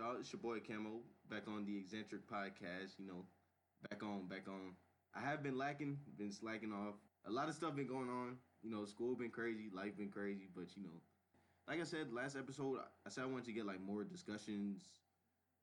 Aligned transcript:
y'all? 0.00 0.16
It's 0.18 0.32
your 0.32 0.40
boy 0.40 0.60
Camo 0.66 1.04
back 1.28 1.42
on 1.46 1.66
the 1.66 1.76
Eccentric 1.76 2.22
Podcast. 2.26 2.96
You 2.98 3.06
know, 3.06 3.26
back 3.90 4.02
on, 4.02 4.26
back 4.28 4.48
on. 4.48 4.72
I 5.14 5.20
have 5.20 5.42
been 5.42 5.58
lacking, 5.58 5.98
been 6.16 6.32
slacking 6.32 6.72
off. 6.72 6.94
A 7.26 7.30
lot 7.30 7.50
of 7.50 7.54
stuff 7.54 7.76
been 7.76 7.86
going 7.86 8.08
on. 8.08 8.36
You 8.62 8.70
know, 8.70 8.86
school 8.86 9.14
been 9.14 9.28
crazy, 9.28 9.68
life 9.74 9.98
been 9.98 10.08
crazy, 10.08 10.48
but 10.56 10.74
you 10.74 10.84
know, 10.84 11.02
like 11.68 11.82
I 11.82 11.84
said 11.84 12.14
last 12.14 12.34
episode, 12.34 12.78
I 13.06 13.10
said 13.10 13.24
I 13.24 13.26
wanted 13.26 13.44
to 13.46 13.52
get 13.52 13.66
like 13.66 13.82
more 13.82 14.02
discussions, 14.02 14.84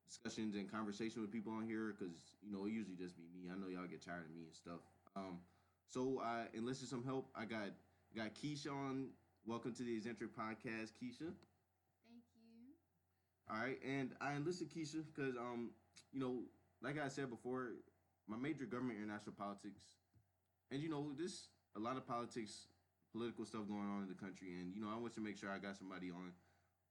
discussions 0.07 0.53
and 0.53 0.71
conversation 0.71 1.23
with 1.23 1.31
people 1.31 1.53
on 1.53 1.65
here 1.65 1.95
because 1.97 2.13
you 2.45 2.53
know 2.53 2.67
it 2.67 2.73
usually 2.73 2.95
just 2.95 3.17
be 3.17 3.23
me. 3.33 3.49
I 3.51 3.57
know 3.57 3.69
y'all 3.69 3.89
get 3.89 4.05
tired 4.05 4.25
of 4.29 4.35
me 4.35 4.43
and 4.45 4.55
stuff. 4.55 4.85
Um, 5.15 5.39
so 5.89 6.21
I 6.23 6.43
enlisted 6.53 6.89
some 6.89 7.03
help. 7.03 7.27
I 7.33 7.45
got 7.45 7.73
got 8.15 8.35
Kesha 8.35 8.71
on. 8.71 9.07
Welcome 9.47 9.73
to 9.73 9.83
the 9.83 9.95
Eccentric 9.95 10.29
Podcast, 10.37 10.91
Kesha. 11.01 11.33
All 13.49 13.57
right, 13.57 13.79
and 13.85 14.11
I 14.19 14.35
enlisted 14.35 14.69
Kesha 14.69 15.03
because, 15.07 15.35
um, 15.37 15.71
you 16.11 16.19
know, 16.19 16.43
like 16.81 16.99
I 16.99 17.07
said 17.07 17.29
before, 17.29 17.79
my 18.27 18.35
major 18.35 18.65
government 18.65 18.99
international 18.99 19.35
politics, 19.37 19.83
and 20.69 20.81
you 20.83 20.89
know, 20.89 21.13
this 21.15 21.47
a 21.75 21.79
lot 21.79 21.95
of 21.95 22.05
politics, 22.05 22.67
political 23.13 23.45
stuff 23.45 23.67
going 23.67 23.87
on 23.87 24.03
in 24.03 24.09
the 24.09 24.19
country, 24.19 24.59
and 24.59 24.75
you 24.75 24.81
know, 24.81 24.89
I 24.91 24.99
wanted 24.99 25.15
to 25.15 25.21
make 25.21 25.37
sure 25.37 25.49
I 25.49 25.59
got 25.59 25.77
somebody 25.77 26.11
on 26.11 26.35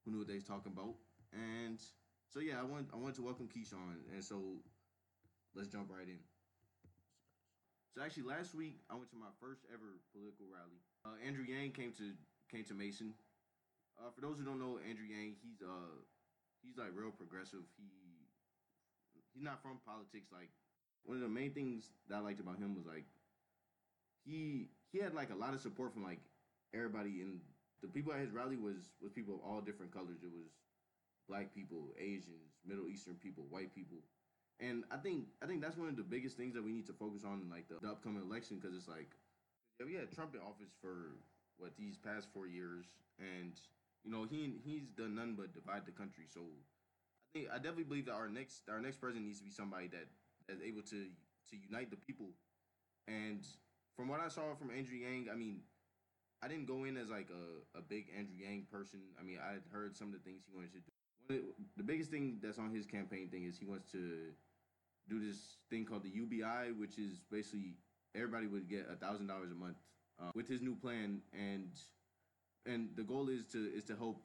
who 0.04 0.12
knew 0.12 0.18
what 0.18 0.28
they 0.28 0.40
was 0.40 0.48
talking 0.48 0.72
about, 0.72 0.96
and 1.34 1.78
so 2.32 2.40
yeah, 2.40 2.58
I 2.58 2.64
want 2.64 2.88
I 2.92 2.96
wanted 2.96 3.16
to 3.16 3.22
welcome 3.28 3.48
Kesha 3.52 3.76
on, 3.76 4.00
and 4.14 4.24
so 4.24 4.64
let's 5.54 5.68
jump 5.68 5.92
right 5.92 6.08
in. 6.08 6.24
So 7.92 8.00
actually, 8.00 8.24
last 8.32 8.54
week 8.54 8.80
I 8.88 8.94
went 8.96 9.10
to 9.10 9.16
my 9.16 9.32
first 9.40 9.68
ever 9.68 10.00
political 10.08 10.48
rally. 10.48 10.80
Uh, 11.04 11.20
Andrew 11.20 11.44
Yang 11.44 11.72
came 11.72 11.92
to 12.00 12.16
came 12.48 12.64
to 12.64 12.74
Mason. 12.74 13.12
Uh, 14.00 14.08
for 14.14 14.20
those 14.24 14.36
who 14.40 14.44
don't 14.44 14.60
know 14.60 14.80
Andrew 14.88 15.04
Yang, 15.04 15.36
he's 15.44 15.60
uh 15.60 16.00
he's 16.66 16.78
like 16.78 16.90
real 16.94 17.14
progressive. 17.14 17.62
He 17.78 17.86
he's 19.32 19.44
not 19.44 19.62
from 19.62 19.78
politics. 19.86 20.34
Like 20.34 20.50
one 21.06 21.16
of 21.16 21.22
the 21.22 21.30
main 21.30 21.54
things 21.54 21.94
that 22.10 22.16
I 22.16 22.20
liked 22.20 22.40
about 22.40 22.58
him 22.58 22.74
was 22.74 22.86
like 22.86 23.06
he 24.26 24.68
he 24.90 24.98
had 24.98 25.14
like 25.14 25.30
a 25.30 25.38
lot 25.38 25.54
of 25.54 25.60
support 25.60 25.94
from 25.94 26.02
like 26.02 26.20
everybody 26.74 27.22
and 27.22 27.38
the 27.82 27.88
people 27.88 28.12
at 28.12 28.20
his 28.20 28.32
rally 28.32 28.56
was 28.56 28.90
was 29.00 29.12
people 29.12 29.38
of 29.38 29.40
all 29.46 29.60
different 29.60 29.94
colors. 29.94 30.26
It 30.26 30.34
was 30.34 30.50
black 31.28 31.54
people, 31.54 31.94
Asians, 31.98 32.58
Middle 32.66 32.88
Eastern 32.88 33.14
people, 33.14 33.46
white 33.50 33.74
people. 33.74 33.98
And 34.58 34.84
I 34.90 34.96
think 34.96 35.30
I 35.42 35.46
think 35.46 35.62
that's 35.62 35.76
one 35.76 35.88
of 35.88 35.96
the 35.96 36.02
biggest 36.02 36.36
things 36.36 36.54
that 36.54 36.64
we 36.64 36.72
need 36.72 36.86
to 36.86 36.96
focus 36.96 37.22
on 37.24 37.40
in 37.44 37.50
like 37.50 37.68
the, 37.68 37.78
the 37.80 37.92
upcoming 37.92 38.22
election 38.22 38.58
because 38.58 38.74
it's 38.74 38.88
like 38.88 39.14
yeah, 39.78 39.86
we 39.86 39.94
had 39.94 40.10
Trump 40.10 40.34
in 40.34 40.40
office 40.40 40.72
for 40.80 41.20
what 41.58 41.76
these 41.76 41.96
past 41.96 42.28
four 42.32 42.46
years, 42.46 42.86
and 43.20 43.52
you 44.06 44.12
know 44.12 44.24
he 44.24 44.54
he's 44.64 44.86
done 44.96 45.16
none 45.16 45.34
but 45.36 45.52
divide 45.52 45.84
the 45.84 45.90
country. 45.90 46.24
So 46.32 46.40
I 46.40 47.26
think 47.34 47.48
I 47.50 47.56
definitely 47.56 47.90
believe 47.90 48.06
that 48.06 48.14
our 48.14 48.28
next 48.28 48.62
our 48.70 48.80
next 48.80 48.98
president 49.02 49.26
needs 49.26 49.38
to 49.38 49.44
be 49.44 49.50
somebody 49.50 49.88
that 49.88 50.06
is 50.48 50.62
able 50.62 50.82
to 50.82 51.10
to 51.50 51.54
unite 51.58 51.90
the 51.90 51.96
people. 51.96 52.30
And 53.08 53.44
from 53.96 54.08
what 54.08 54.20
I 54.20 54.28
saw 54.28 54.54
from 54.54 54.70
Andrew 54.70 54.96
Yang, 54.96 55.28
I 55.32 55.36
mean, 55.36 55.60
I 56.42 56.48
didn't 56.48 56.66
go 56.66 56.84
in 56.84 56.96
as 56.96 57.08
like 57.08 57.28
a, 57.30 57.78
a 57.78 57.82
big 57.82 58.06
Andrew 58.16 58.36
Yang 58.38 58.66
person. 58.70 59.00
I 59.18 59.22
mean, 59.24 59.38
I 59.42 59.54
had 59.54 59.66
heard 59.72 59.96
some 59.96 60.08
of 60.08 60.14
the 60.14 60.20
things 60.20 60.42
he 60.46 60.54
wanted 60.54 60.72
to 60.72 60.78
do. 60.78 60.90
The, 61.28 61.42
the 61.76 61.82
biggest 61.82 62.10
thing 62.10 62.38
that's 62.40 62.58
on 62.58 62.70
his 62.70 62.86
campaign 62.86 63.28
thing 63.28 63.44
is 63.44 63.58
he 63.58 63.66
wants 63.66 63.90
to 63.92 64.30
do 65.08 65.18
this 65.18 65.58
thing 65.70 65.84
called 65.84 66.04
the 66.04 66.10
UBI, 66.10 66.72
which 66.78 66.98
is 66.98 67.20
basically 67.30 67.74
everybody 68.14 68.46
would 68.46 68.68
get 68.68 68.86
a 68.90 68.94
thousand 68.96 69.26
dollars 69.26 69.50
a 69.50 69.54
month 69.54 69.78
uh, 70.20 70.30
with 70.34 70.48
his 70.48 70.62
new 70.62 70.76
plan, 70.76 71.20
and 71.32 71.70
and 72.66 72.90
the 72.96 73.02
goal 73.02 73.28
is 73.28 73.46
to 73.46 73.58
is 73.58 73.84
to 73.84 73.96
help 73.96 74.22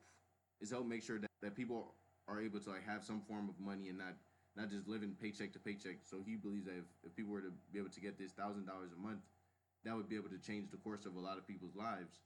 is 0.59 0.69
to 0.69 0.75
help 0.75 0.87
make 0.87 1.03
sure 1.03 1.19
that, 1.19 1.29
that 1.41 1.55
people 1.55 1.95
are 2.27 2.41
able 2.41 2.59
to 2.59 2.69
like 2.69 2.85
have 2.85 3.03
some 3.03 3.21
form 3.21 3.49
of 3.49 3.59
money 3.59 3.89
and 3.89 3.97
not 3.97 4.13
not 4.55 4.69
just 4.69 4.87
living 4.87 5.15
paycheck 5.19 5.53
to 5.53 5.59
paycheck. 5.59 6.03
So 6.03 6.17
he 6.25 6.35
believes 6.35 6.65
that 6.65 6.75
if, 6.75 6.85
if 7.03 7.15
people 7.15 7.31
were 7.31 7.41
to 7.41 7.53
be 7.71 7.79
able 7.79 7.89
to 7.89 8.01
get 8.01 8.17
this 8.17 8.31
thousand 8.31 8.65
dollars 8.65 8.91
a 8.95 8.99
month, 8.99 9.21
that 9.85 9.95
would 9.95 10.09
be 10.09 10.15
able 10.15 10.29
to 10.29 10.37
change 10.37 10.71
the 10.71 10.77
course 10.77 11.05
of 11.05 11.15
a 11.15 11.19
lot 11.19 11.37
of 11.37 11.47
people's 11.47 11.75
lives. 11.75 12.19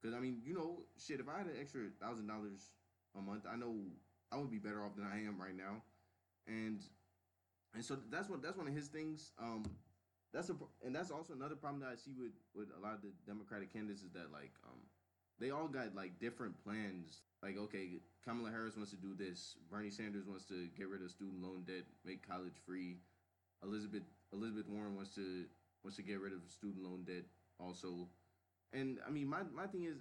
Because 0.00 0.16
I 0.16 0.20
mean, 0.20 0.40
you 0.44 0.54
know, 0.54 0.82
shit, 0.98 1.20
if 1.20 1.28
I 1.28 1.38
had 1.38 1.46
an 1.46 1.56
extra 1.60 1.82
thousand 2.00 2.26
dollars 2.26 2.72
a 3.16 3.20
month, 3.20 3.44
I 3.50 3.56
know 3.56 3.76
I 4.32 4.36
would 4.36 4.50
be 4.50 4.58
better 4.58 4.84
off 4.84 4.96
than 4.96 5.06
I 5.06 5.22
am 5.22 5.40
right 5.40 5.56
now, 5.56 5.82
and 6.46 6.80
and 7.74 7.84
so 7.84 7.96
that's 8.10 8.28
what 8.28 8.42
that's 8.42 8.56
one 8.56 8.66
of 8.66 8.74
his 8.74 8.88
things. 8.88 9.30
Um, 9.40 9.64
that's 10.32 10.50
a 10.50 10.56
and 10.84 10.94
that's 10.94 11.10
also 11.10 11.34
another 11.34 11.54
problem 11.54 11.80
that 11.80 11.90
I 11.92 11.96
see 11.96 12.12
with 12.18 12.32
with 12.54 12.68
a 12.76 12.80
lot 12.80 12.94
of 12.94 13.02
the 13.02 13.12
Democratic 13.26 13.72
candidates 13.72 14.02
is 14.02 14.10
that 14.12 14.32
like 14.32 14.52
um 14.66 14.80
they 15.40 15.50
all 15.50 15.68
got 15.68 15.94
like 15.94 16.18
different 16.18 16.62
plans. 16.62 17.22
Like 17.42 17.58
okay, 17.58 18.00
Kamala 18.24 18.50
Harris 18.50 18.76
wants 18.76 18.92
to 18.92 18.96
do 18.96 19.14
this. 19.14 19.56
Bernie 19.70 19.90
Sanders 19.90 20.26
wants 20.26 20.44
to 20.46 20.68
get 20.76 20.88
rid 20.88 21.02
of 21.02 21.10
student 21.10 21.42
loan 21.42 21.64
debt, 21.66 21.84
make 22.04 22.26
college 22.26 22.54
free. 22.64 22.98
Elizabeth 23.62 24.02
Elizabeth 24.32 24.68
Warren 24.68 24.96
wants 24.96 25.14
to 25.14 25.44
wants 25.84 25.96
to 25.96 26.02
get 26.02 26.20
rid 26.20 26.32
of 26.32 26.40
student 26.48 26.84
loan 26.84 27.04
debt 27.04 27.24
also. 27.58 28.08
And 28.72 28.98
I 29.06 29.10
mean 29.10 29.28
my 29.28 29.42
my 29.54 29.66
thing 29.66 29.84
is 29.84 29.98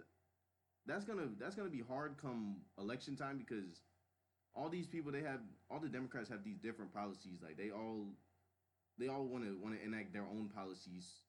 that's 0.86 1.06
gonna 1.06 1.30
that's 1.40 1.56
gonna 1.56 1.70
be 1.70 1.84
hard 1.88 2.16
come 2.22 2.58
election 2.80 3.16
time 3.16 3.38
because 3.38 3.82
all 4.56 4.70
these 4.70 4.88
people 4.88 5.12
they 5.12 5.22
have 5.22 5.40
all 5.70 5.80
the 5.80 5.90
Democrats 5.90 6.30
have 6.30 6.44
these 6.44 6.58
different 6.58 6.94
policies. 6.94 7.40
Like 7.44 7.58
they 7.58 7.72
all 7.72 8.08
they 8.98 9.08
all 9.08 9.26
want 9.26 9.44
to 9.44 9.58
want 9.62 9.78
to 9.78 9.84
enact 9.84 10.14
their 10.14 10.24
own 10.24 10.50
policies, 10.54 11.22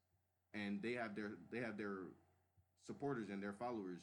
and 0.55 0.83
they 0.83 0.93
have 0.93 1.15
their 1.15 1.33
they 1.51 1.59
have 1.59 1.77
their 1.77 2.09
supporters 2.87 3.29
and 3.31 3.43
their 3.43 3.53
followers. 3.53 4.01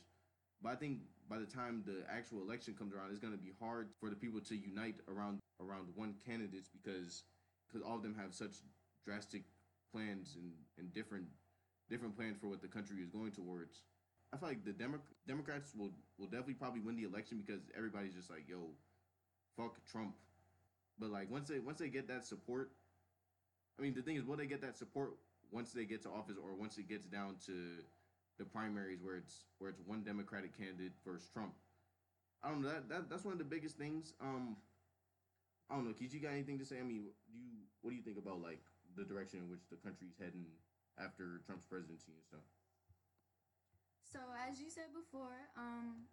But 0.62 0.73
I 0.73 0.75
think 0.75 1.00
by 1.29 1.38
the 1.38 1.45
time 1.45 1.84
the 1.85 2.03
actual 2.12 2.41
election 2.41 2.73
comes 2.73 2.94
around, 2.94 3.12
it's 3.12 3.19
going 3.19 3.34
to 3.34 3.40
be 3.40 3.51
hard 3.59 3.90
for 4.00 4.09
the 4.09 4.16
people 4.16 4.41
to 4.41 4.56
unite 4.56 4.95
around 5.07 5.40
around 5.62 5.88
one 5.95 6.16
candidate 6.25 6.67
because 6.72 7.23
because 7.68 7.85
all 7.85 7.95
of 7.95 8.03
them 8.03 8.16
have 8.19 8.34
such 8.34 8.57
drastic 9.06 9.44
plans 9.91 10.35
and, 10.35 10.51
and 10.78 10.94
different 10.94 11.25
different 11.89 12.16
plans 12.16 12.38
for 12.39 12.47
what 12.47 12.62
the 12.62 12.68
country 12.68 13.01
is 13.01 13.09
going 13.09 13.31
towards. 13.31 13.81
I 14.34 14.38
feel 14.38 14.50
like 14.50 14.63
the 14.63 14.73
Demo- 14.73 15.01
Democrats 15.28 15.73
will 15.75 15.91
will 16.18 16.28
definitely 16.28 16.56
probably 16.56 16.81
win 16.81 16.95
the 16.95 17.03
election 17.03 17.41
because 17.45 17.62
everybody's 17.75 18.13
just 18.13 18.29
like, 18.29 18.47
yo, 18.47 18.72
fuck 19.57 19.84
Trump. 19.85 20.16
But 21.00 21.09
like 21.09 21.31
once 21.31 21.50
they 21.50 21.59
once 21.59 21.79
they 21.79 21.89
get 21.89 22.07
that 22.09 22.25
support, 22.25 22.72
I 23.79 23.81
mean 23.81 23.94
the 23.94 24.01
thing 24.01 24.18
is, 24.18 24.23
will 24.23 24.38
they 24.38 24.45
get 24.45 24.62
that 24.62 24.78
support 24.78 25.13
once 25.51 25.72
they 25.72 25.85
get 25.85 26.03
to 26.03 26.09
office 26.09 26.35
or 26.41 26.53
once 26.56 26.78
it 26.78 26.88
gets 26.88 27.06
down 27.06 27.35
to 27.45 27.53
the 28.39 28.47
primaries 28.47 29.03
where 29.03 29.19
it's 29.19 29.45
where 29.59 29.69
it's 29.69 29.83
one 29.85 30.01
Democratic 30.01 30.57
candidate 30.57 30.95
versus 31.05 31.29
Trump? 31.29 31.53
I 32.41 32.50
don't 32.50 32.63
know. 32.63 32.72
That, 32.72 32.89
that 32.89 33.09
that's 33.11 33.27
one 33.27 33.35
of 33.35 33.39
the 33.39 33.45
biggest 33.45 33.77
things. 33.77 34.16
Um, 34.23 34.55
I 35.69 35.75
don't 35.75 35.85
know. 35.85 35.94
Keith, 35.94 36.16
you 36.16 36.23
got 36.23 36.33
anything 36.33 36.57
to 36.57 36.66
say? 36.66 36.79
I 36.79 36.88
mean, 36.88 37.11
do 37.29 37.38
you 37.38 37.67
what 37.83 37.91
do 37.91 37.95
you 38.00 38.01
think 38.01 38.17
about 38.17 38.41
like 38.41 38.63
the 38.95 39.03
direction 39.03 39.44
in 39.44 39.51
which 39.51 39.67
the 39.69 39.77
country's 39.77 40.16
heading 40.17 40.47
after 40.97 41.44
Trump's 41.45 41.67
presidency 41.67 42.16
and 42.16 42.25
stuff? 42.25 42.47
So 44.07 44.17
as 44.50 44.57
you 44.57 44.73
said 44.73 44.89
before, 44.95 45.38
um, 45.53 46.09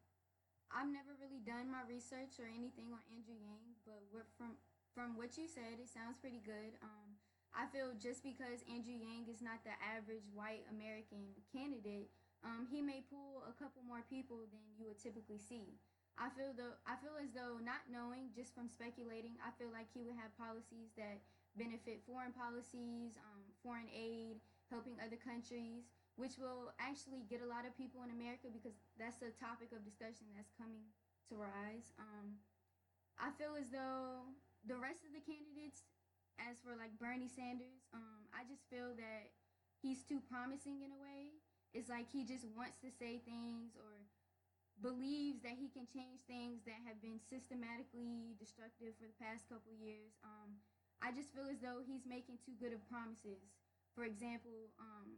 I've 0.69 0.91
never 0.91 1.17
really 1.17 1.41
done 1.41 1.73
my 1.73 1.87
research 1.89 2.37
or 2.37 2.51
anything 2.51 2.93
on 2.93 3.01
Andrew 3.09 3.39
Yang, 3.39 3.81
but 3.87 4.03
what 4.13 4.27
from 4.37 4.59
from 4.93 5.15
what 5.17 5.39
you 5.39 5.47
said, 5.47 5.79
it 5.79 5.89
sounds 5.89 6.19
pretty 6.19 6.43
good. 6.43 6.77
Um, 6.83 7.17
I 7.57 7.65
feel 7.73 7.97
just 7.97 8.21
because 8.21 8.61
Andrew 8.69 8.93
Yang 8.93 9.33
is 9.33 9.41
not 9.41 9.65
the 9.65 9.73
average 9.81 10.29
white 10.37 10.69
American 10.69 11.33
candidate, 11.49 12.13
um, 12.45 12.69
he 12.69 12.85
may 12.85 13.01
pull 13.09 13.49
a 13.49 13.55
couple 13.57 13.81
more 13.81 14.05
people 14.13 14.45
than 14.53 14.61
you 14.77 14.85
would 14.93 15.01
typically 15.01 15.41
see. 15.41 15.81
I 16.21 16.29
feel 16.33 16.53
though 16.53 16.77
I 16.85 16.97
feel 17.01 17.17
as 17.17 17.33
though 17.33 17.61
not 17.61 17.89
knowing 17.89 18.33
just 18.33 18.53
from 18.53 18.69
speculating, 18.69 19.41
I 19.41 19.53
feel 19.57 19.73
like 19.73 19.89
he 19.93 20.05
would 20.05 20.17
have 20.17 20.33
policies 20.37 20.93
that 21.01 21.21
benefit 21.57 22.05
foreign 22.05 22.37
policies, 22.37 23.17
um, 23.17 23.41
foreign 23.65 23.89
aid, 23.89 24.41
helping 24.69 25.01
other 25.01 25.17
countries, 25.17 25.89
which 26.21 26.37
will 26.37 26.73
actually 26.77 27.25
get 27.29 27.41
a 27.41 27.49
lot 27.49 27.65
of 27.65 27.73
people 27.77 28.05
in 28.05 28.13
America 28.13 28.53
because 28.53 28.77
that's 29.01 29.21
a 29.25 29.33
topic 29.37 29.73
of 29.73 29.85
discussion 29.85 30.29
that's 30.37 30.53
coming 30.57 30.85
to 31.33 31.37
rise. 31.37 31.93
Um, 31.97 32.41
I 33.17 33.33
feel 33.41 33.57
as 33.57 33.73
though 33.73 34.29
the 34.69 34.77
rest 34.77 35.05
of 35.09 35.13
the 35.17 35.25
candidates, 35.25 35.85
as 36.41 36.61
for 36.61 36.77
like 36.77 36.95
Bernie 36.99 37.31
Sanders, 37.31 37.87
um, 37.93 38.29
I 38.33 38.45
just 38.49 38.69
feel 38.69 38.95
that 38.97 39.33
he's 39.81 40.03
too 40.05 40.21
promising 40.21 40.83
in 40.83 40.93
a 40.93 41.01
way. 41.01 41.37
It's 41.75 41.89
like 41.89 42.09
he 42.09 42.25
just 42.25 42.47
wants 42.57 42.81
to 42.81 42.91
say 42.91 43.21
things 43.25 43.77
or 43.77 44.09
believes 44.81 45.41
that 45.41 45.57
he 45.57 45.73
can 45.73 45.89
change 45.89 46.21
things 46.29 46.61
that 46.69 46.77
have 46.85 47.01
been 47.01 47.17
systematically 47.17 48.37
destructive 48.37 48.93
for 49.01 49.09
the 49.09 49.17
past 49.17 49.49
couple 49.49 49.73
years. 49.73 50.17
Um, 50.25 50.61
I 51.01 51.13
just 51.13 51.33
feel 51.33 51.49
as 51.49 51.61
though 51.61 51.81
he's 51.85 52.05
making 52.09 52.41
too 52.45 52.57
good 52.57 52.73
of 52.73 52.81
promises. 52.89 53.57
For 53.97 54.05
example, 54.05 54.73
um, 54.77 55.17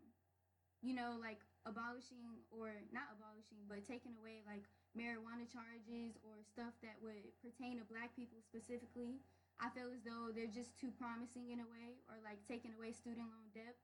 you 0.82 0.94
know, 0.94 1.18
like 1.18 1.42
abolishing 1.66 2.46
or 2.54 2.70
not 2.94 3.10
abolishing, 3.10 3.66
but 3.66 3.82
taking 3.82 4.14
away 4.14 4.46
like 4.46 4.62
marijuana 4.94 5.46
charges 5.50 6.14
or 6.22 6.38
stuff 6.46 6.74
that 6.86 6.98
would 7.02 7.34
pertain 7.42 7.78
to 7.82 7.84
black 7.86 8.14
people 8.14 8.38
specifically. 8.42 9.18
I 9.58 9.68
feel 9.74 9.90
as 9.90 10.06
though 10.06 10.30
they're 10.30 10.50
just 10.50 10.78
too 10.78 10.94
promising 10.94 11.50
in 11.50 11.58
a 11.58 11.68
way, 11.68 11.98
or 12.06 12.22
like 12.22 12.38
taking 12.46 12.74
away 12.78 12.94
student 12.94 13.26
loan 13.26 13.50
debt. 13.50 13.74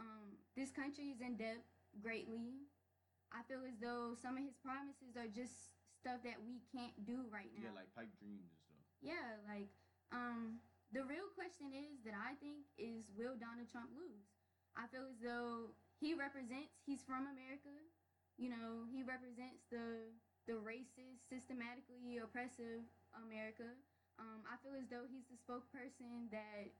Um, 0.00 0.40
this 0.56 0.72
country 0.72 1.12
is 1.12 1.20
in 1.20 1.36
debt 1.36 1.60
greatly. 2.00 2.64
I 3.28 3.44
feel 3.44 3.60
as 3.68 3.76
though 3.76 4.16
some 4.16 4.40
of 4.40 4.42
his 4.44 4.56
promises 4.56 5.20
are 5.20 5.28
just 5.28 5.76
stuff 6.00 6.24
that 6.24 6.40
we 6.40 6.64
can't 6.72 6.96
do 7.04 7.28
right 7.28 7.52
now. 7.52 7.68
Yeah, 7.68 7.76
like 7.76 7.92
pipe 7.92 8.12
dreams 8.16 8.48
and 8.48 8.56
stuff. 8.64 8.84
Yeah, 9.04 9.28
like 9.44 9.68
um, 10.14 10.64
the 10.96 11.04
real 11.04 11.28
question 11.36 11.76
is 11.76 12.00
that 12.08 12.16
I 12.16 12.32
think 12.40 12.64
is 12.80 13.12
will 13.12 13.36
Donald 13.36 13.68
Trump 13.68 13.92
lose? 13.92 14.32
I 14.72 14.88
feel 14.88 15.04
as 15.10 15.20
though 15.20 15.76
he 16.00 16.16
represents. 16.16 16.72
He's 16.88 17.04
from 17.04 17.28
America. 17.28 17.74
You 18.40 18.54
know, 18.54 18.88
he 18.88 19.04
represents 19.04 19.66
the 19.68 20.08
the 20.48 20.56
racist, 20.64 21.28
systematically 21.28 22.16
oppressive 22.24 22.88
America. 23.12 23.68
Um, 24.18 24.42
I 24.50 24.58
feel 24.60 24.74
as 24.74 24.90
though 24.90 25.06
he's 25.06 25.26
the 25.30 25.38
spokesperson 25.38 26.26
that, 26.34 26.74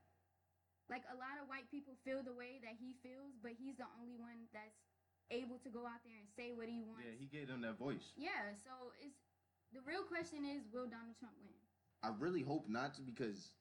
like, 0.91 1.07
a 1.07 1.15
lot 1.15 1.39
of 1.39 1.47
white 1.47 1.71
people 1.71 1.95
feel 2.03 2.19
the 2.19 2.35
way 2.35 2.59
that 2.61 2.75
he 2.75 2.99
feels, 2.99 3.39
but 3.39 3.55
he's 3.55 3.79
the 3.79 3.87
only 3.95 4.19
one 4.19 4.47
that's 4.51 4.75
able 5.31 5.57
to 5.63 5.69
go 5.69 5.87
out 5.87 6.03
there 6.03 6.19
and 6.19 6.27
say 6.35 6.51
what 6.51 6.67
he 6.67 6.83
wants. 6.83 7.05
Yeah, 7.05 7.15
he 7.15 7.27
gave 7.31 7.47
them 7.47 7.61
that 7.61 7.77
voice. 7.77 8.11
Yeah, 8.17 8.51
so 8.59 8.91
it's 8.99 9.23
the 9.73 9.79
real 9.85 10.03
question 10.03 10.43
is, 10.43 10.65
will 10.73 10.89
Donald 10.89 11.15
Trump 11.19 11.37
win? 11.45 11.53
I 12.03 12.11
really 12.17 12.41
hope 12.41 12.67
not 12.67 12.95
to 12.95 13.01
because 13.01 13.51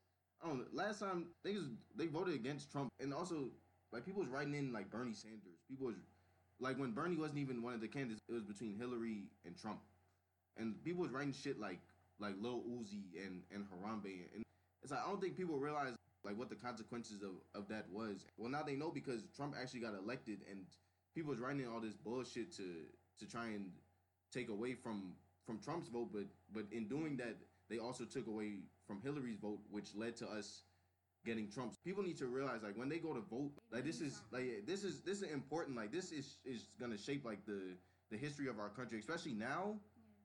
I 0.42 0.48
don't 0.48 0.58
know. 0.58 0.64
Last 0.72 1.00
time 1.00 1.26
they 1.44 1.54
was, 1.54 1.68
they 1.94 2.06
voted 2.06 2.34
against 2.34 2.72
Trump, 2.72 2.90
and 3.00 3.12
also 3.12 3.50
like 3.92 4.06
people 4.06 4.22
was 4.22 4.30
writing 4.30 4.54
in 4.54 4.72
like 4.72 4.90
Bernie 4.90 5.14
Sanders. 5.14 5.60
People 5.68 5.86
was 5.86 5.96
like 6.60 6.78
when 6.78 6.92
Bernie 6.92 7.16
wasn't 7.16 7.38
even 7.38 7.62
one 7.62 7.74
of 7.74 7.80
the 7.80 7.88
candidates. 7.88 8.20
It 8.28 8.32
was 8.32 8.44
between 8.44 8.76
Hillary 8.76 9.24
and 9.44 9.56
Trump, 9.56 9.80
and 10.56 10.82
people 10.84 11.02
was 11.02 11.10
writing 11.10 11.32
shit 11.32 11.58
like 11.60 11.80
like 12.20 12.34
Lil 12.40 12.62
Uzi 12.68 13.04
and 13.24 13.42
and 13.52 13.64
Harambe, 13.64 14.26
and 14.34 14.42
it's 14.82 14.92
like 14.92 15.00
I 15.04 15.08
don't 15.08 15.20
think 15.20 15.36
people 15.36 15.58
realize 15.58 15.94
like 16.24 16.38
what 16.38 16.48
the 16.48 16.56
consequences 16.56 17.22
of 17.22 17.32
of 17.54 17.68
that 17.68 17.86
was. 17.90 18.24
Well, 18.36 18.50
now 18.50 18.62
they 18.62 18.76
know 18.76 18.90
because 18.90 19.22
Trump 19.36 19.54
actually 19.60 19.80
got 19.80 19.94
elected, 19.94 20.40
and 20.50 20.60
people 21.14 21.30
was 21.30 21.40
writing 21.40 21.66
all 21.66 21.80
this 21.80 21.94
bullshit 21.94 22.54
to 22.56 22.84
to 23.18 23.26
try 23.26 23.46
and 23.46 23.70
take 24.32 24.48
away 24.48 24.74
from 24.74 25.14
from 25.46 25.58
Trump's 25.58 25.88
vote, 25.88 26.10
but 26.12 26.26
but 26.52 26.64
in 26.72 26.88
doing 26.88 27.16
that, 27.18 27.36
they 27.70 27.78
also 27.78 28.04
took 28.04 28.26
away 28.26 28.60
from 28.86 29.00
Hillary's 29.02 29.38
vote, 29.38 29.60
which 29.70 29.94
led 29.94 30.16
to 30.16 30.26
us 30.28 30.62
getting 31.24 31.48
Trump's. 31.50 31.76
People 31.84 32.02
need 32.02 32.18
to 32.18 32.26
realize 32.26 32.62
like 32.62 32.76
when 32.76 32.88
they 32.88 32.98
go 32.98 33.14
to 33.14 33.20
vote, 33.20 33.52
like 33.72 33.84
this 33.84 34.00
is 34.00 34.20
like 34.30 34.66
this 34.66 34.84
is 34.84 35.00
this 35.02 35.22
is 35.22 35.30
important. 35.30 35.76
Like 35.76 35.92
this 35.92 36.12
is 36.12 36.36
is 36.44 36.68
gonna 36.78 36.98
shape 36.98 37.24
like 37.24 37.44
the 37.46 37.76
the 38.10 38.16
history 38.16 38.48
of 38.48 38.58
our 38.58 38.68
country, 38.68 38.98
especially 38.98 39.34
now, 39.34 39.76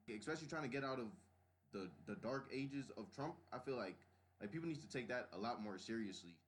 especially 0.08 0.48
trying 0.48 0.62
to 0.62 0.68
get 0.68 0.84
out 0.84 0.98
of 0.98 1.06
the 1.74 1.90
the 2.06 2.14
dark 2.22 2.48
ages 2.54 2.90
of 2.96 3.10
Trump. 3.12 3.34
I 3.52 3.58
feel 3.58 3.76
like 3.76 3.98
like 4.40 4.50
people 4.50 4.68
need 4.68 4.80
to 4.80 4.88
take 4.88 5.08
that 5.08 5.28
a 5.34 5.38
lot 5.38 5.62
more 5.62 5.76
seriously. 5.76 6.38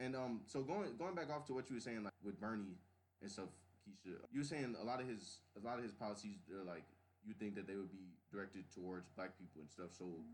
And 0.00 0.16
um, 0.16 0.40
so 0.46 0.62
going 0.62 0.96
going 0.98 1.14
back 1.14 1.30
off 1.30 1.46
to 1.46 1.54
what 1.54 1.68
you 1.70 1.76
were 1.76 1.84
saying 1.84 2.02
like 2.02 2.16
with 2.24 2.40
Bernie 2.40 2.80
and 3.22 3.30
stuff, 3.30 3.52
Kesha, 3.86 4.16
you 4.32 4.40
were 4.40 4.48
saying 4.48 4.74
a 4.80 4.84
lot 4.84 5.00
of 5.00 5.06
his 5.06 5.44
a 5.54 5.64
lot 5.64 5.78
of 5.78 5.84
his 5.84 5.92
policies 5.92 6.48
are 6.50 6.64
like 6.64 6.84
you 7.24 7.34
think 7.38 7.54
that 7.54 7.68
they 7.68 7.76
would 7.76 7.92
be 7.92 8.16
directed 8.32 8.64
towards 8.72 9.08
black 9.14 9.38
people 9.38 9.60
and 9.60 9.70
stuff. 9.70 9.92
So 9.92 10.24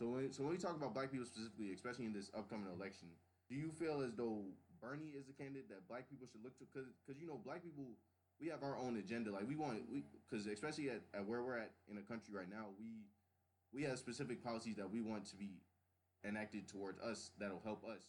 so 0.00 0.08
when 0.08 0.32
so 0.32 0.42
when 0.42 0.52
we 0.52 0.58
talk 0.58 0.76
about 0.76 0.94
black 0.94 1.12
people 1.12 1.26
specifically, 1.26 1.72
especially 1.72 2.06
in 2.06 2.12
this 2.12 2.30
upcoming 2.36 2.72
election, 2.72 3.08
do 3.48 3.56
you 3.56 3.70
feel 3.70 4.00
as 4.00 4.16
though 4.16 4.44
Bernie 4.80 5.12
is 5.16 5.28
a 5.28 5.34
candidate 5.36 5.68
that 5.68 5.86
black 5.88 6.08
people 6.08 6.26
should 6.26 6.42
look 6.42 6.56
to? 6.58 6.64
Because 6.64 6.88
because 7.04 7.20
you 7.20 7.28
know 7.28 7.40
black 7.44 7.62
people 7.62 7.84
we 8.40 8.48
have 8.48 8.62
our 8.62 8.78
own 8.78 8.96
agenda. 8.96 9.30
Like 9.32 9.48
we 9.48 9.56
want 9.56 9.82
we 9.90 10.04
because 10.28 10.46
especially 10.46 10.90
at, 10.90 11.02
at 11.14 11.26
where 11.26 11.42
we're 11.42 11.58
at 11.58 11.72
in 11.90 11.96
the 11.96 12.02
country 12.02 12.34
right 12.34 12.48
now, 12.48 12.70
we 12.78 13.08
we 13.72 13.82
have 13.84 13.98
specific 13.98 14.42
policies 14.42 14.76
that 14.76 14.90
we 14.90 15.00
want 15.00 15.26
to 15.30 15.36
be 15.36 15.60
enacted 16.26 16.68
towards 16.68 16.98
us 17.00 17.30
that'll 17.38 17.62
help 17.64 17.84
us. 17.84 18.08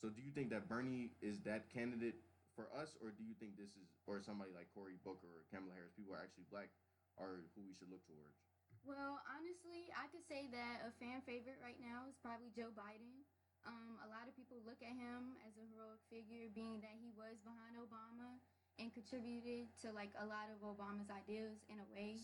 So 0.00 0.08
do 0.08 0.20
you 0.20 0.30
think 0.30 0.50
that 0.50 0.68
Bernie 0.68 1.12
is 1.22 1.40
that 1.48 1.72
candidate 1.72 2.16
for 2.56 2.68
us, 2.72 2.96
or 3.04 3.12
do 3.12 3.24
you 3.24 3.36
think 3.36 3.56
this 3.60 3.76
is 3.76 3.88
or 4.08 4.22
somebody 4.24 4.48
like 4.56 4.72
Cory 4.72 4.96
Booker 5.04 5.28
or 5.28 5.44
Kamala 5.52 5.76
Harris, 5.76 5.92
people 5.92 6.16
are 6.16 6.22
actually 6.22 6.48
black, 6.48 6.72
are 7.20 7.44
who 7.52 7.66
we 7.66 7.76
should 7.76 7.92
look 7.92 8.00
towards? 8.08 8.38
Well, 8.86 9.18
honestly, 9.26 9.90
I 9.98 10.06
could 10.14 10.22
say 10.24 10.46
that 10.54 10.86
a 10.86 10.94
fan 11.02 11.20
favorite 11.26 11.58
right 11.58 11.76
now 11.82 12.06
is 12.06 12.14
probably 12.22 12.54
Joe 12.54 12.70
Biden. 12.70 13.26
Um, 13.66 13.98
a 13.98 14.08
lot 14.08 14.30
of 14.30 14.32
people 14.38 14.62
look 14.62 14.78
at 14.78 14.94
him 14.94 15.34
as 15.42 15.58
a 15.58 15.66
heroic 15.66 15.98
figure, 16.06 16.46
being 16.54 16.78
that 16.86 16.94
he 16.94 17.10
was 17.18 17.34
behind 17.42 17.74
Obama 17.74 18.38
and 18.78 18.94
contributed 18.94 19.74
to 19.82 19.90
like 19.90 20.14
a 20.22 20.26
lot 20.26 20.46
of 20.54 20.62
Obama's 20.62 21.10
ideas 21.10 21.58
in 21.66 21.82
a 21.82 21.88
way. 21.90 22.22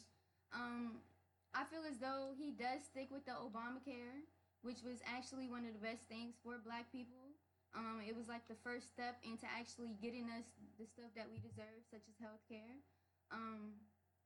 Um, 0.55 1.03
I 1.53 1.69
feel 1.69 1.85
as 1.85 2.01
though 2.01 2.33
he 2.33 2.57
does 2.57 2.81
stick 2.89 3.13
with 3.13 3.29
the 3.29 3.37
Obamacare, 3.37 4.25
which 4.65 4.81
was 4.81 5.05
actually 5.05 5.53
one 5.53 5.69
of 5.69 5.77
the 5.77 5.85
best 5.85 6.09
things 6.09 6.41
for 6.41 6.57
Black 6.65 6.89
people. 6.89 7.37
Um, 7.77 8.01
it 8.05 8.17
was 8.17 8.29
like 8.29 8.45
the 8.49 8.57
first 8.65 8.89
step 8.93 9.21
into 9.25 9.45
actually 9.49 9.97
getting 10.01 10.29
us 10.33 10.45
the 10.77 10.85
stuff 10.89 11.13
that 11.17 11.29
we 11.29 11.41
deserve, 11.41 11.85
such 11.89 12.05
as 12.09 12.17
health 12.21 12.41
care. 12.49 12.81
Um, 13.33 13.77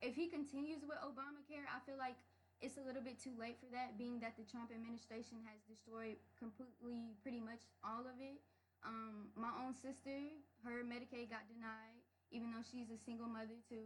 if 0.02 0.14
he 0.14 0.30
continues 0.30 0.82
with 0.86 0.98
Obamacare, 1.02 1.66
I 1.66 1.82
feel 1.82 1.98
like 1.98 2.18
it's 2.62 2.78
a 2.78 2.84
little 2.84 3.02
bit 3.02 3.18
too 3.18 3.34
late 3.38 3.58
for 3.58 3.70
that, 3.74 3.98
being 3.98 4.18
that 4.22 4.38
the 4.38 4.46
Trump 4.46 4.70
administration 4.70 5.42
has 5.46 5.58
destroyed 5.66 6.18
completely, 6.38 7.14
pretty 7.22 7.42
much 7.42 7.66
all 7.82 8.06
of 8.06 8.18
it. 8.22 8.38
Um, 8.86 9.34
my 9.34 9.50
own 9.62 9.74
sister, 9.74 10.30
her 10.62 10.86
Medicaid 10.86 11.30
got 11.30 11.46
denied, 11.50 12.02
even 12.30 12.54
though 12.54 12.62
she's 12.62 12.90
a 12.90 12.98
single 13.02 13.26
mother 13.26 13.58
to 13.70 13.78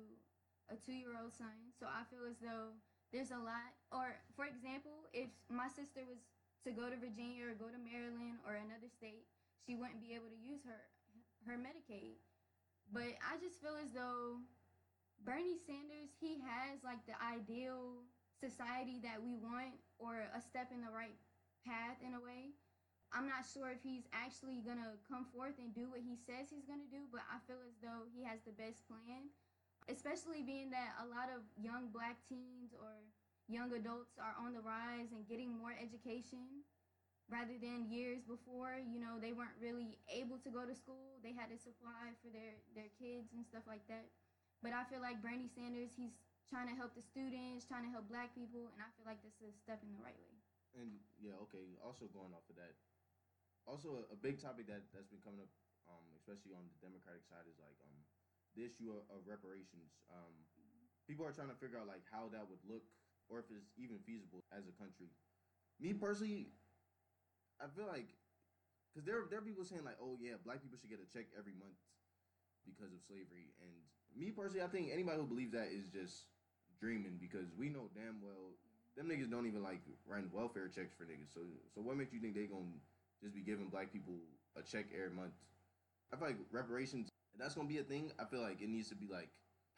a 0.69 0.77
two 0.77 0.95
year 0.95 1.17
old 1.17 1.33
son. 1.33 1.73
So 1.77 1.89
I 1.89 2.05
feel 2.09 2.25
as 2.29 2.39
though 2.39 2.77
there's 3.13 3.31
a 3.31 3.39
lot. 3.39 3.73
Or, 3.93 4.17
for 4.37 4.47
example, 4.47 5.09
if 5.13 5.31
my 5.49 5.69
sister 5.69 6.05
was 6.07 6.19
to 6.65 6.71
go 6.73 6.91
to 6.91 6.97
Virginia 6.97 7.47
or 7.49 7.55
go 7.55 7.71
to 7.71 7.79
Maryland 7.81 8.39
or 8.47 8.55
another 8.55 8.89
state, 8.89 9.27
she 9.65 9.75
wouldn't 9.75 10.01
be 10.01 10.15
able 10.15 10.29
to 10.31 10.39
use 10.41 10.63
her 10.65 10.81
her 11.47 11.57
Medicaid. 11.57 12.21
But 12.93 13.17
I 13.25 13.39
just 13.41 13.61
feel 13.61 13.77
as 13.81 13.93
though 13.93 14.41
Bernie 15.25 15.59
Sanders, 15.59 16.11
he 16.21 16.41
has 16.41 16.83
like 16.85 17.05
the 17.07 17.17
ideal 17.23 18.05
society 18.41 19.01
that 19.03 19.21
we 19.23 19.37
want 19.37 19.77
or 19.99 20.17
a 20.35 20.41
step 20.41 20.73
in 20.73 20.81
the 20.81 20.91
right 20.93 21.17
path 21.65 21.99
in 22.05 22.15
a 22.15 22.21
way. 22.21 22.57
I'm 23.13 23.27
not 23.27 23.45
sure 23.45 23.71
if 23.71 23.83
he's 23.83 24.07
actually 24.13 24.63
gonna 24.63 24.97
come 25.09 25.27
forth 25.35 25.59
and 25.59 25.75
do 25.75 25.91
what 25.91 26.01
he 26.01 26.17
says 26.17 26.49
he's 26.51 26.65
gonna 26.67 26.89
do, 26.91 27.07
but 27.11 27.23
I 27.27 27.39
feel 27.47 27.61
as 27.67 27.77
though 27.83 28.07
he 28.15 28.23
has 28.25 28.41
the 28.47 28.55
best 28.55 28.87
plan, 28.87 29.31
especially 29.89 30.43
being 30.43 30.71
that 30.71 30.93
a 31.03 31.07
lot 31.09 31.31
of 31.33 31.41
young 31.57 31.89
black 31.93 32.19
teens 32.29 32.75
or 32.77 32.91
young 33.49 33.73
adults 33.73 34.19
are 34.21 34.35
on 34.39 34.53
the 34.53 34.61
rise 34.61 35.11
and 35.13 35.27
getting 35.27 35.51
more 35.57 35.75
education 35.79 36.63
rather 37.31 37.55
than 37.61 37.87
years 37.89 38.23
before 38.27 38.77
you 38.83 38.99
know 38.99 39.17
they 39.21 39.33
weren't 39.33 39.55
really 39.63 39.99
able 40.11 40.37
to 40.39 40.51
go 40.51 40.67
to 40.67 40.75
school 40.75 41.19
they 41.23 41.33
had 41.33 41.49
to 41.51 41.59
supply 41.59 42.11
for 42.23 42.29
their 42.31 42.59
their 42.75 42.91
kids 42.99 43.31
and 43.35 43.47
stuff 43.47 43.63
like 43.67 43.83
that 43.87 44.11
but 44.63 44.73
i 44.75 44.83
feel 44.91 45.01
like 45.01 45.23
bernie 45.23 45.49
sanders 45.51 45.95
he's 45.95 46.19
trying 46.49 46.67
to 46.67 46.75
help 46.75 46.93
the 46.99 47.03
students 47.03 47.63
trying 47.65 47.87
to 47.87 47.93
help 47.93 48.07
black 48.11 48.35
people 48.35 48.71
and 48.75 48.83
i 48.83 48.89
feel 48.99 49.07
like 49.07 49.23
this 49.23 49.37
is 49.39 49.55
a 49.55 49.59
step 49.63 49.79
in 49.87 49.91
the 49.95 50.03
right 50.03 50.19
way 50.19 50.35
And 50.75 51.01
yeah, 51.19 51.35
okay. 51.51 51.77
Also 51.83 52.07
going 52.13 52.33
off 52.33 52.47
of 52.51 52.57
that, 52.57 52.75
also 53.67 54.03
a, 54.07 54.15
a 54.15 54.19
big 54.19 54.39
topic 54.41 54.67
that 54.71 54.87
that's 54.95 55.11
been 55.11 55.23
coming 55.23 55.41
up, 55.43 55.51
um, 55.91 56.07
especially 56.17 56.55
on 56.55 56.65
the 56.71 56.79
Democratic 56.81 57.25
side, 57.27 57.45
is 57.51 57.59
like 57.61 57.77
um, 57.85 58.00
the 58.57 58.65
issue 58.67 58.91
of, 58.95 59.03
of 59.11 59.27
reparations. 59.27 59.93
Um, 60.11 60.35
people 61.09 61.27
are 61.27 61.35
trying 61.35 61.51
to 61.53 61.59
figure 61.59 61.79
out 61.79 61.89
like 61.91 62.05
how 62.11 62.31
that 62.33 62.47
would 62.49 62.63
look, 62.67 62.85
or 63.29 63.41
if 63.41 63.49
it's 63.51 63.71
even 63.79 63.99
feasible 64.07 64.43
as 64.53 64.67
a 64.67 64.75
country. 64.79 65.11
Me 65.81 65.93
personally, 65.95 66.51
I 67.61 67.69
feel 67.77 67.87
like, 67.87 68.09
cause 68.95 69.05
there 69.05 69.27
there 69.31 69.39
are 69.41 69.47
people 69.47 69.65
saying 69.65 69.85
like, 69.85 69.99
oh 70.03 70.17
yeah, 70.21 70.41
black 70.45 70.63
people 70.63 70.79
should 70.81 70.91
get 70.91 71.03
a 71.03 71.09
check 71.11 71.29
every 71.39 71.55
month 71.59 71.79
because 72.67 72.93
of 72.93 73.01
slavery, 73.07 73.55
and 73.63 73.75
me 74.17 74.31
personally, 74.33 74.65
I 74.65 74.71
think 74.71 74.91
anybody 74.93 75.19
who 75.21 75.29
believes 75.29 75.53
that 75.53 75.71
is 75.73 75.89
just 75.93 76.29
dreaming 76.81 77.19
because 77.21 77.49
we 77.59 77.69
know 77.69 77.91
damn 77.95 78.21
well 78.23 78.57
them 78.97 79.09
niggas 79.09 79.31
don't 79.31 79.47
even 79.47 79.63
like 79.63 79.81
writing 80.09 80.31
welfare 80.33 80.69
checks 80.69 80.95
for 80.97 81.05
niggas. 81.05 81.33
So 81.35 81.43
so 81.75 81.83
what 81.83 81.97
makes 81.97 82.13
you 82.13 82.21
think 82.21 82.35
they 82.35 82.47
gonna 82.47 82.75
just 83.23 83.35
be 83.35 83.43
giving 83.43 83.69
black 83.69 83.93
people 83.93 84.17
a 84.57 84.63
check 84.63 84.87
every 84.95 85.15
month? 85.15 85.35
I 86.13 86.17
feel 86.17 86.29
like 86.29 86.39
reparations 86.53 87.10
that's 87.41 87.55
gonna 87.55 87.69
be 87.69 87.79
a 87.79 87.83
thing. 87.83 88.13
I 88.19 88.25
feel 88.25 88.43
like 88.43 88.61
it 88.63 88.69
needs 88.69 88.89
to 88.91 88.95
be 88.95 89.09
like 89.11 89.29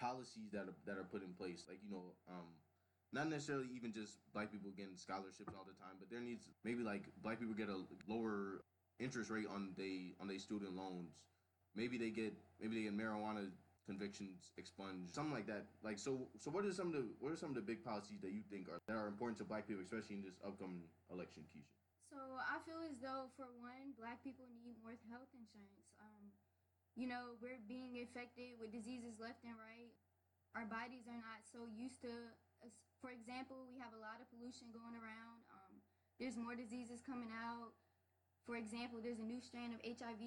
policies 0.01 0.51
that 0.53 0.69
are 0.69 0.77
that 0.87 0.99
are 0.99 1.05
put 1.05 1.23
in 1.23 1.33
place. 1.35 1.65
Like 1.69 1.79
you 1.83 1.91
know, 1.91 2.15
um, 2.29 2.49
not 3.13 3.29
necessarily 3.29 3.69
even 3.75 3.93
just 3.93 4.19
black 4.33 4.51
people 4.51 4.71
getting 4.77 4.97
scholarships 4.97 5.55
all 5.57 5.67
the 5.67 5.77
time, 5.79 5.97
but 5.99 6.11
there 6.11 6.21
needs 6.21 6.49
maybe 6.65 6.83
like 6.83 7.05
black 7.23 7.39
people 7.39 7.55
get 7.55 7.69
a 7.69 7.81
lower 8.09 8.63
interest 9.01 9.31
rate 9.31 9.47
on 9.53 9.73
they 9.77 10.15
on 10.21 10.29
their 10.29 10.39
student 10.39 10.77
loans. 10.77 11.21
Maybe 11.75 11.99
they 11.99 12.11
get 12.11 12.35
maybe 12.61 12.77
they 12.77 12.83
get 12.83 12.97
marijuana 12.97 13.49
convictions 13.87 14.55
expunged, 14.59 15.15
something 15.15 15.35
like 15.35 15.47
that. 15.47 15.67
Like 15.83 15.99
so, 15.99 16.29
so 16.39 16.51
what 16.51 16.65
are 16.65 16.73
some 16.73 16.89
of 16.89 16.95
the 16.95 17.05
what 17.19 17.33
are 17.33 17.37
some 17.37 17.51
of 17.51 17.59
the 17.59 17.65
big 17.65 17.85
policies 17.85 18.21
that 18.23 18.33
you 18.33 18.43
think 18.51 18.69
are 18.69 18.79
that 18.87 18.95
are 18.97 19.07
important 19.07 19.39
to 19.39 19.45
Black 19.45 19.67
people, 19.67 19.83
especially 19.83 20.17
in 20.17 20.25
this 20.25 20.39
upcoming 20.47 20.87
election, 21.11 21.43
Kesha? 21.51 21.75
So 22.11 22.19
I 22.39 22.61
feel 22.69 22.79
as 22.85 23.01
though, 23.01 23.33
for 23.35 23.49
one, 23.59 23.97
Black 23.99 24.23
people 24.23 24.45
need 24.63 24.77
more 24.85 24.95
health 25.09 25.31
insurance. 25.33 25.89
Um, 25.99 26.22
you 26.95 27.09
know, 27.09 27.39
we're 27.41 27.61
being 27.69 27.97
infected 27.97 28.61
with 28.61 28.73
diseases 28.73 29.17
left 29.19 29.45
and 29.45 29.57
right. 29.57 29.93
Our 30.53 30.69
bodies 30.69 31.09
are 31.09 31.17
not 31.17 31.45
so 31.49 31.65
used 31.65 32.01
to. 32.05 32.13
For 33.01 33.11
example, 33.11 33.67
we 33.67 33.81
have 33.83 33.97
a 33.97 34.03
lot 34.03 34.23
of 34.23 34.31
pollution 34.31 34.71
going 34.71 34.95
around. 34.95 35.43
Um, 35.51 35.81
there's 36.21 36.39
more 36.39 36.55
diseases 36.55 37.03
coming 37.03 37.33
out. 37.35 37.75
For 38.47 38.55
example, 38.55 39.01
there's 39.03 39.19
a 39.19 39.27
new 39.27 39.41
strain 39.43 39.75
of 39.75 39.81
HIV. 39.83 40.23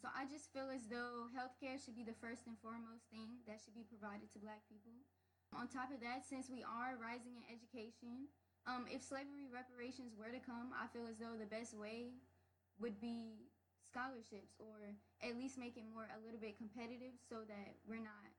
So 0.00 0.10
I 0.10 0.26
just 0.26 0.50
feel 0.50 0.68
as 0.74 0.90
though 0.90 1.30
healthcare 1.30 1.78
should 1.78 1.94
be 1.94 2.02
the 2.02 2.18
first 2.18 2.50
and 2.50 2.58
foremost 2.58 3.06
thing 3.14 3.40
that 3.46 3.62
should 3.62 3.78
be 3.78 3.86
provided 3.86 4.32
to 4.34 4.42
Black 4.42 4.66
people. 4.66 5.06
On 5.54 5.70
top 5.70 5.94
of 5.94 6.02
that, 6.02 6.26
since 6.26 6.50
we 6.50 6.66
are 6.66 6.98
rising 6.98 7.38
in 7.38 7.44
education, 7.46 8.26
Um, 8.66 8.88
if 8.88 9.04
slavery 9.04 9.44
reparations 9.52 10.16
were 10.16 10.32
to 10.32 10.40
come, 10.40 10.72
I 10.72 10.88
feel 10.88 11.04
as 11.04 11.20
though 11.20 11.36
the 11.36 11.44
best 11.44 11.76
way 11.76 12.16
would 12.80 12.96
be 12.96 13.52
scholarships 13.94 14.58
or 14.58 14.90
at 15.22 15.38
least 15.38 15.54
make 15.54 15.78
it 15.78 15.86
more 15.86 16.10
a 16.10 16.18
little 16.26 16.42
bit 16.42 16.58
competitive 16.58 17.14
so 17.30 17.46
that 17.46 17.78
we're 17.86 18.02
not 18.02 18.34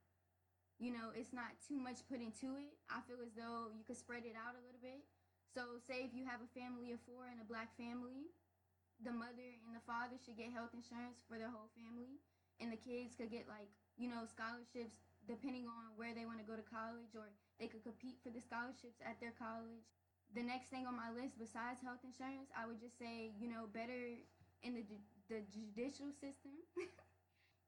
you 0.75 0.91
know 0.91 1.15
it's 1.15 1.31
not 1.31 1.55
too 1.63 1.79
much 1.79 2.03
put 2.11 2.19
into 2.19 2.59
it. 2.59 2.75
I 2.91 2.99
feel 3.07 3.23
as 3.23 3.31
though 3.39 3.71
you 3.71 3.87
could 3.87 3.95
spread 3.95 4.27
it 4.27 4.35
out 4.35 4.59
a 4.59 4.61
little 4.67 4.83
bit. 4.83 5.07
So 5.55 5.79
say 5.87 6.03
if 6.03 6.11
you 6.11 6.27
have 6.27 6.43
a 6.43 6.51
family 6.51 6.91
of 6.91 6.99
four 7.07 7.31
and 7.31 7.39
a 7.39 7.47
black 7.47 7.71
family 7.79 8.27
the 9.03 9.11
mother 9.11 9.47
and 9.67 9.75
the 9.75 9.83
father 9.83 10.15
should 10.19 10.39
get 10.39 10.55
health 10.55 10.71
insurance 10.71 11.23
for 11.27 11.35
their 11.39 11.51
whole 11.51 11.71
family. 11.75 12.19
And 12.63 12.71
the 12.71 12.79
kids 12.79 13.15
could 13.15 13.31
get 13.31 13.47
like 13.47 13.71
you 13.95 14.11
know 14.11 14.27
scholarships 14.27 14.99
depending 15.27 15.65
on 15.71 15.95
where 15.95 16.11
they 16.11 16.27
want 16.27 16.43
to 16.43 16.47
go 16.47 16.59
to 16.59 16.63
college 16.67 17.15
or 17.15 17.31
they 17.59 17.71
could 17.71 17.83
compete 17.87 18.19
for 18.19 18.31
the 18.31 18.43
scholarships 18.43 18.99
at 19.03 19.19
their 19.23 19.35
college. 19.39 19.87
The 20.35 20.43
next 20.43 20.67
thing 20.67 20.83
on 20.87 20.95
my 20.95 21.11
list 21.15 21.39
besides 21.39 21.79
health 21.79 22.03
insurance 22.03 22.51
i 22.57 22.67
would 22.67 22.81
just 22.81 22.99
say 22.99 23.31
you 23.39 23.47
know 23.47 23.71
better 23.71 24.19
in 24.63 24.73
the 24.75 24.83
the 25.29 25.41
judicial 25.49 26.11
system 26.21 26.53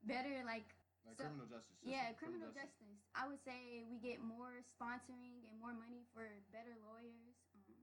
better 0.04 0.42
like 0.46 0.68
Like 1.06 1.16
So- 1.16 1.24
criminal 1.24 1.48
justice. 1.48 1.74
system, 1.80 1.90
yeah 1.90 2.12
criminal 2.20 2.50
justice. 2.52 2.98
i 3.16 3.24
would 3.26 3.40
say 3.42 3.82
we 3.88 3.96
get 3.98 4.20
more 4.22 4.60
sponsoring 4.76 5.42
and 5.48 5.56
more 5.58 5.72
money 5.74 6.04
for 6.14 6.28
better 6.52 6.76
lawyers 6.84 7.36
um, 7.56 7.74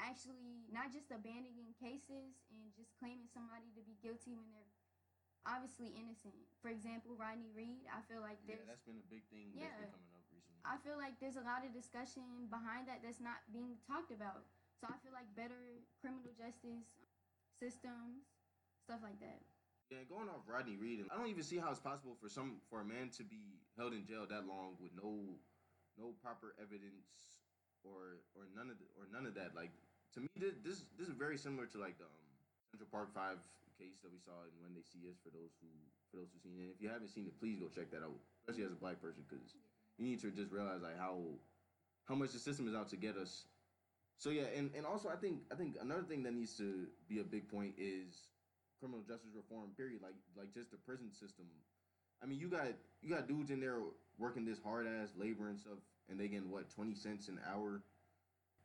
actually 0.00 0.66
not 0.72 0.90
just 0.90 1.12
abandoning 1.14 1.70
cases 1.78 2.34
and 2.50 2.72
just 2.74 2.90
claiming 2.98 3.28
somebody 3.30 3.68
to 3.76 3.82
be 3.84 3.94
guilty 4.02 4.34
when 4.34 4.48
they're 4.50 4.72
obviously 5.44 5.92
innocent 5.94 6.34
for 6.64 6.72
example 6.72 7.12
rodney 7.20 7.52
reed 7.52 7.84
i 7.92 8.00
feel 8.08 8.24
like 8.24 8.40
Yeah, 8.48 8.58
that's 8.64 8.82
been 8.88 8.96
a 8.98 9.08
big 9.12 9.22
thing 9.28 9.52
Yeah. 9.54 9.68
that's 9.68 9.92
been 9.92 9.92
coming 10.00 10.14
up 10.16 10.24
recently. 10.32 10.58
I 10.64 10.80
feel 10.80 10.96
like 10.96 11.20
there's 11.20 11.36
a 11.36 11.44
lot 11.44 11.60
of 11.62 11.70
discussion 11.76 12.48
behind 12.48 12.88
that 12.88 13.04
that's 13.04 13.20
not 13.20 13.44
being 13.52 13.76
talked 13.84 14.08
about. 14.08 14.48
So 14.80 14.88
I 14.88 14.96
feel 15.04 15.12
like 15.12 15.28
better 15.36 15.84
criminal 16.00 16.32
justice 16.32 16.88
systems, 17.60 18.24
stuff 18.94 19.02
like 19.02 19.18
that. 19.18 19.42
Yeah, 19.90 20.06
going 20.06 20.30
off 20.30 20.46
Rodney 20.46 20.78
Reed, 20.78 21.02
I 21.10 21.18
don't 21.18 21.26
even 21.26 21.42
see 21.42 21.58
how 21.58 21.74
it's 21.74 21.82
possible 21.82 22.14
for 22.14 22.30
some 22.30 22.62
for 22.70 22.80
a 22.80 22.86
man 22.86 23.10
to 23.18 23.26
be 23.26 23.58
held 23.74 23.92
in 23.92 24.06
jail 24.06 24.22
that 24.30 24.46
long 24.46 24.78
with 24.78 24.94
no 24.94 25.34
no 25.98 26.14
proper 26.22 26.54
evidence 26.62 27.42
or 27.82 28.22
or 28.38 28.46
none 28.54 28.70
of 28.70 28.78
the, 28.78 28.86
or 28.94 29.10
none 29.10 29.26
of 29.26 29.34
that. 29.34 29.52
Like 29.58 29.74
to 30.14 30.22
me, 30.22 30.30
this 30.38 30.86
this, 30.94 31.10
is 31.10 31.18
very 31.18 31.36
similar 31.36 31.66
to 31.74 31.78
like 31.82 31.98
the 31.98 32.06
um, 32.06 32.26
Central 32.70 32.88
Park 32.88 33.10
Five 33.10 33.42
case 33.74 33.98
that 34.06 34.14
we 34.14 34.22
saw 34.22 34.46
in 34.46 34.54
When 34.62 34.72
They 34.72 34.86
See 34.86 35.04
Us. 35.10 35.18
For 35.20 35.34
those 35.34 35.52
who 35.58 35.68
for 36.08 36.22
those 36.22 36.30
who 36.32 36.38
seen 36.38 36.56
it, 36.62 36.72
if 36.72 36.78
you 36.78 36.88
haven't 36.88 37.10
seen 37.10 37.26
it, 37.26 37.34
please 37.36 37.58
go 37.58 37.66
check 37.68 37.90
that 37.90 38.06
out, 38.06 38.16
especially 38.46 38.64
as 38.64 38.72
a 38.72 38.80
black 38.80 39.02
person, 39.02 39.26
because 39.26 39.58
you 39.98 40.06
need 40.06 40.22
to 40.24 40.30
just 40.32 40.48
realize 40.48 40.80
like 40.80 40.96
how 40.96 41.18
how 42.08 42.14
much 42.14 42.32
the 42.32 42.40
system 42.40 42.70
is 42.70 42.74
out 42.74 42.88
to 42.94 42.96
get 42.96 43.18
us. 43.18 43.50
So 44.16 44.30
yeah, 44.30 44.48
and, 44.56 44.72
and 44.72 44.86
also 44.88 45.12
I 45.12 45.20
think 45.20 45.44
I 45.52 45.60
think 45.60 45.76
another 45.76 46.08
thing 46.08 46.24
that 46.24 46.32
needs 46.32 46.56
to 46.56 46.88
be 47.04 47.20
a 47.20 47.26
big 47.26 47.52
point 47.52 47.76
is 47.76 48.32
criminal 48.80 49.02
justice 49.02 49.32
reform. 49.34 49.70
Period. 49.76 50.00
Like 50.02 50.16
like 50.36 50.52
just 50.54 50.70
the 50.70 50.78
prison 50.78 51.12
system. 51.12 51.46
I 52.22 52.26
mean, 52.26 52.38
you 52.38 52.48
got 52.48 52.68
you 53.02 53.10
got 53.10 53.28
dudes 53.28 53.50
in 53.50 53.60
there 53.60 53.78
working 54.18 54.44
this 54.44 54.58
hard 54.62 54.86
ass 54.86 55.12
labor 55.16 55.48
and 55.48 55.58
stuff, 55.58 55.78
and 56.08 56.18
they 56.18 56.28
getting 56.28 56.50
what 56.50 56.70
twenty 56.70 56.94
cents 56.94 57.28
an 57.28 57.40
hour. 57.50 57.82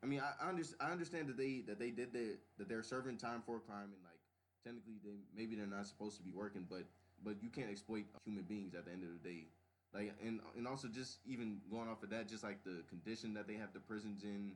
I 0.01 0.05
mean, 0.05 0.21
I, 0.21 0.45
I, 0.45 0.49
under, 0.49 0.63
I 0.79 0.91
understand 0.91 1.27
that 1.27 1.37
they 1.37 1.63
that 1.67 1.79
they 1.79 1.91
did 1.91 2.13
the 2.13 2.37
that 2.57 2.69
they're 2.69 2.83
serving 2.83 3.17
time 3.17 3.41
for 3.45 3.57
a 3.57 3.59
crime 3.59 3.91
and 3.91 4.03
like 4.03 4.19
technically 4.63 4.99
they 5.03 5.19
maybe 5.35 5.55
they're 5.55 5.67
not 5.67 5.87
supposed 5.87 6.17
to 6.17 6.23
be 6.23 6.31
working, 6.31 6.65
but 6.69 6.83
but 7.23 7.35
you 7.41 7.49
can't 7.49 7.69
exploit 7.69 8.05
human 8.25 8.43
beings 8.43 8.73
at 8.75 8.85
the 8.85 8.91
end 8.91 9.03
of 9.03 9.09
the 9.11 9.29
day. 9.29 9.47
Like 9.93 10.13
and 10.25 10.39
and 10.57 10.67
also 10.67 10.87
just 10.87 11.19
even 11.25 11.59
going 11.69 11.89
off 11.89 12.03
of 12.03 12.09
that, 12.11 12.29
just 12.29 12.43
like 12.43 12.63
the 12.63 12.83
condition 12.87 13.33
that 13.33 13.47
they 13.47 13.55
have 13.55 13.73
the 13.73 13.79
prisons 13.79 14.23
in, 14.23 14.53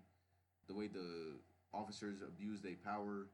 the 0.67 0.73
way 0.73 0.87
the 0.87 1.35
officers 1.73 2.21
abuse 2.21 2.61
their 2.61 2.75
power, 2.85 3.27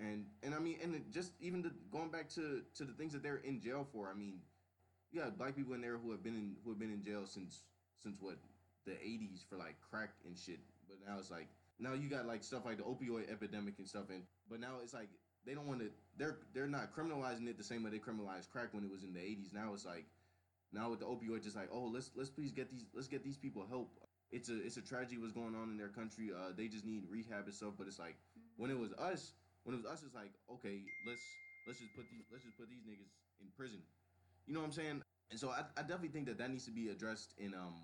and 0.00 0.26
and 0.42 0.54
I 0.54 0.58
mean 0.58 0.76
and 0.82 1.02
just 1.12 1.32
even 1.40 1.62
the, 1.62 1.72
going 1.90 2.10
back 2.10 2.28
to 2.30 2.62
to 2.74 2.84
the 2.84 2.92
things 2.92 3.12
that 3.12 3.22
they're 3.22 3.42
in 3.44 3.60
jail 3.60 3.86
for. 3.92 4.10
I 4.10 4.14
mean, 4.14 4.40
you 5.10 5.20
got 5.20 5.38
black 5.38 5.56
people 5.56 5.74
in 5.74 5.80
there 5.80 5.96
who 5.96 6.10
have 6.10 6.22
been 6.22 6.34
in 6.34 6.56
who 6.64 6.70
have 6.70 6.78
been 6.78 6.92
in 6.92 7.02
jail 7.02 7.26
since 7.26 7.62
since 8.02 8.16
what 8.20 8.36
the 8.84 8.92
80s 8.92 9.44
for 9.48 9.56
like 9.56 9.76
crack 9.90 10.10
and 10.26 10.36
shit. 10.36 10.60
But 10.88 10.98
now 11.06 11.18
it's 11.18 11.30
like 11.30 11.48
now 11.78 11.92
you 11.94 12.08
got 12.08 12.26
like 12.26 12.44
stuff 12.44 12.64
like 12.64 12.78
the 12.78 12.84
opioid 12.84 13.30
epidemic 13.30 13.74
and 13.78 13.86
stuff 13.86 14.10
and 14.10 14.22
but 14.48 14.60
now 14.60 14.76
it's 14.82 14.94
like 14.94 15.08
they 15.44 15.54
don't 15.54 15.66
want 15.66 15.80
to 15.80 15.90
they're 16.16 16.38
they're 16.54 16.66
not 16.66 16.94
criminalizing 16.94 17.48
it 17.48 17.58
the 17.58 17.64
same 17.64 17.82
way 17.82 17.90
they 17.90 17.98
criminalized 17.98 18.50
crack 18.50 18.68
when 18.72 18.84
it 18.84 18.90
was 18.90 19.02
in 19.02 19.12
the 19.12 19.20
80s. 19.20 19.52
Now 19.52 19.72
it's 19.74 19.84
like 19.84 20.06
now 20.72 20.90
with 20.90 21.00
the 21.00 21.06
opioid 21.06 21.42
just 21.42 21.56
like 21.56 21.68
oh 21.72 21.90
let's 21.92 22.10
let's 22.16 22.30
please 22.30 22.52
get 22.52 22.70
these 22.70 22.84
let's 22.94 23.08
get 23.08 23.24
these 23.24 23.36
people 23.36 23.66
help. 23.68 23.90
It's 24.30 24.48
a 24.48 24.64
it's 24.64 24.76
a 24.76 24.82
tragedy 24.82 25.18
what's 25.18 25.32
going 25.32 25.54
on 25.54 25.70
in 25.70 25.76
their 25.76 25.88
country. 25.88 26.30
Uh 26.34 26.52
they 26.56 26.68
just 26.68 26.84
need 26.84 27.04
rehab 27.10 27.46
and 27.46 27.54
stuff, 27.54 27.74
but 27.78 27.86
it's 27.86 27.98
like 27.98 28.16
when 28.56 28.70
it 28.70 28.78
was 28.78 28.92
us, 28.94 29.32
when 29.66 29.74
it 29.74 29.82
was 29.82 29.86
us 29.90 30.02
it's 30.06 30.14
like 30.14 30.32
okay, 30.50 30.86
let's 31.04 31.38
let's 31.66 31.80
just 31.82 31.94
put 31.94 32.08
these 32.10 32.24
let's 32.32 32.44
just 32.46 32.56
put 32.56 32.70
these 32.70 32.86
niggas 32.86 33.10
in 33.42 33.50
prison. 33.58 33.82
You 34.46 34.54
know 34.54 34.60
what 34.60 34.66
I'm 34.66 34.72
saying? 34.72 35.02
And 35.30 35.40
so 35.40 35.50
I, 35.50 35.64
I 35.76 35.82
definitely 35.82 36.14
think 36.14 36.26
that 36.26 36.38
that 36.38 36.50
needs 36.50 36.66
to 36.66 36.72
be 36.72 36.90
addressed 36.90 37.34
in 37.38 37.54
um 37.54 37.82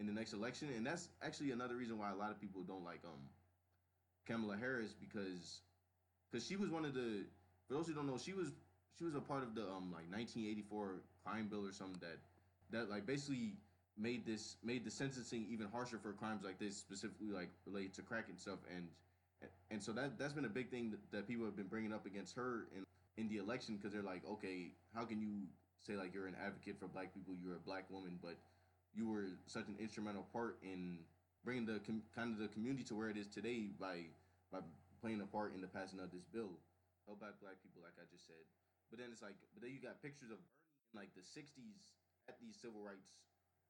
in 0.00 0.06
the 0.06 0.12
next 0.12 0.34
election, 0.34 0.70
and 0.76 0.86
that's 0.86 1.10
actually 1.22 1.52
another 1.52 1.76
reason 1.76 1.98
why 1.98 2.12
a 2.12 2.16
lot 2.16 2.32
of 2.32 2.40
people 2.40 2.62
don't 2.64 2.84
like 2.84 3.02
um 3.06 3.30
Kamala 4.26 4.56
Harris 4.56 4.94
because 4.94 5.62
because 6.30 6.46
she 6.46 6.56
was 6.56 6.70
one 6.70 6.84
of 6.86 6.94
the 6.94 7.24
for 7.68 7.74
those 7.74 7.88
who 7.88 7.94
don't 7.94 8.06
know 8.06 8.18
she 8.18 8.34
was 8.34 8.52
she 8.98 9.04
was 9.04 9.14
a 9.14 9.20
part 9.20 9.42
of 9.42 9.54
the 9.54 9.62
um 9.62 9.92
like 9.92 10.10
1984 10.10 11.02
crime 11.24 11.48
bill 11.48 11.66
or 11.66 11.72
something 11.72 12.00
that 12.00 12.18
that 12.70 12.90
like 12.90 13.06
basically 13.06 13.54
made 13.96 14.26
this 14.26 14.56
made 14.64 14.84
the 14.84 14.90
sentencing 14.90 15.46
even 15.50 15.68
harsher 15.68 15.98
for 15.98 16.12
crimes 16.12 16.44
like 16.44 16.58
this 16.58 16.76
specifically 16.76 17.30
like 17.30 17.50
related 17.66 17.94
to 17.94 18.02
crack 18.02 18.28
and 18.28 18.38
stuff 18.38 18.60
and 18.74 18.88
and 19.70 19.82
so 19.82 19.92
that 19.92 20.18
that's 20.18 20.32
been 20.32 20.44
a 20.44 20.48
big 20.48 20.70
thing 20.70 20.90
that, 20.90 21.00
that 21.12 21.28
people 21.28 21.44
have 21.44 21.56
been 21.56 21.66
bringing 21.66 21.92
up 21.92 22.06
against 22.06 22.34
her 22.36 22.66
in 22.76 22.84
in 23.16 23.28
the 23.28 23.38
election 23.38 23.76
because 23.76 23.92
they're 23.92 24.02
like 24.02 24.22
okay 24.28 24.72
how 24.94 25.04
can 25.04 25.20
you 25.20 25.46
say 25.80 25.94
like 25.94 26.14
you're 26.14 26.26
an 26.26 26.36
advocate 26.44 26.78
for 26.78 26.88
black 26.88 27.12
people 27.14 27.34
you're 27.40 27.56
a 27.56 27.64
black 27.66 27.84
woman 27.90 28.18
but 28.22 28.36
you 28.94 29.10
were 29.10 29.26
such 29.46 29.66
an 29.66 29.74
instrumental 29.78 30.26
part 30.32 30.58
in 30.62 30.98
bringing 31.44 31.66
the 31.66 31.82
com- 31.84 32.06
kind 32.14 32.32
of 32.32 32.38
the 32.38 32.48
community 32.48 32.82
to 32.86 32.94
where 32.94 33.10
it 33.10 33.18
is 33.18 33.26
today 33.28 33.68
by 33.78 34.06
by 34.50 34.62
playing 35.02 35.20
a 35.20 35.28
part 35.28 35.52
in 35.52 35.60
the 35.60 35.68
passing 35.68 36.00
of 36.00 36.08
this 36.14 36.24
bill? 36.24 36.56
Help 37.04 37.20
out 37.20 37.36
black 37.44 37.60
people 37.60 37.84
like 37.84 37.92
i 38.00 38.06
just 38.08 38.24
said. 38.24 38.40
But 38.88 39.02
then 39.02 39.12
it's 39.12 39.20
like 39.20 39.36
but 39.52 39.60
then 39.60 39.74
you 39.74 39.82
got 39.82 40.00
pictures 40.00 40.32
of 40.32 40.40
bernie 40.40 40.64
in 40.94 40.96
like 40.96 41.12
the 41.12 41.26
60s 41.26 41.92
at 42.30 42.40
these 42.40 42.56
civil 42.56 42.80
rights 42.80 43.20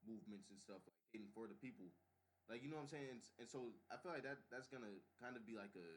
movements 0.07 0.53
and 0.53 0.61
stuff 0.61 0.85
like 0.87 0.95
for 1.33 1.49
the 1.49 1.57
people 1.59 1.89
like 2.49 2.61
you 2.63 2.69
know 2.69 2.77
what 2.77 2.87
i'm 2.87 2.93
saying 2.93 3.09
and, 3.41 3.49
so 3.49 3.73
i 3.89 3.97
feel 4.01 4.13
like 4.13 4.27
that 4.27 4.41
that's 4.53 4.69
gonna 4.69 4.91
kind 5.21 5.35
of 5.37 5.43
be 5.49 5.57
like 5.57 5.73
a, 5.77 5.89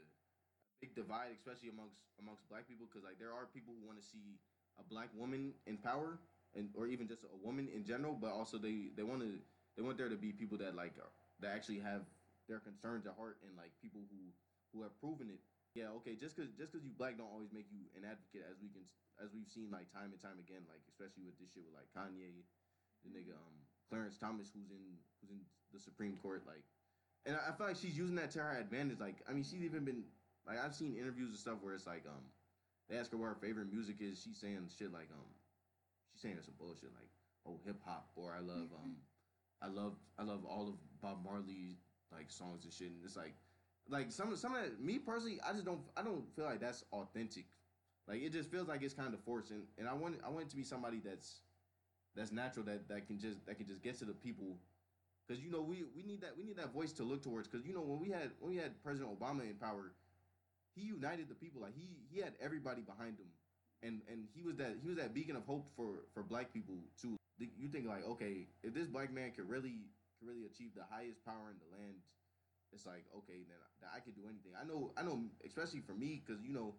a 0.64 0.76
big 0.80 0.96
divide 0.96 1.36
especially 1.36 1.68
amongst 1.72 2.00
amongst 2.22 2.48
black 2.48 2.68
people 2.68 2.88
because 2.88 3.04
like 3.04 3.20
there 3.20 3.36
are 3.36 3.50
people 3.52 3.76
who 3.76 3.84
want 3.84 4.00
to 4.00 4.06
see 4.06 4.40
a 4.80 4.86
black 4.86 5.10
woman 5.18 5.54
in 5.66 5.78
power 5.78 6.22
and 6.56 6.70
or 6.78 6.88
even 6.88 7.08
just 7.08 7.26
a 7.26 7.38
woman 7.44 7.68
in 7.74 7.84
general, 7.84 8.16
but 8.16 8.32
also 8.32 8.58
they 8.58 8.94
they 8.96 9.04
want 9.04 9.22
to 9.22 9.38
they 9.76 9.84
want 9.84 9.98
there 9.98 10.10
to 10.10 10.18
be 10.18 10.32
people 10.32 10.58
that 10.58 10.78
like 10.78 10.96
are, 10.98 11.12
that 11.42 11.52
actually 11.52 11.82
have 11.82 12.06
their 12.48 12.60
concerns 12.60 13.06
at 13.06 13.18
heart 13.18 13.38
and 13.44 13.58
like 13.58 13.74
people 13.82 14.02
who 14.10 14.32
who 14.72 14.86
have 14.86 14.94
proven 15.02 15.28
it. 15.30 15.42
Yeah, 15.76 15.94
okay, 16.02 16.18
just 16.18 16.34
cause 16.34 16.50
just 16.58 16.72
cause 16.72 16.82
you 16.82 16.94
black 16.96 17.20
don't 17.20 17.30
always 17.30 17.52
make 17.52 17.68
you 17.70 17.86
an 17.94 18.08
advocate 18.08 18.48
as 18.48 18.58
we 18.58 18.72
can 18.72 18.86
as 19.22 19.34
we've 19.34 19.50
seen 19.50 19.70
like 19.74 19.90
time 19.94 20.14
and 20.14 20.22
time 20.22 20.40
again, 20.40 20.66
like 20.66 20.82
especially 20.90 21.26
with 21.26 21.38
this 21.38 21.54
shit 21.54 21.66
with 21.66 21.76
like 21.76 21.90
Kanye, 21.94 22.46
the 23.06 23.10
nigga 23.14 23.36
um 23.38 23.67
Clarence 23.90 24.18
Thomas 24.18 24.52
who's 24.54 24.72
in 24.72 24.84
who's 25.22 25.32
in 25.32 25.40
the 25.74 25.80
Supreme 25.80 26.18
Court, 26.22 26.44
like 26.46 26.64
and 27.26 27.36
I, 27.36 27.50
I 27.50 27.56
feel 27.56 27.68
like 27.68 27.76
she's 27.76 27.98
using 27.98 28.16
that 28.16 28.32
to 28.32 28.40
her 28.40 28.58
advantage. 28.58 29.00
Like 29.00 29.18
I 29.30 29.34
mean 29.34 29.44
she's 29.44 29.64
even 29.64 29.86
been 29.86 30.04
like 30.48 30.64
I've 30.64 30.76
seen 30.76 30.96
interviews 30.96 31.30
and 31.30 31.40
stuff 31.40 31.58
where 31.62 31.74
it's 31.74 31.88
like 31.88 32.04
um 32.08 32.24
they 32.90 32.98
ask 32.98 33.12
her 33.12 33.18
what 33.18 33.28
her 33.28 33.38
favorite 33.42 33.72
music 33.72 33.98
is, 34.00 34.22
she's 34.22 34.38
saying 34.38 34.70
shit 34.78 34.94
like 34.94 35.10
um 35.12 35.30
she's 36.14 36.22
saying 36.22 36.38
some 36.44 36.56
bullshit 36.60 36.92
like 36.96 37.10
oh 37.46 37.60
hip 37.66 37.78
hop 37.86 38.10
or 38.16 38.34
I 38.36 38.40
love 38.40 38.70
um 38.84 38.96
I 39.62 39.68
love 39.68 39.94
I 40.18 40.24
love 40.24 40.46
all 40.46 40.68
of 40.68 40.76
Bob 41.02 41.24
Marley 41.24 41.78
like 42.12 42.32
songs 42.32 42.64
and 42.64 42.74
shit 42.74 42.88
and 42.88 43.04
it's 43.04 43.18
like 43.18 43.36
like 43.90 44.12
some 44.12 44.36
some 44.36 44.56
of 44.56 44.62
that 44.64 44.82
me 44.82 45.00
personally 45.00 45.40
I 45.48 45.54
just 45.54 45.66
don't 45.66 45.82
I 45.96 46.04
don't 46.04 46.24
feel 46.36 46.46
like 46.46 46.60
that's 46.60 46.84
authentic 46.92 47.46
like 48.08 48.22
it 48.22 48.32
just 48.32 48.50
feels 48.52 48.68
like 48.68 48.84
it's 48.84 48.94
kind 48.94 49.14
of 49.14 49.20
forced 49.22 49.52
and, 49.52 49.64
and 49.78 49.88
I 49.88 49.94
want 49.94 50.16
I 50.26 50.30
want 50.30 50.46
it 50.46 50.50
to 50.50 50.56
be 50.56 50.64
somebody 50.64 51.02
that's 51.04 51.42
that's 52.18 52.32
natural 52.32 52.66
that 52.66 52.90
that 52.90 53.08
can 53.08 53.20
just 53.20 53.46
that 53.46 53.58
can 53.58 53.68
just 53.68 53.82
get 53.82 53.98
to 54.00 54.06
the 54.06 54.14
people. 54.14 54.58
Because 55.28 55.44
you 55.44 55.52
know 55.52 55.62
we 55.62 55.86
we 55.96 56.04
need 56.04 56.22
that 56.22 56.38
we 56.38 56.44
need 56.44 56.58
that 56.58 56.74
voice 56.74 56.92
to 56.94 57.04
look 57.04 57.24
towards. 57.24 57.48
Because 57.48 57.66
you 57.66 57.74
know 57.74 57.82
when 57.82 58.00
we 58.00 58.10
had 58.10 58.32
when 58.40 58.52
we 58.52 58.58
had 58.58 58.82
President 58.84 59.18
Obama 59.18 59.42
in 59.42 59.56
power 59.56 59.94
he 60.78 60.86
united 60.86 61.28
the 61.28 61.36
people. 61.36 61.62
Like 61.62 61.74
he 61.76 61.98
he 62.14 62.22
had 62.22 62.34
everybody 62.40 62.82
behind 62.82 63.18
him. 63.18 63.34
And 63.82 64.02
and 64.10 64.26
he 64.34 64.42
was 64.42 64.56
that 64.58 64.78
he 64.82 64.88
was 64.88 64.98
that 64.98 65.14
beacon 65.14 65.36
of 65.36 65.46
hope 65.46 65.66
for 65.76 66.06
for 66.14 66.24
black 66.24 66.54
people 66.54 66.78
too. 67.02 67.18
You 67.40 67.70
think 67.70 67.88
like, 67.88 68.06
okay, 68.06 68.48
if 68.64 68.74
this 68.74 68.88
black 68.88 69.14
man 69.14 69.32
could 69.36 69.50
really 69.50 69.90
could 70.18 70.28
really 70.28 70.46
achieve 70.46 70.74
the 70.76 70.86
highest 70.90 71.24
power 71.26 71.50
in 71.54 71.58
the 71.62 71.70
land, 71.78 71.98
it's 72.74 72.86
like 72.86 73.06
okay, 73.18 73.46
then 73.46 73.58
I, 73.86 73.98
I 73.98 74.00
could 74.00 74.16
do 74.16 74.26
anything. 74.26 74.54
I 74.60 74.66
know, 74.66 74.92
I 74.98 75.04
know, 75.04 75.22
especially 75.46 75.82
for 75.82 75.94
me, 75.94 76.22
because 76.26 76.42
you 76.42 76.54
know, 76.54 76.74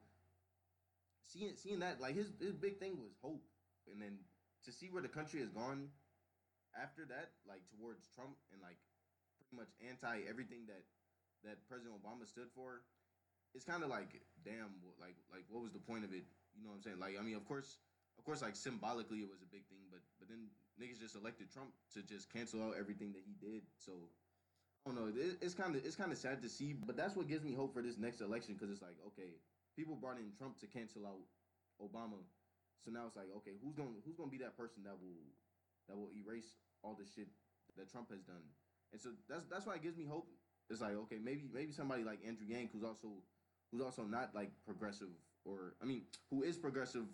seeing 1.22 1.54
seeing 1.54 1.78
that 1.80 2.00
like 2.00 2.14
his 2.14 2.32
his 2.40 2.54
big 2.54 2.78
thing 2.78 2.98
was 2.98 3.14
hope, 3.22 3.44
and 3.90 4.02
then 4.02 4.18
to 4.64 4.72
see 4.72 4.88
where 4.90 5.02
the 5.02 5.10
country 5.10 5.40
has 5.40 5.50
gone 5.50 5.88
after 6.76 7.04
that, 7.06 7.34
like 7.46 7.62
towards 7.70 8.08
Trump 8.14 8.36
and 8.52 8.60
like 8.60 8.78
pretty 9.38 9.54
much 9.56 9.70
anti 9.82 10.26
everything 10.28 10.66
that 10.68 10.84
that 11.46 11.62
President 11.70 11.94
Obama 11.94 12.26
stood 12.26 12.50
for, 12.54 12.82
it's 13.54 13.64
kind 13.64 13.82
of 13.82 13.88
like 13.88 14.20
damn, 14.44 14.78
like 15.00 15.16
like 15.30 15.44
what 15.48 15.62
was 15.62 15.72
the 15.72 15.82
point 15.82 16.04
of 16.04 16.12
it? 16.12 16.26
You 16.54 16.64
know 16.64 16.70
what 16.70 16.82
I'm 16.82 16.84
saying? 16.84 17.00
Like 17.00 17.16
I 17.18 17.22
mean, 17.22 17.36
of 17.36 17.46
course, 17.46 17.78
of 18.18 18.24
course, 18.24 18.42
like 18.42 18.56
symbolically 18.56 19.22
it 19.22 19.30
was 19.30 19.42
a 19.42 19.50
big 19.50 19.66
thing, 19.70 19.86
but 19.90 20.00
but 20.18 20.28
then 20.28 20.50
niggas 20.76 21.00
just 21.00 21.16
elected 21.16 21.50
Trump 21.50 21.70
to 21.94 22.02
just 22.02 22.32
cancel 22.32 22.62
out 22.62 22.74
everything 22.78 23.12
that 23.14 23.22
he 23.24 23.34
did. 23.38 23.62
So 23.78 23.92
I 24.86 24.90
don't 24.90 24.96
know. 24.98 25.08
It, 25.08 25.38
it's 25.40 25.54
kind 25.54 25.74
of 25.74 25.84
it's 25.84 25.96
kind 25.96 26.12
of 26.12 26.18
sad 26.18 26.42
to 26.42 26.48
see, 26.48 26.74
but 26.74 26.96
that's 26.96 27.16
what 27.16 27.28
gives 27.28 27.44
me 27.44 27.54
hope 27.54 27.72
for 27.72 27.82
this 27.82 27.98
next 27.98 28.20
election 28.20 28.54
because 28.54 28.70
it's 28.70 28.82
like 28.82 28.98
okay, 29.14 29.38
people 29.76 29.96
brought 29.96 30.18
in 30.18 30.30
Trump 30.36 30.58
to 30.60 30.66
cancel 30.66 31.06
out 31.06 31.22
Obama, 31.80 32.18
so 32.84 32.90
now 32.90 33.04
it's 33.06 33.16
like 33.16 33.30
okay, 33.38 33.52
who's 33.62 33.74
gonna 33.74 33.98
who's 34.04 34.16
gonna 34.16 34.30
be 34.30 34.38
that 34.38 34.56
person 34.56 34.82
that 34.84 34.96
will 35.00 35.22
that 35.88 35.96
will 35.96 36.10
erase 36.14 36.56
all 36.82 36.96
the 36.98 37.06
shit 37.06 37.28
that 37.76 37.90
Trump 37.90 38.10
has 38.10 38.22
done, 38.22 38.44
and 38.92 39.00
so 39.00 39.10
that's 39.28 39.44
that's 39.50 39.66
why 39.66 39.74
it 39.74 39.82
gives 39.82 39.96
me 39.96 40.04
hope. 40.04 40.28
It's 40.70 40.80
like 40.80 40.94
okay, 41.08 41.18
maybe 41.22 41.48
maybe 41.52 41.72
somebody 41.72 42.04
like 42.04 42.20
Andrew 42.26 42.46
Yang 42.46 42.70
who's 42.72 42.84
also 42.84 43.08
who's 43.70 43.82
also 43.82 44.02
not 44.02 44.34
like 44.34 44.50
progressive 44.64 45.12
or 45.44 45.74
I 45.82 45.86
mean 45.86 46.02
who 46.30 46.42
is 46.42 46.56
progressive, 46.56 47.04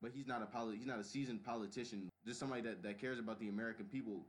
but 0.00 0.12
he's 0.14 0.26
not 0.26 0.42
a 0.42 0.46
poli- 0.46 0.76
he's 0.76 0.86
not 0.86 0.98
a 0.98 1.04
seasoned 1.04 1.44
politician. 1.44 2.08
Just 2.26 2.38
somebody 2.38 2.62
that 2.62 2.82
that 2.82 3.00
cares 3.00 3.18
about 3.18 3.40
the 3.40 3.48
American 3.48 3.86
people. 3.86 4.26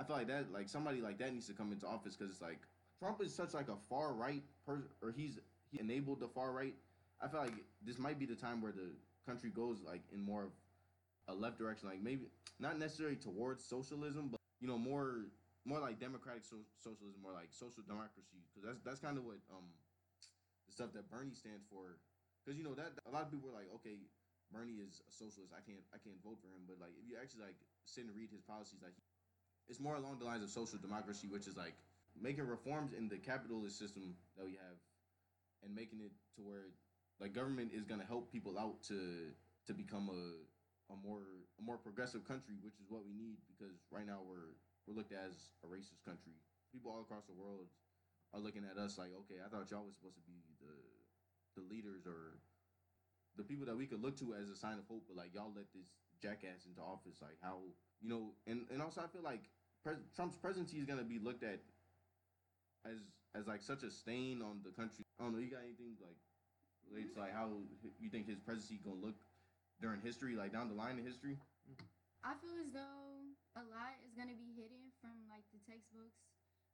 I 0.00 0.04
feel 0.04 0.16
like 0.16 0.28
that 0.28 0.52
like 0.52 0.68
somebody 0.68 1.00
like 1.00 1.18
that 1.18 1.32
needs 1.32 1.46
to 1.46 1.54
come 1.54 1.72
into 1.72 1.86
office 1.86 2.16
because 2.16 2.32
it's 2.32 2.42
like 2.42 2.60
Trump 2.98 3.22
is 3.22 3.34
such 3.34 3.54
like 3.54 3.68
a 3.68 3.76
far 3.88 4.12
right 4.12 4.42
person, 4.66 4.88
or 5.02 5.10
he's 5.10 5.38
he 5.70 5.80
enabled 5.80 6.20
the 6.20 6.28
far 6.28 6.52
right. 6.52 6.74
I 7.20 7.28
feel 7.28 7.40
like 7.40 7.54
this 7.84 7.98
might 7.98 8.18
be 8.18 8.26
the 8.26 8.36
time 8.36 8.60
where 8.62 8.72
the 8.72 8.90
country 9.28 9.52
goes 9.52 9.84
like 9.84 10.00
in 10.12 10.24
more 10.24 10.48
of 10.48 10.52
a 11.28 11.34
left 11.36 11.60
direction, 11.60 11.88
like 11.92 12.00
maybe 12.00 12.32
not 12.58 12.80
necessarily 12.80 13.16
towards 13.16 13.60
socialism, 13.62 14.32
but 14.32 14.40
you 14.60 14.68
know 14.68 14.80
more 14.80 15.28
more 15.68 15.80
like 15.84 16.00
democratic 16.00 16.48
so- 16.48 16.64
socialism, 16.80 17.20
more 17.20 17.36
like 17.36 17.52
social 17.52 17.84
democracy, 17.84 18.40
because 18.48 18.64
that's 18.64 18.80
that's 18.80 19.00
kind 19.04 19.20
of 19.20 19.28
what 19.28 19.36
um 19.52 19.68
the 20.64 20.72
stuff 20.72 20.96
that 20.96 21.04
Bernie 21.12 21.36
stands 21.36 21.68
for. 21.68 22.00
Because 22.40 22.56
you 22.56 22.64
know 22.64 22.72
that 22.80 22.96
a 23.04 23.12
lot 23.12 23.28
of 23.28 23.30
people 23.30 23.52
are 23.52 23.58
like, 23.60 23.68
okay, 23.76 24.00
Bernie 24.48 24.80
is 24.80 25.04
a 25.04 25.12
socialist. 25.12 25.52
I 25.52 25.60
can't 25.60 25.84
I 25.92 26.00
can't 26.00 26.16
vote 26.24 26.40
for 26.40 26.48
him. 26.48 26.64
But 26.64 26.80
like 26.80 26.96
if 26.96 27.04
you 27.04 27.20
actually 27.20 27.52
like 27.52 27.60
sit 27.84 28.08
and 28.08 28.16
read 28.16 28.32
his 28.32 28.40
policies, 28.40 28.80
like 28.80 28.96
it's 29.68 29.80
more 29.80 30.00
along 30.00 30.16
the 30.18 30.24
lines 30.24 30.40
of 30.40 30.48
social 30.48 30.80
democracy, 30.80 31.28
which 31.28 31.44
is 31.44 31.60
like 31.60 31.76
making 32.16 32.48
reforms 32.48 32.96
in 32.96 33.12
the 33.12 33.20
capitalist 33.20 33.76
system 33.76 34.16
that 34.40 34.48
we 34.48 34.56
have, 34.56 34.80
and 35.60 35.76
making 35.76 36.00
it 36.00 36.16
to 36.36 36.40
where 36.40 36.72
like 37.20 37.32
government 37.34 37.72
is 37.72 37.84
gonna 37.84 38.04
help 38.06 38.30
people 38.30 38.58
out 38.58 38.82
to 38.84 39.32
to 39.66 39.74
become 39.74 40.08
a 40.08 40.92
a 40.92 40.96
more 40.96 41.44
a 41.58 41.62
more 41.62 41.76
progressive 41.76 42.24
country, 42.24 42.56
which 42.62 42.78
is 42.80 42.88
what 42.88 43.04
we 43.04 43.12
need 43.12 43.38
because 43.46 43.76
right 43.90 44.06
now 44.06 44.20
we're 44.24 44.56
we're 44.86 44.94
looked 44.94 45.12
at 45.12 45.24
as 45.28 45.50
a 45.64 45.66
racist 45.66 46.04
country. 46.04 46.32
People 46.72 46.90
all 46.90 47.00
across 47.00 47.26
the 47.26 47.34
world 47.34 47.68
are 48.32 48.40
looking 48.40 48.64
at 48.64 48.76
us 48.78 48.98
like, 48.98 49.10
okay, 49.24 49.40
I 49.44 49.48
thought 49.48 49.70
y'all 49.70 49.84
was 49.84 49.94
supposed 49.94 50.16
to 50.16 50.22
be 50.22 50.40
the 50.60 51.60
the 51.60 51.66
leaders 51.66 52.06
or 52.06 52.38
the 53.36 53.42
people 53.44 53.66
that 53.66 53.76
we 53.76 53.86
could 53.86 54.02
look 54.02 54.16
to 54.18 54.34
as 54.34 54.50
a 54.50 54.56
sign 54.56 54.78
of 54.78 54.86
hope, 54.86 55.04
but 55.06 55.16
like 55.16 55.34
y'all 55.34 55.52
let 55.54 55.72
this 55.72 55.88
jackass 56.20 56.66
into 56.66 56.80
office. 56.80 57.20
Like 57.20 57.38
how 57.42 57.58
you 58.00 58.08
know, 58.08 58.34
and 58.46 58.66
and 58.70 58.82
also 58.82 59.00
I 59.00 59.08
feel 59.08 59.22
like 59.22 59.50
pres- 59.82 60.06
Trump's 60.14 60.36
presidency 60.36 60.78
is 60.78 60.86
gonna 60.86 61.04
be 61.04 61.18
looked 61.18 61.42
at 61.42 61.60
as 62.84 62.98
as 63.34 63.46
like 63.46 63.62
such 63.62 63.82
a 63.82 63.90
stain 63.90 64.42
on 64.42 64.60
the 64.64 64.70
country. 64.70 65.04
I 65.18 65.24
don't 65.24 65.32
know. 65.32 65.38
You 65.38 65.50
got 65.50 65.64
anything 65.64 65.96
like 66.00 66.16
to 66.92 67.20
like 67.20 67.34
how 67.34 67.52
you 68.00 68.08
think 68.08 68.26
his 68.26 68.40
presidency 68.40 68.80
gonna 68.82 69.00
look 69.00 69.18
during 69.80 70.00
history, 70.00 70.34
like 70.34 70.52
down 70.52 70.68
the 70.68 70.78
line 70.78 70.98
in 70.98 71.04
history? 71.04 71.38
I 72.26 72.34
feel 72.42 72.56
as 72.58 72.70
though 72.74 73.30
a 73.54 73.64
lot 73.70 73.94
is 74.02 74.12
to 74.30 74.38
be 74.38 74.50
hidden 74.58 74.90
from 74.98 75.14
like 75.30 75.46
the 75.54 75.62
textbooks, 75.62 76.18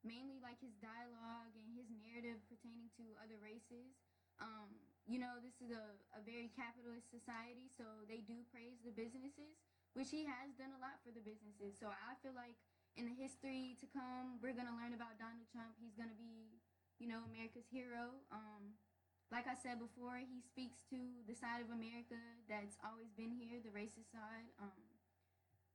mainly 0.00 0.40
like 0.40 0.57
his 0.61 0.72
dialogue 0.81 1.53
and 1.53 1.68
his 1.77 1.88
narrative 1.92 2.40
pertaining 2.48 2.88
to 2.96 3.05
other 3.20 3.37
races. 3.40 3.92
Um, 4.40 4.72
you 5.05 5.20
know, 5.20 5.37
this 5.44 5.61
is 5.61 5.68
a, 5.68 5.85
a 6.16 6.20
very 6.24 6.48
capitalist 6.57 7.12
society, 7.12 7.68
so 7.77 7.85
they 8.09 8.24
do 8.24 8.40
praise 8.48 8.81
the 8.81 8.90
businesses, 8.90 9.61
which 9.92 10.09
he 10.09 10.24
has 10.24 10.57
done 10.57 10.72
a 10.72 10.81
lot 10.81 10.96
for 11.05 11.12
the 11.12 11.20
businesses. 11.20 11.77
So 11.77 11.92
I 11.92 12.16
feel 12.24 12.33
like 12.33 12.57
in 12.96 13.05
the 13.05 13.14
history 13.14 13.77
to 13.85 13.87
come, 13.92 14.40
we're 14.40 14.57
to 14.70 14.79
learn 14.81 14.96
about 14.96 15.20
Donald 15.20 15.46
Trump. 15.53 15.77
He's 15.77 15.94
to 16.11 16.18
be, 16.18 16.57
you 16.98 17.07
know, 17.07 17.20
America's 17.29 17.68
hero. 17.68 18.16
Um, 18.33 18.74
like 19.32 19.46
I 19.48 19.56
said 19.58 19.80
before, 19.80 20.20
he 20.20 20.40
speaks 20.40 20.78
to 20.90 20.98
the 21.26 21.34
side 21.34 21.60
of 21.64 21.70
America 21.72 22.18
that's 22.48 22.78
always 22.84 23.10
been 23.16 23.34
here, 23.34 23.58
the 23.60 23.72
racist 23.74 24.12
side. 24.12 24.48
Um, 24.60 24.84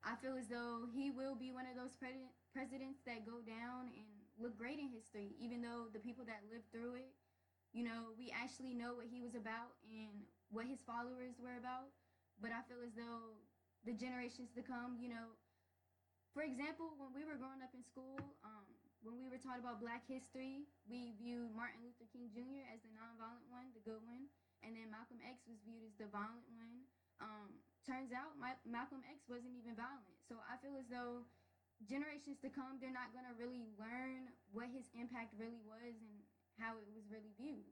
I 0.05 0.15
feel 0.23 0.39
as 0.39 0.47
though 0.47 0.87
he 0.87 1.11
will 1.11 1.35
be 1.35 1.51
one 1.51 1.67
of 1.67 1.75
those 1.75 1.95
pre- 1.99 2.31
presidents 2.55 3.03
that 3.03 3.27
go 3.27 3.43
down 3.43 3.91
and 3.91 4.07
look 4.39 4.55
great 4.55 4.79
in 4.79 4.87
history, 4.87 5.35
even 5.39 5.59
though 5.59 5.91
the 5.91 5.99
people 5.99 6.23
that 6.25 6.47
lived 6.47 6.71
through 6.71 6.95
it, 6.95 7.11
you 7.75 7.83
know, 7.83 8.15
we 8.17 8.31
actually 8.31 8.73
know 8.73 8.95
what 8.95 9.11
he 9.11 9.19
was 9.19 9.35
about 9.35 9.75
and 9.85 10.23
what 10.49 10.65
his 10.65 10.79
followers 10.87 11.35
were 11.37 11.59
about. 11.59 11.91
But 12.39 12.55
I 12.55 12.63
feel 12.71 12.79
as 12.79 12.95
though 12.95 13.35
the 13.83 13.91
generations 13.91 14.55
to 14.55 14.63
come, 14.63 14.95
you 14.97 15.11
know, 15.11 15.35
for 16.31 16.47
example, 16.47 16.95
when 16.95 17.11
we 17.11 17.27
were 17.27 17.35
growing 17.35 17.59
up 17.59 17.75
in 17.75 17.83
school, 17.83 18.15
um, 18.47 18.63
when 19.01 19.15
we 19.15 19.31
were 19.31 19.39
taught 19.39 19.59
about 19.59 19.79
Black 19.79 20.03
history, 20.03 20.67
we 20.87 21.15
viewed 21.15 21.55
Martin 21.55 21.79
Luther 21.83 22.07
King 22.11 22.27
Jr. 22.31 22.67
as 22.67 22.83
the 22.83 22.91
nonviolent 22.91 23.47
one, 23.47 23.71
the 23.71 23.83
good 23.83 24.03
one, 24.03 24.27
and 24.59 24.75
then 24.75 24.91
Malcolm 24.91 25.23
X 25.23 25.47
was 25.47 25.59
viewed 25.63 25.83
as 25.87 25.95
the 25.95 26.11
violent 26.11 26.47
one. 26.51 26.83
Um, 27.23 27.59
turns 27.87 28.11
out 28.11 28.35
Ma- 28.35 28.59
Malcolm 28.67 29.03
X 29.07 29.23
wasn't 29.27 29.55
even 29.55 29.75
violent. 29.75 30.19
So 30.27 30.39
I 30.43 30.59
feel 30.59 30.75
as 30.75 30.87
though 30.91 31.23
generations 31.87 32.43
to 32.43 32.51
come, 32.51 32.79
they're 32.79 32.95
not 32.95 33.15
gonna 33.15 33.35
really 33.39 33.63
learn 33.79 34.35
what 34.51 34.67
his 34.67 34.91
impact 34.95 35.31
really 35.39 35.63
was 35.63 35.95
and 36.03 36.19
how 36.59 36.75
it 36.75 36.87
was 36.91 37.07
really 37.07 37.31
viewed. 37.39 37.71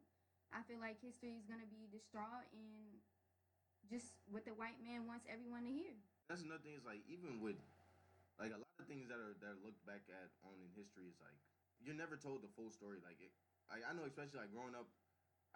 I 0.56 0.64
feel 0.64 0.80
like 0.80 1.04
history 1.04 1.36
is 1.36 1.44
gonna 1.44 1.68
be 1.68 1.92
distraught 1.92 2.48
and 2.56 2.96
just 3.92 4.16
what 4.32 4.48
the 4.48 4.56
white 4.56 4.80
man 4.80 5.08
wants 5.08 5.28
everyone 5.28 5.68
to 5.68 5.72
hear. 5.72 5.96
That's 6.32 6.44
another 6.44 6.64
thing. 6.64 6.76
Is 6.76 6.88
like 6.88 7.04
even 7.08 7.44
with 7.44 7.60
like 8.40 8.52
a 8.56 8.60
lot 8.60 8.67
things 8.86 9.10
that 9.10 9.18
are 9.18 9.34
that 9.42 9.58
are 9.58 9.62
looked 9.66 9.82
back 9.90 10.06
at 10.12 10.30
on 10.46 10.62
in 10.62 10.70
history 10.78 11.10
is 11.10 11.18
like 11.18 11.38
you're 11.82 11.98
never 11.98 12.18
told 12.18 12.42
the 12.46 12.52
full 12.54 12.70
story. 12.70 13.02
Like 13.02 13.18
it, 13.22 13.34
I, 13.70 13.82
I 13.82 13.92
know, 13.94 14.06
especially 14.06 14.42
like 14.42 14.54
growing 14.54 14.78
up, 14.78 14.90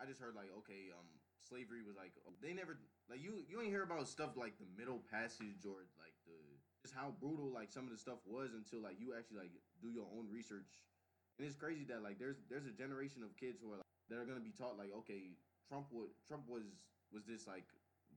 I 0.02 0.10
just 0.10 0.22
heard 0.22 0.34
like 0.34 0.50
okay, 0.66 0.90
um, 0.94 1.06
slavery 1.42 1.82
was 1.86 1.98
like 1.98 2.14
they 2.42 2.54
never 2.54 2.80
like 3.10 3.22
you 3.22 3.46
you 3.46 3.62
ain't 3.62 3.74
hear 3.74 3.84
about 3.84 4.08
stuff 4.08 4.38
like 4.38 4.58
the 4.58 4.70
Middle 4.78 5.02
Passage 5.10 5.66
or 5.66 5.86
like 6.02 6.16
the 6.26 6.38
just 6.82 6.98
how 6.98 7.14
brutal 7.22 7.50
like 7.54 7.70
some 7.70 7.86
of 7.86 7.94
the 7.94 8.02
stuff 8.02 8.22
was 8.26 8.54
until 8.58 8.82
like 8.82 8.98
you 8.98 9.14
actually 9.14 9.46
like 9.50 9.54
do 9.82 9.90
your 9.90 10.10
own 10.14 10.30
research. 10.30 10.82
And 11.38 11.46
it's 11.46 11.58
crazy 11.58 11.86
that 11.90 12.02
like 12.02 12.18
there's 12.18 12.42
there's 12.50 12.66
a 12.66 12.74
generation 12.74 13.22
of 13.22 13.34
kids 13.38 13.62
who 13.62 13.74
are 13.74 13.82
like 13.82 13.92
that 14.10 14.18
are 14.18 14.26
gonna 14.26 14.44
be 14.44 14.54
taught 14.54 14.78
like 14.78 14.94
okay, 15.06 15.38
Trump 15.70 15.90
would 15.92 16.14
Trump 16.26 16.46
was 16.50 16.66
was 17.12 17.26
this 17.26 17.46
like 17.46 17.66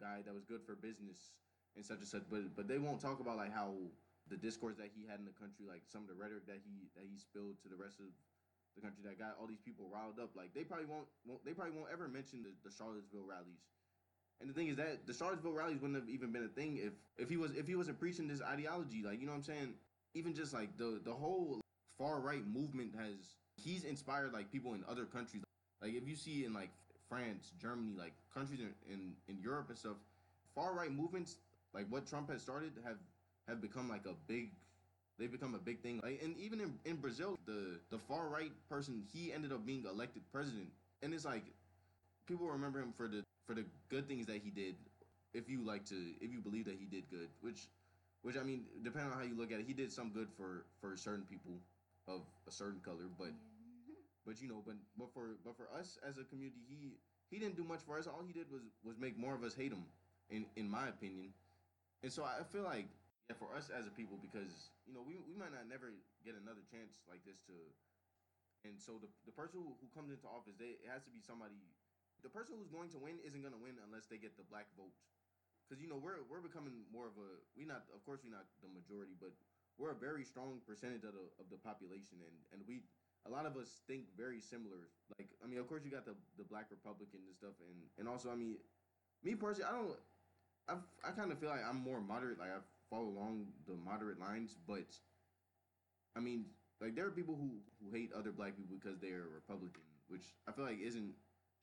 guy 0.00 0.22
that 0.24 0.34
was 0.34 0.44
good 0.44 0.62
for 0.64 0.74
business 0.74 1.34
and 1.76 1.84
such 1.84 1.98
and 1.98 2.08
such, 2.08 2.24
but 2.30 2.54
but 2.54 2.68
they 2.68 2.78
won't 2.78 3.00
talk 3.00 3.20
about 3.20 3.36
like 3.36 3.52
how 3.52 3.74
the 4.28 4.36
discourse 4.36 4.76
that 4.80 4.90
he 4.94 5.04
had 5.04 5.20
in 5.20 5.26
the 5.28 5.36
country, 5.36 5.68
like 5.68 5.84
some 5.84 6.02
of 6.02 6.08
the 6.08 6.16
rhetoric 6.16 6.46
that 6.48 6.60
he 6.64 6.88
that 6.96 7.04
he 7.04 7.18
spilled 7.18 7.60
to 7.62 7.68
the 7.68 7.76
rest 7.76 8.00
of 8.00 8.08
the 8.74 8.80
country 8.80 9.04
that 9.04 9.18
got 9.18 9.36
all 9.38 9.46
these 9.46 9.62
people 9.62 9.86
riled 9.92 10.18
up. 10.18 10.32
Like 10.34 10.54
they 10.54 10.64
probably 10.64 10.86
won't, 10.86 11.06
won't 11.26 11.44
they 11.44 11.52
probably 11.52 11.76
won't 11.76 11.92
ever 11.92 12.08
mention 12.08 12.42
the, 12.42 12.52
the 12.64 12.72
Charlottesville 12.72 13.28
rallies. 13.28 13.60
And 14.40 14.50
the 14.50 14.54
thing 14.54 14.68
is 14.68 14.76
that 14.76 15.06
the 15.06 15.14
Charlottesville 15.14 15.54
rallies 15.54 15.80
wouldn't 15.80 16.00
have 16.00 16.08
even 16.08 16.32
been 16.32 16.44
a 16.44 16.52
thing 16.52 16.80
if 16.80 16.94
if 17.20 17.28
he 17.28 17.36
was 17.36 17.52
if 17.52 17.68
he 17.68 17.76
wasn't 17.76 18.00
preaching 18.00 18.26
this 18.26 18.42
ideology. 18.42 19.04
Like 19.04 19.20
you 19.20 19.26
know 19.26 19.32
what 19.32 19.44
I'm 19.44 19.50
saying? 19.50 19.74
Even 20.14 20.34
just 20.34 20.52
like 20.52 20.76
the 20.76 21.00
the 21.04 21.12
whole 21.12 21.60
far 21.98 22.20
right 22.20 22.44
movement 22.46 22.94
has 22.98 23.36
he's 23.56 23.84
inspired 23.84 24.32
like 24.32 24.50
people 24.50 24.74
in 24.74 24.82
other 24.88 25.04
countries. 25.04 25.44
Like 25.80 25.94
if 25.94 26.08
you 26.08 26.16
see 26.16 26.44
in 26.44 26.52
like 26.52 26.70
France, 27.08 27.52
Germany, 27.60 27.94
like 27.96 28.14
countries 28.32 28.60
in, 28.60 28.72
in, 28.92 29.12
in 29.28 29.38
Europe 29.38 29.66
and 29.68 29.78
stuff, 29.78 29.96
far 30.54 30.74
right 30.74 30.90
movements 30.90 31.36
like 31.74 31.86
what 31.90 32.06
Trump 32.06 32.30
has 32.30 32.40
started 32.42 32.72
have 32.84 32.96
have 33.48 33.60
become 33.60 33.88
like 33.88 34.06
a 34.06 34.14
big 34.26 34.50
they've 35.18 35.30
become 35.30 35.54
a 35.54 35.58
big 35.58 35.80
thing. 35.82 36.00
Like 36.02 36.20
and 36.22 36.36
even 36.38 36.60
in, 36.60 36.74
in 36.84 36.96
Brazil, 36.96 37.38
the 37.46 37.80
the 37.90 37.98
far 37.98 38.28
right 38.28 38.52
person, 38.68 39.02
he 39.12 39.32
ended 39.32 39.52
up 39.52 39.64
being 39.66 39.84
elected 39.84 40.22
president. 40.32 40.68
And 41.02 41.12
it's 41.14 41.24
like 41.24 41.44
people 42.26 42.46
remember 42.48 42.80
him 42.80 42.92
for 42.92 43.08
the 43.08 43.22
for 43.46 43.54
the 43.54 43.64
good 43.88 44.08
things 44.08 44.26
that 44.26 44.40
he 44.42 44.50
did 44.50 44.76
if 45.34 45.48
you 45.48 45.64
like 45.64 45.84
to 45.86 45.96
if 46.20 46.32
you 46.32 46.40
believe 46.40 46.64
that 46.66 46.76
he 46.78 46.86
did 46.86 47.08
good, 47.10 47.28
which 47.40 47.68
which 48.22 48.36
I 48.36 48.42
mean, 48.42 48.64
depending 48.82 49.12
on 49.12 49.18
how 49.18 49.24
you 49.24 49.36
look 49.36 49.52
at 49.52 49.60
it, 49.60 49.66
he 49.66 49.74
did 49.74 49.92
some 49.92 50.10
good 50.10 50.28
for 50.36 50.64
for 50.80 50.96
certain 50.96 51.24
people 51.24 51.60
of 52.08 52.22
a 52.48 52.52
certain 52.52 52.80
color, 52.80 53.08
but 53.18 53.30
but 54.26 54.40
you 54.40 54.48
know, 54.48 54.62
but 54.64 54.76
but 54.98 55.12
for 55.12 55.36
but 55.44 55.56
for 55.56 55.68
us 55.78 55.98
as 56.08 56.18
a 56.18 56.24
community, 56.24 56.60
he 56.68 56.96
he 57.30 57.38
didn't 57.38 57.56
do 57.56 57.64
much 57.64 57.80
for 57.86 57.98
us. 57.98 58.06
All 58.06 58.22
he 58.26 58.32
did 58.32 58.50
was 58.50 58.62
was 58.84 58.96
make 58.98 59.18
more 59.18 59.34
of 59.34 59.42
us 59.42 59.54
hate 59.54 59.72
him, 59.72 59.84
in 60.30 60.46
in 60.56 60.70
my 60.70 60.88
opinion. 60.88 61.32
And 62.02 62.12
so 62.12 62.24
I 62.24 62.42
feel 62.44 62.62
like 62.62 62.86
yeah, 63.28 63.36
for 63.40 63.48
us 63.56 63.72
as 63.72 63.88
a 63.88 63.92
people, 63.94 64.20
because 64.20 64.72
you 64.84 64.92
know 64.92 65.00
we 65.00 65.16
we 65.24 65.32
might 65.32 65.52
not 65.52 65.64
never 65.64 65.92
get 66.24 66.36
another 66.36 66.64
chance 66.68 67.00
like 67.08 67.24
this 67.24 67.40
to. 67.48 67.56
And 68.64 68.80
so 68.80 68.96
the 68.96 69.08
the 69.28 69.34
person 69.34 69.60
who, 69.60 69.76
who 69.80 69.88
comes 69.92 70.12
into 70.12 70.28
office, 70.28 70.56
they 70.56 70.80
it 70.80 70.88
has 70.88 71.04
to 71.08 71.12
be 71.12 71.20
somebody. 71.20 71.60
The 72.24 72.32
person 72.32 72.56
who's 72.56 72.72
going 72.72 72.88
to 72.96 73.00
win 73.00 73.20
isn't 73.20 73.44
going 73.44 73.52
to 73.52 73.60
win 73.60 73.76
unless 73.84 74.08
they 74.08 74.16
get 74.16 74.36
the 74.40 74.48
black 74.48 74.68
vote. 74.76 74.96
Because 75.64 75.80
you 75.80 75.88
know 75.88 76.00
we're 76.00 76.24
we're 76.28 76.44
becoming 76.44 76.84
more 76.92 77.08
of 77.08 77.16
a 77.16 77.28
we 77.56 77.64
not 77.64 77.88
of 77.92 78.00
course 78.04 78.20
we're 78.24 78.32
not 78.32 78.48
the 78.60 78.68
majority, 78.72 79.16
but 79.16 79.32
we're 79.76 79.92
a 79.92 79.98
very 79.98 80.24
strong 80.24 80.60
percentage 80.64 81.04
of 81.04 81.16
the 81.16 81.24
of 81.40 81.48
the 81.48 81.60
population, 81.60 82.20
and 82.24 82.36
and 82.52 82.60
we 82.68 82.84
a 83.24 83.30
lot 83.32 83.48
of 83.48 83.56
us 83.56 83.80
think 83.88 84.04
very 84.16 84.40
similar. 84.40 84.92
Like, 85.16 85.28
I 85.42 85.48
mean, 85.48 85.58
of 85.58 85.68
course, 85.68 85.84
you 85.84 85.90
got 85.90 86.04
the 86.04 86.16
the 86.36 86.44
Black 86.44 86.68
Republican 86.68 87.24
and 87.24 87.36
stuff, 87.36 87.56
and 87.64 87.88
and 87.96 88.08
also, 88.08 88.28
I 88.28 88.36
mean, 88.36 88.56
me 89.24 89.34
personally, 89.34 89.68
I 89.68 89.72
don't. 89.72 89.96
I 90.68 90.74
I 91.08 91.10
kind 91.12 91.32
of 91.32 91.38
feel 91.38 91.48
like 91.48 91.64
I'm 91.64 91.80
more 91.80 92.00
moderate. 92.00 92.38
Like 92.38 92.52
I 92.52 92.60
follow 92.94 93.08
along 93.08 93.46
the 93.66 93.74
moderate 93.84 94.20
lines, 94.20 94.56
but 94.66 94.86
I 96.16 96.20
mean, 96.20 96.46
like 96.80 96.94
there 96.94 97.06
are 97.06 97.10
people 97.10 97.34
who 97.34 97.58
who 97.82 97.96
hate 97.96 98.12
other 98.16 98.30
black 98.30 98.56
people 98.56 98.76
because 98.78 98.98
they're 99.00 99.26
Republican, 99.34 99.82
which 100.08 100.22
I 100.46 100.52
feel 100.52 100.64
like 100.64 100.80
isn't 100.80 101.14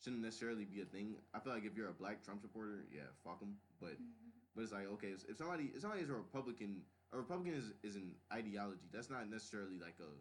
shouldn't 0.03 0.21
necessarily 0.21 0.65
be 0.65 0.81
a 0.81 0.85
thing. 0.85 1.15
I 1.33 1.39
feel 1.39 1.53
like 1.53 1.65
if 1.65 1.77
you're 1.77 1.89
a 1.89 1.93
black 1.93 2.23
Trump 2.23 2.41
supporter, 2.41 2.85
yeah, 2.91 3.07
fuck 3.23 3.39
them. 3.39 3.55
But 3.79 3.95
mm-hmm. 3.95 4.33
but 4.55 4.63
it's 4.63 4.73
like 4.73 4.87
okay, 4.99 5.15
if 5.15 5.37
somebody 5.37 5.71
if 5.75 5.81
somebody 5.81 6.01
is 6.03 6.09
a 6.09 6.13
Republican, 6.13 6.81
a 7.13 7.17
Republican 7.17 7.53
is 7.53 7.71
is 7.83 7.95
an 7.95 8.11
ideology. 8.33 8.87
That's 8.91 9.09
not 9.09 9.29
necessarily 9.29 9.79
like 9.79 9.95
a 10.03 10.11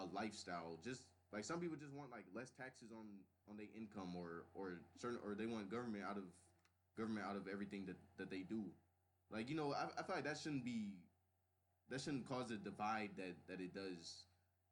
a 0.00 0.04
lifestyle. 0.12 0.78
Just 0.84 1.02
like 1.32 1.44
some 1.44 1.60
people 1.60 1.76
just 1.76 1.92
want 1.92 2.10
like 2.10 2.24
less 2.34 2.50
taxes 2.50 2.88
on 2.92 3.04
on 3.50 3.56
their 3.56 3.68
income 3.76 4.16
or 4.16 4.46
or 4.54 4.80
certain 4.96 5.18
or 5.24 5.34
they 5.34 5.46
want 5.46 5.70
government 5.70 6.04
out 6.08 6.16
of 6.16 6.24
government 6.96 7.26
out 7.28 7.36
of 7.36 7.48
everything 7.48 7.84
that 7.86 7.96
that 8.16 8.30
they 8.30 8.40
do. 8.48 8.64
Like 9.30 9.48
you 9.48 9.56
know, 9.56 9.74
I, 9.74 9.84
I 9.98 10.02
feel 10.02 10.16
like 10.16 10.24
that 10.24 10.38
shouldn't 10.38 10.64
be 10.64 10.94
that 11.90 12.00
shouldn't 12.00 12.28
cause 12.28 12.48
the 12.48 12.56
divide 12.56 13.10
that 13.16 13.36
that 13.48 13.60
it 13.60 13.74
does 13.74 14.24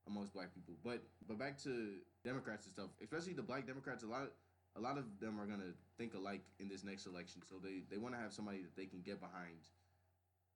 amongst 0.07 0.33
black 0.35 0.55
people. 0.55 0.75
But 0.85 1.03
but 1.27 1.39
back 1.39 1.59
to 1.65 1.99
Democrats 2.25 2.67
and 2.67 2.75
stuff, 2.75 2.91
especially 3.03 3.33
the 3.35 3.43
black 3.43 3.67
Democrats. 3.67 4.03
A 4.05 4.07
lot 4.07 4.33
a 4.77 4.81
lot 4.81 4.99
of 4.99 5.05
them 5.21 5.41
are 5.41 5.47
gonna 5.47 5.73
think 5.99 6.15
alike 6.15 6.45
in 6.59 6.69
this 6.69 6.85
next 6.85 7.07
election. 7.07 7.43
So 7.49 7.57
they 7.63 7.83
they 7.91 7.99
want 7.99 8.15
to 8.15 8.21
have 8.21 8.33
somebody 8.33 8.63
that 8.63 8.77
they 8.77 8.87
can 8.87 9.01
get 9.03 9.21
behind. 9.21 9.69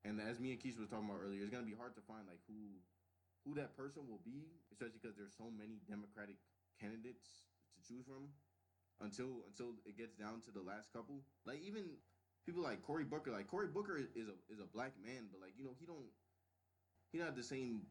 And 0.05 0.21
as 0.21 0.41
me 0.41 0.53
and 0.53 0.61
Kesha 0.61 0.81
was 0.81 0.89
talking 0.89 1.09
about 1.09 1.21
earlier, 1.23 1.43
it's 1.43 1.53
gonna 1.53 1.69
be 1.69 1.77
hard 1.77 1.95
to 1.97 2.01
find 2.01 2.25
like 2.27 2.41
who 2.49 2.81
who 3.45 3.55
that 3.57 3.77
person 3.77 4.05
will 4.09 4.21
be, 4.25 4.49
especially 4.73 5.01
because 5.01 5.17
there's 5.17 5.37
so 5.37 5.49
many 5.53 5.81
Democratic 5.89 6.37
candidates 6.81 7.49
to 7.77 7.81
choose 7.85 8.05
from. 8.07 8.29
Until 9.01 9.49
until 9.49 9.81
it 9.89 9.97
gets 9.97 10.13
down 10.13 10.45
to 10.45 10.51
the 10.53 10.61
last 10.61 10.93
couple, 10.93 11.25
like 11.49 11.65
even 11.65 11.97
people 12.47 12.63
like 12.63 12.83
Cory 12.83 13.05
Booker, 13.05 13.31
like 13.31 13.49
Cory 13.49 13.69
Booker 13.69 13.99
is 13.99 14.29
a 14.29 14.37
is 14.53 14.61
a 14.61 14.69
black 14.73 14.93
man, 15.05 15.29
but 15.31 15.41
like 15.41 15.53
you 15.57 15.65
know 15.65 15.75
he 15.79 15.87
don't 15.87 16.11
he 17.13 17.19
not 17.19 17.37
the 17.37 17.43
same 17.43 17.83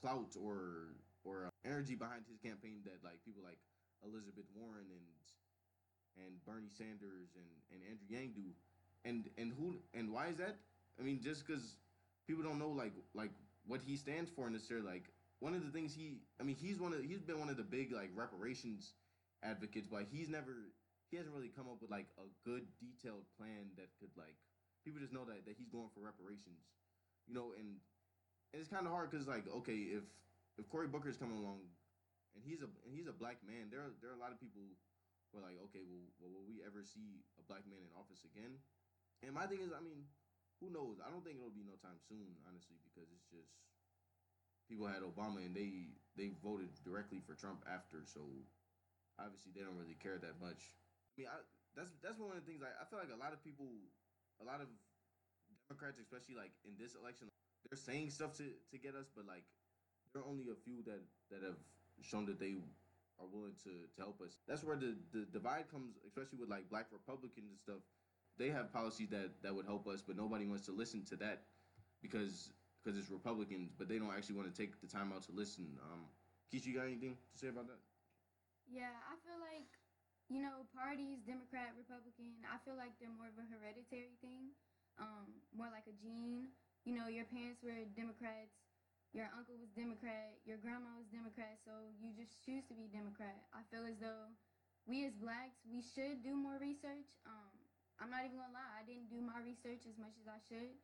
clout 0.00 0.36
or 0.40 0.94
or 1.24 1.46
uh, 1.46 1.50
energy 1.64 1.94
behind 1.94 2.22
his 2.28 2.38
campaign 2.38 2.80
that 2.84 3.02
like 3.02 3.18
people 3.24 3.42
like 3.42 3.58
Elizabeth 4.04 4.46
Warren 4.54 4.86
and 4.90 6.24
and 6.24 6.32
Bernie 6.46 6.72
Sanders 6.76 7.34
and 7.36 7.50
and 7.72 7.80
Andrew 7.88 8.08
Yang 8.08 8.32
do, 8.36 8.46
and 9.04 9.28
and 9.38 9.52
who 9.58 9.76
and 9.94 10.12
why 10.12 10.28
is 10.28 10.36
that? 10.36 10.56
I 10.98 11.02
mean, 11.02 11.20
just 11.22 11.46
because 11.46 11.76
people 12.26 12.42
don't 12.42 12.58
know 12.58 12.70
like 12.70 12.92
like 13.14 13.30
what 13.66 13.80
he 13.80 13.96
stands 13.96 14.30
for 14.30 14.48
necessarily. 14.48 14.86
Like 14.86 15.04
one 15.40 15.54
of 15.54 15.64
the 15.64 15.70
things 15.70 15.94
he, 15.94 16.18
I 16.40 16.44
mean, 16.44 16.56
he's 16.56 16.78
one 16.78 16.92
of 16.92 17.02
he's 17.02 17.20
been 17.20 17.38
one 17.38 17.48
of 17.48 17.56
the 17.56 17.62
big 17.62 17.92
like 17.92 18.10
reparations 18.14 18.92
advocates, 19.42 19.86
but 19.90 20.04
he's 20.10 20.28
never 20.28 20.72
he 21.16 21.24
hasn't 21.24 21.32
really 21.32 21.48
come 21.48 21.64
up 21.64 21.80
with 21.80 21.88
like 21.88 22.12
a 22.20 22.28
good 22.44 22.68
detailed 22.76 23.24
plan 23.40 23.72
that 23.80 23.88
could 23.96 24.12
like 24.20 24.36
people 24.84 25.00
just 25.00 25.16
know 25.16 25.24
that 25.24 25.48
that 25.48 25.56
he's 25.56 25.72
going 25.72 25.88
for 25.96 26.04
reparations, 26.04 26.68
you 27.24 27.32
know, 27.32 27.56
and 27.56 27.80
and 28.52 28.60
it's 28.60 28.68
kind 28.68 28.84
of 28.84 28.92
hard 28.92 29.08
because 29.08 29.24
like 29.24 29.48
okay 29.64 29.96
if 29.96 30.04
if 30.60 30.68
Cory 30.68 30.92
Booker's 30.92 31.16
coming 31.16 31.40
along 31.40 31.64
and 32.36 32.44
he's 32.44 32.60
a 32.60 32.68
and 32.84 32.92
he's 32.92 33.08
a 33.08 33.16
black 33.16 33.40
man, 33.48 33.72
there 33.72 33.80
are 33.80 33.96
there 34.04 34.12
are 34.12 34.18
a 34.18 34.20
lot 34.20 34.28
of 34.28 34.36
people 34.36 34.60
who 35.32 35.40
are 35.40 35.44
like 35.48 35.56
okay, 35.72 35.80
well, 35.88 36.04
well 36.20 36.36
will 36.36 36.44
we 36.44 36.60
ever 36.60 36.84
see 36.84 37.24
a 37.40 37.44
black 37.48 37.64
man 37.64 37.80
in 37.80 37.88
office 37.96 38.20
again? 38.28 38.60
And 39.24 39.32
my 39.32 39.48
thing 39.48 39.64
is, 39.64 39.72
I 39.72 39.80
mean, 39.80 40.04
who 40.60 40.68
knows? 40.68 41.00
I 41.00 41.08
don't 41.08 41.24
think 41.24 41.40
it'll 41.40 41.56
be 41.56 41.64
no 41.64 41.80
time 41.80 41.96
soon, 42.04 42.36
honestly, 42.44 42.76
because 42.84 43.08
it's 43.08 43.32
just 43.32 43.56
people 44.68 44.84
had 44.84 45.00
Obama 45.00 45.40
and 45.40 45.56
they 45.56 45.96
they 46.12 46.36
voted 46.44 46.76
directly 46.84 47.24
for 47.24 47.32
Trump 47.32 47.64
after, 47.64 48.04
so 48.04 48.20
obviously 49.16 49.56
they 49.56 49.64
don't 49.64 49.80
really 49.80 49.96
care 49.96 50.20
that 50.20 50.36
much. 50.44 50.76
Mean, 51.16 51.28
I, 51.28 51.40
that's 51.74 51.92
that's 52.04 52.18
one 52.20 52.32
of 52.32 52.38
the 52.40 52.46
things 52.46 52.60
I, 52.60 52.72
I 52.80 52.84
feel 52.88 53.00
like 53.00 53.12
a 53.12 53.20
lot 53.20 53.32
of 53.32 53.40
people, 53.44 53.68
a 54.40 54.44
lot 54.44 54.60
of 54.60 54.68
Democrats, 55.68 55.98
especially 55.98 56.36
like 56.36 56.52
in 56.64 56.76
this 56.78 56.94
election, 56.94 57.28
they're 57.68 57.80
saying 57.80 58.10
stuff 58.12 58.36
to 58.38 58.44
to 58.44 58.76
get 58.78 58.94
us, 58.94 59.08
but 59.12 59.26
like 59.26 59.44
there 60.12 60.22
are 60.22 60.28
only 60.28 60.48
a 60.52 60.58
few 60.64 60.82
that 60.84 61.02
that 61.30 61.42
have 61.42 61.58
shown 62.02 62.26
that 62.26 62.38
they 62.38 62.56
are 63.18 63.28
willing 63.28 63.56
to 63.64 63.88
to 63.96 63.98
help 63.98 64.20
us. 64.20 64.36
That's 64.48 64.64
where 64.64 64.76
the 64.76 64.96
the 65.12 65.24
divide 65.32 65.68
comes, 65.70 65.96
especially 66.06 66.38
with 66.38 66.48
like 66.48 66.68
black 66.68 66.88
Republicans 66.92 67.48
and 67.48 67.58
stuff. 67.58 67.82
They 68.38 68.50
have 68.52 68.72
policies 68.72 69.08
that 69.10 69.40
that 69.42 69.54
would 69.54 69.66
help 69.66 69.88
us, 69.88 70.02
but 70.04 70.16
nobody 70.16 70.46
wants 70.46 70.66
to 70.66 70.72
listen 70.72 71.04
to 71.12 71.16
that 71.16 71.44
because 72.02 72.52
because 72.82 72.98
it's 72.98 73.10
Republicans, 73.10 73.72
but 73.76 73.88
they 73.88 73.98
don't 73.98 74.12
actually 74.14 74.36
want 74.36 74.52
to 74.52 74.56
take 74.56 74.80
the 74.80 74.86
time 74.86 75.12
out 75.12 75.22
to 75.24 75.32
listen. 75.32 75.66
Um, 75.82 76.06
Kesha, 76.52 76.66
you 76.66 76.74
got 76.74 76.86
anything 76.86 77.16
to 77.32 77.38
say 77.38 77.48
about 77.48 77.66
that? 77.66 77.82
Yeah, 78.66 78.94
I 79.10 79.14
feel 79.26 79.38
like, 79.42 79.75
you 80.26 80.42
know, 80.42 80.66
parties, 80.74 81.22
Democrat, 81.22 81.70
Republican, 81.78 82.42
I 82.42 82.58
feel 82.66 82.74
like 82.74 82.98
they're 82.98 83.12
more 83.14 83.30
of 83.30 83.38
a 83.38 83.46
hereditary 83.46 84.18
thing, 84.18 84.50
um, 84.98 85.30
more 85.54 85.70
like 85.70 85.86
a 85.86 85.94
gene. 86.02 86.50
You 86.82 86.98
know, 86.98 87.06
your 87.06 87.26
parents 87.30 87.62
were 87.62 87.86
Democrats, 87.94 88.54
your 89.14 89.30
uncle 89.34 89.58
was 89.58 89.70
Democrat, 89.74 90.38
your 90.46 90.58
grandma 90.58 90.98
was 90.98 91.06
Democrat, 91.10 91.58
so 91.62 91.70
you 91.98 92.10
just 92.14 92.42
choose 92.42 92.66
to 92.70 92.74
be 92.74 92.90
Democrat. 92.90 93.46
I 93.54 93.62
feel 93.70 93.86
as 93.86 93.98
though 94.02 94.30
we 94.86 95.06
as 95.06 95.14
blacks, 95.18 95.62
we 95.66 95.82
should 95.82 96.22
do 96.22 96.34
more 96.34 96.58
research. 96.58 97.10
Um, 97.26 97.54
I'm 97.98 98.10
not 98.10 98.26
even 98.26 98.38
gonna 98.38 98.54
lie, 98.54 98.72
I 98.78 98.86
didn't 98.86 99.10
do 99.10 99.22
my 99.22 99.38
research 99.42 99.86
as 99.86 99.98
much 99.98 100.14
as 100.18 100.26
I 100.26 100.38
should. 100.46 100.74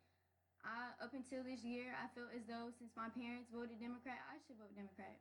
I, 0.63 0.95
up 1.03 1.11
until 1.15 1.43
this 1.43 1.67
year, 1.67 1.91
I 1.99 2.07
felt 2.15 2.31
as 2.31 2.47
though 2.47 2.71
since 2.79 2.95
my 2.95 3.11
parents 3.11 3.51
voted 3.51 3.83
Democrat, 3.83 4.23
I 4.31 4.39
should 4.47 4.59
vote 4.63 4.75
Democrat. 4.79 5.19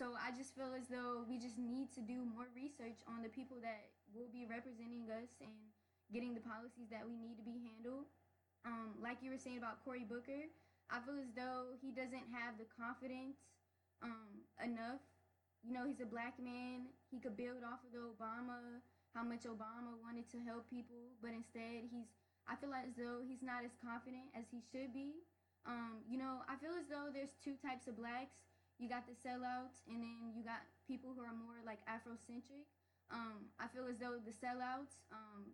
So 0.00 0.16
I 0.16 0.32
just 0.32 0.56
feel 0.56 0.72
as 0.72 0.88
though 0.88 1.28
we 1.28 1.36
just 1.36 1.60
need 1.60 1.92
to 1.92 2.00
do 2.00 2.24
more 2.24 2.48
research 2.56 3.04
on 3.04 3.20
the 3.20 3.28
people 3.28 3.60
that 3.60 3.92
will 4.16 4.32
be 4.32 4.48
representing 4.48 5.04
us 5.12 5.28
and 5.44 5.52
getting 6.08 6.32
the 6.32 6.40
policies 6.40 6.88
that 6.88 7.04
we 7.04 7.20
need 7.20 7.36
to 7.36 7.44
be 7.44 7.60
handled. 7.60 8.08
Um, 8.64 8.96
like 8.96 9.20
you 9.20 9.28
were 9.28 9.36
saying 9.36 9.60
about 9.60 9.84
Cory 9.84 10.08
Booker, 10.08 10.48
I 10.88 11.04
feel 11.04 11.20
as 11.20 11.28
though 11.36 11.76
he 11.84 11.92
doesn't 11.92 12.32
have 12.32 12.56
the 12.56 12.64
confidence 12.72 13.44
um, 14.00 14.40
enough. 14.56 15.04
You 15.60 15.76
know, 15.76 15.84
he's 15.84 16.00
a 16.00 16.08
black 16.08 16.40
man. 16.40 16.88
He 17.12 17.20
could 17.20 17.36
build 17.36 17.60
off 17.60 17.84
of 17.84 17.92
the 17.92 18.00
Obama, 18.00 18.80
how 19.12 19.20
much 19.20 19.44
Obama 19.44 20.00
wanted 20.00 20.32
to 20.32 20.40
help 20.48 20.64
people, 20.72 21.12
but 21.20 21.36
instead 21.36 21.92
he's 21.92 22.08
I 22.48 22.56
feel 22.56 22.72
as 22.72 22.96
though 22.96 23.20
he's 23.20 23.44
not 23.44 23.68
as 23.68 23.76
confident 23.76 24.32
as 24.32 24.48
he 24.48 24.64
should 24.64 24.96
be. 24.96 25.20
Um, 25.68 26.00
you 26.08 26.16
know, 26.16 26.40
I 26.48 26.56
feel 26.56 26.72
as 26.72 26.88
though 26.88 27.12
there's 27.12 27.36
two 27.36 27.60
types 27.60 27.84
of 27.84 28.00
blacks. 28.00 28.49
You 28.80 28.88
got 28.88 29.04
the 29.04 29.12
sellouts, 29.12 29.84
and 29.84 30.00
then 30.00 30.32
you 30.32 30.40
got 30.40 30.64
people 30.88 31.12
who 31.12 31.20
are 31.20 31.36
more 31.36 31.60
like 31.68 31.84
Afrocentric. 31.84 32.64
Um, 33.12 33.52
I 33.60 33.68
feel 33.68 33.84
as 33.84 34.00
though 34.00 34.16
the 34.16 34.32
sellouts, 34.32 34.96
um, 35.12 35.52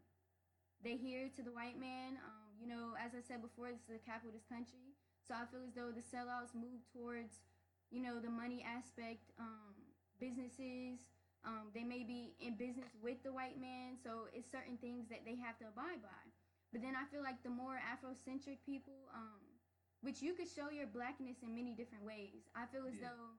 they 0.78 0.94
hear 0.94 1.26
to 1.34 1.42
the 1.42 1.50
white 1.50 1.74
man. 1.74 2.22
Um, 2.22 2.54
you 2.62 2.70
know, 2.70 2.94
as 2.94 3.18
I 3.18 3.20
said 3.26 3.42
before, 3.42 3.74
this 3.74 3.82
is 3.90 3.98
a 3.98 4.04
capitalist 4.06 4.46
country, 4.46 4.94
so 5.26 5.34
I 5.34 5.42
feel 5.50 5.66
as 5.66 5.74
though 5.74 5.90
the 5.90 6.06
sellouts 6.06 6.54
move 6.54 6.86
towards, 6.94 7.42
you 7.90 7.98
know, 7.98 8.22
the 8.22 8.30
money 8.30 8.62
aspect. 8.62 9.34
Um, 9.42 9.74
businesses, 10.22 11.10
um, 11.44 11.70
they 11.74 11.82
may 11.82 12.06
be 12.06 12.34
in 12.38 12.54
business 12.54 12.94
with 13.02 13.20
the 13.26 13.34
white 13.34 13.58
man, 13.60 13.98
so 13.98 14.30
it's 14.32 14.48
certain 14.48 14.78
things 14.78 15.10
that 15.10 15.26
they 15.26 15.34
have 15.36 15.58
to 15.60 15.66
abide 15.66 16.00
by. 16.00 16.22
But 16.72 16.82
then 16.82 16.94
I 16.98 17.06
feel 17.10 17.22
like 17.22 17.42
the 17.42 17.52
more 17.52 17.78
Afrocentric 17.78 18.62
people, 18.66 19.10
um, 19.14 19.42
which 20.00 20.22
you 20.22 20.34
could 20.34 20.48
show 20.48 20.70
your 20.70 20.86
blackness 20.86 21.42
in 21.42 21.54
many 21.54 21.74
different 21.74 22.04
ways. 22.04 22.48
I 22.54 22.66
feel 22.66 22.86
as 22.86 22.96
Yeah. 22.96 23.10
though 23.10 23.38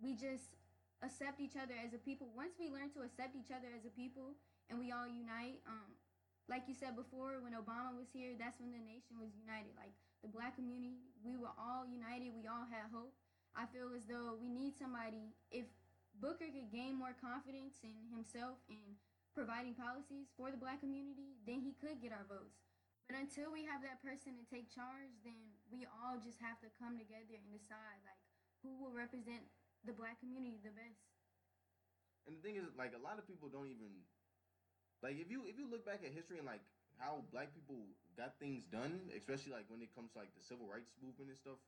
we 0.00 0.14
just 0.14 0.56
accept 1.02 1.40
each 1.40 1.56
other 1.56 1.74
as 1.74 1.92
a 1.94 1.98
people. 1.98 2.30
Once 2.34 2.58
we 2.58 2.68
learn 2.68 2.90
to 2.90 3.02
accept 3.02 3.34
each 3.36 3.50
other 3.50 3.72
as 3.72 3.84
a 3.84 3.90
people 3.90 4.36
and 4.68 4.78
we 4.78 4.92
all 4.92 5.06
unite, 5.06 5.62
um, 5.66 5.96
like 6.48 6.68
you 6.68 6.74
said 6.74 6.94
before, 6.96 7.40
when 7.40 7.54
Obama 7.54 7.96
was 7.96 8.10
here, 8.12 8.34
that's 8.38 8.60
when 8.60 8.70
the 8.72 8.78
nation 8.78 9.18
was 9.18 9.34
united. 9.36 9.74
Like 9.76 9.92
the 10.22 10.28
black 10.28 10.54
community, 10.56 11.10
we 11.22 11.36
were 11.36 11.52
all 11.58 11.86
united. 11.86 12.34
We 12.34 12.46
all 12.46 12.66
had 12.66 12.90
hope. 12.92 13.14
I 13.54 13.66
feel 13.66 13.92
as 13.94 14.06
though 14.06 14.36
we 14.36 14.48
need 14.48 14.76
somebody. 14.76 15.34
If 15.50 15.66
Booker 16.20 16.46
could 16.48 16.70
gain 16.70 16.94
more 16.96 17.14
confidence 17.14 17.80
in 17.82 18.08
himself 18.10 18.58
and 18.68 18.96
providing 19.34 19.74
policies 19.74 20.28
for 20.36 20.50
the 20.50 20.56
black 20.56 20.80
community, 20.80 21.36
then 21.44 21.60
he 21.60 21.72
could 21.72 22.00
get 22.00 22.12
our 22.12 22.24
votes. 22.24 22.64
But 23.08 23.16
until 23.18 23.52
we 23.52 23.64
have 23.64 23.82
that 23.82 24.00
person 24.02 24.36
to 24.36 24.44
take 24.48 24.72
charge, 24.72 25.12
then 25.24 25.55
we 25.70 25.86
all 25.86 26.18
just 26.22 26.38
have 26.42 26.58
to 26.62 26.68
come 26.78 26.96
together 26.98 27.34
and 27.34 27.48
decide 27.50 28.00
like 28.06 28.20
who 28.62 28.74
will 28.78 28.94
represent 28.94 29.42
the 29.84 29.94
black 29.94 30.18
community 30.18 30.58
the 30.62 30.74
best. 30.74 31.06
And 32.26 32.34
the 32.34 32.42
thing 32.42 32.58
is, 32.58 32.66
like, 32.74 32.90
a 32.90 32.98
lot 32.98 33.22
of 33.22 33.24
people 33.30 33.46
don't 33.46 33.70
even 33.70 34.02
like 35.04 35.20
if 35.20 35.30
you 35.30 35.44
if 35.46 35.60
you 35.60 35.68
look 35.68 35.84
back 35.84 36.00
at 36.02 36.10
history 36.10 36.40
and 36.40 36.48
like 36.48 36.64
how 36.96 37.20
black 37.28 37.52
people 37.52 37.76
got 38.16 38.40
things 38.40 38.64
done, 38.72 39.12
especially 39.12 39.52
like 39.52 39.68
when 39.68 39.84
it 39.84 39.92
comes 39.92 40.12
to 40.16 40.18
like 40.18 40.32
the 40.32 40.40
civil 40.40 40.64
rights 40.64 40.96
movement 41.04 41.28
and 41.28 41.38
stuff. 41.38 41.60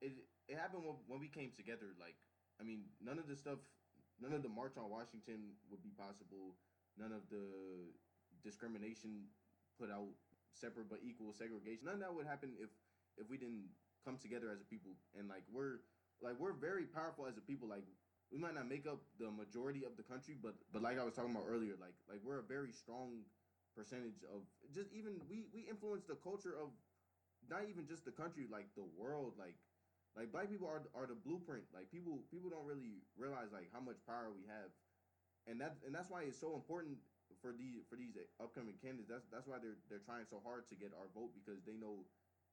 It 0.00 0.12
it 0.48 0.56
happened 0.56 0.84
when, 0.84 0.96
when 1.06 1.20
we 1.20 1.28
came 1.28 1.52
together. 1.52 1.92
Like, 2.00 2.16
I 2.60 2.64
mean, 2.64 2.88
none 3.00 3.20
of 3.20 3.28
the 3.28 3.36
stuff, 3.36 3.60
none 4.20 4.32
of 4.32 4.42
the 4.42 4.48
March 4.48 4.76
on 4.80 4.88
Washington 4.88 5.56
would 5.68 5.84
be 5.84 5.92
possible. 5.92 6.56
None 6.96 7.12
of 7.12 7.28
the 7.28 7.92
discrimination 8.40 9.28
put 9.76 9.92
out 9.92 10.08
separate 10.56 10.88
but 10.88 11.04
equal 11.04 11.36
segregation. 11.36 11.84
None 11.84 12.00
of 12.00 12.04
that 12.04 12.14
would 12.16 12.24
happen 12.24 12.56
if 12.56 12.72
if 13.16 13.28
we 13.28 13.36
didn't 13.36 13.68
come 14.04 14.16
together 14.18 14.50
as 14.50 14.60
a 14.60 14.68
people. 14.68 14.94
And 15.18 15.28
like 15.28 15.42
we're 15.52 15.82
like 16.22 16.38
we're 16.38 16.54
very 16.54 16.84
powerful 16.86 17.26
as 17.26 17.36
a 17.36 17.44
people. 17.44 17.68
Like 17.68 17.84
we 18.30 18.38
might 18.38 18.54
not 18.54 18.68
make 18.68 18.86
up 18.86 19.02
the 19.18 19.30
majority 19.30 19.84
of 19.84 19.96
the 19.96 20.02
country, 20.02 20.36
but 20.40 20.54
but 20.72 20.82
like 20.82 20.98
I 20.98 21.04
was 21.04 21.14
talking 21.14 21.32
about 21.32 21.46
earlier, 21.48 21.74
like 21.80 21.94
like 22.08 22.20
we're 22.24 22.40
a 22.40 22.46
very 22.46 22.72
strong 22.72 23.26
percentage 23.76 24.24
of 24.32 24.42
just 24.72 24.92
even 24.92 25.20
we 25.28 25.44
we 25.52 25.68
influence 25.68 26.04
the 26.08 26.16
culture 26.16 26.56
of 26.56 26.72
not 27.50 27.68
even 27.68 27.86
just 27.86 28.04
the 28.04 28.14
country, 28.14 28.46
like 28.50 28.66
the 28.74 28.86
world, 28.96 29.34
like 29.38 29.58
like 30.16 30.32
black 30.32 30.48
people 30.48 30.66
are 30.66 30.82
are 30.96 31.06
the 31.06 31.18
blueprint. 31.18 31.66
Like 31.74 31.90
people 31.92 32.24
people 32.30 32.48
don't 32.50 32.66
really 32.66 33.04
realize 33.18 33.52
like 33.52 33.68
how 33.70 33.82
much 33.84 34.00
power 34.08 34.32
we 34.32 34.48
have, 34.48 34.70
and 35.46 35.60
that 35.60 35.76
and 35.84 35.94
that's 35.94 36.08
why 36.08 36.24
it's 36.24 36.40
so 36.40 36.54
important 36.56 36.98
for 37.42 37.52
these 37.52 37.84
for 37.86 37.94
these 37.94 38.16
upcoming 38.40 38.74
candidates. 38.80 39.12
That's 39.12 39.26
that's 39.30 39.46
why 39.46 39.60
they're 39.60 39.78
they're 39.92 40.02
trying 40.02 40.24
so 40.26 40.40
hard 40.42 40.66
to 40.72 40.74
get 40.74 40.96
our 40.96 41.06
vote 41.14 41.36
because 41.36 41.62
they 41.68 41.76
know 41.76 42.08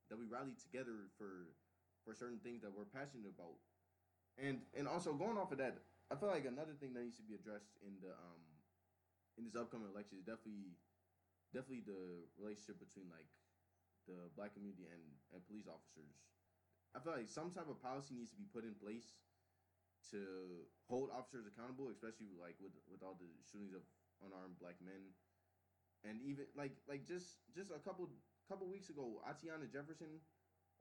that 0.10 0.18
we 0.20 0.26
rally 0.26 0.56
together 0.60 1.12
for 1.18 1.56
for 2.04 2.14
certain 2.14 2.40
things 2.44 2.62
that 2.62 2.72
we're 2.74 2.90
passionate 2.90 3.30
about. 3.30 3.60
And 4.38 4.66
and 4.74 4.88
also 4.88 5.14
going 5.14 5.38
off 5.38 5.54
of 5.54 5.60
that, 5.60 5.80
I 6.12 6.16
feel 6.16 6.30
like 6.30 6.46
another 6.46 6.76
thing 6.76 6.94
that 6.94 7.04
needs 7.04 7.18
to 7.22 7.28
be 7.28 7.36
addressed 7.38 7.78
in 7.86 8.00
the 8.02 8.12
um 8.12 8.42
in 9.38 9.46
this 9.46 9.56
upcoming 9.56 9.90
election 9.90 10.20
is 10.20 10.26
definitely 10.26 10.78
definitely 11.54 11.86
the 11.86 12.28
relationship 12.38 12.82
between 12.82 13.08
like 13.14 13.30
the 14.10 14.28
black 14.36 14.52
community 14.58 14.90
and, 14.90 15.04
and 15.32 15.40
police 15.48 15.70
officers. 15.70 16.12
I 16.94 17.00
feel 17.00 17.16
like 17.16 17.30
some 17.30 17.50
type 17.54 17.70
of 17.70 17.82
policy 17.82 18.14
needs 18.14 18.34
to 18.36 18.38
be 18.38 18.46
put 18.50 18.68
in 18.68 18.76
place 18.78 19.18
to 20.12 20.68
hold 20.90 21.10
officers 21.10 21.48
accountable, 21.48 21.90
especially 21.90 22.36
like 22.36 22.60
with 22.60 22.76
with 22.92 23.02
all 23.02 23.16
the 23.18 23.30
shootings 23.48 23.74
of 23.74 23.86
unarmed 24.22 24.60
black 24.60 24.78
men, 24.84 25.16
and 26.04 26.20
even 26.22 26.46
like 26.54 26.76
like 26.86 27.08
just 27.08 27.40
just 27.56 27.72
a 27.72 27.80
couple 27.80 28.10
couple 28.50 28.68
weeks 28.68 28.90
ago, 28.90 29.22
Atiana 29.28 29.66
Jefferson 29.72 30.20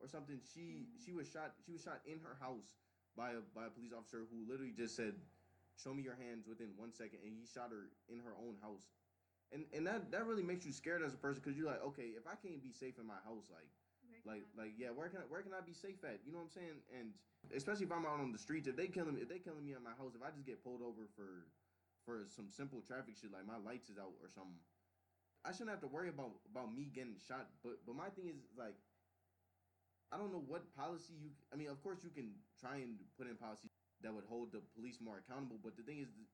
or 0.01 0.09
something, 0.09 0.40
she 0.42 0.90
she 0.98 1.12
was 1.12 1.31
shot 1.31 1.55
she 1.64 1.72
was 1.72 1.83
shot 1.83 2.01
in 2.07 2.18
her 2.20 2.37
house 2.40 2.81
by 3.16 3.38
a 3.38 3.42
by 3.55 3.66
a 3.66 3.72
police 3.72 3.92
officer 3.92 4.25
who 4.31 4.44
literally 4.48 4.75
just 4.75 4.96
said, 4.96 5.14
"Show 5.77 5.94
me 5.94 6.03
your 6.03 6.16
hands" 6.16 6.46
within 6.48 6.75
one 6.77 6.92
second, 6.92 7.20
and 7.22 7.33
he 7.35 7.46
shot 7.46 7.70
her 7.70 7.90
in 8.09 8.20
her 8.20 8.35
own 8.38 8.57
house 8.62 8.90
and 9.53 9.68
and 9.77 9.87
that 9.87 10.11
that 10.11 10.27
really 10.27 10.42
makes 10.42 10.64
you 10.64 10.72
scared 10.72 11.05
as 11.05 11.12
a 11.12 11.20
person 11.20 11.40
because 11.44 11.57
you're 11.57 11.68
like, 11.68 11.85
okay, 11.92 12.16
if 12.16 12.25
I 12.27 12.35
can't 12.40 12.64
be 12.64 12.72
safe 12.72 12.96
in 12.98 13.07
my 13.07 13.20
house, 13.22 13.44
like, 13.53 13.68
like, 14.25 14.44
like, 14.57 14.72
yeah, 14.81 14.88
where 14.88 15.12
can 15.12 15.20
I, 15.20 15.27
where 15.29 15.44
can 15.44 15.53
I 15.53 15.61
be 15.61 15.77
safe 15.77 16.01
at? 16.05 16.25
You 16.25 16.33
know 16.33 16.40
what 16.40 16.48
I'm 16.51 16.57
saying? 16.57 16.79
And 16.96 17.12
especially 17.53 17.85
if 17.85 17.92
I'm 17.92 18.09
out 18.09 18.25
on 18.25 18.33
the 18.33 18.40
streets, 18.40 18.66
if 18.66 18.77
they 18.81 18.88
killing 18.88 19.20
if 19.20 19.29
they 19.29 19.38
killing 19.38 19.64
me 19.64 19.77
at 19.77 19.85
my 19.85 19.94
house, 20.01 20.16
if 20.16 20.25
I 20.25 20.33
just 20.33 20.48
get 20.48 20.64
pulled 20.64 20.81
over 20.81 21.05
for 21.12 21.44
for 22.09 22.27
some 22.33 22.48
simple 22.51 22.81
traffic 22.81 23.14
shit 23.20 23.31
like 23.31 23.46
my 23.46 23.61
lights 23.61 23.92
is 23.92 24.01
out 24.01 24.16
or 24.25 24.33
something, 24.33 24.59
I 25.45 25.51
shouldn't 25.51 25.71
have 25.71 25.81
to 25.81 25.91
worry 25.91 26.09
about 26.09 26.39
about 26.51 26.75
me 26.75 26.91
getting 26.95 27.19
shot. 27.19 27.51
But 27.63 27.83
but 27.87 27.97
my 27.97 28.09
thing 28.15 28.31
is 28.31 28.39
like, 28.57 28.79
I 30.13 30.17
don't 30.17 30.33
know 30.33 30.45
what 30.47 30.63
policy 30.77 31.15
you. 31.19 31.31
I 31.53 31.57
mean, 31.57 31.69
of 31.69 31.83
course 31.83 32.05
you 32.05 32.11
can 32.11 32.31
try 32.61 32.77
and 32.77 32.95
put 33.19 33.27
in 33.27 33.37
policy 33.37 33.69
that 34.03 34.15
would 34.15 34.25
hold 34.29 34.53
the 34.53 34.63
police 34.75 34.99
more 35.03 35.19
accountable. 35.19 35.59
But 35.63 35.77
the 35.77 35.83
thing 35.83 35.99
is, 35.99 36.09
the 36.15 36.27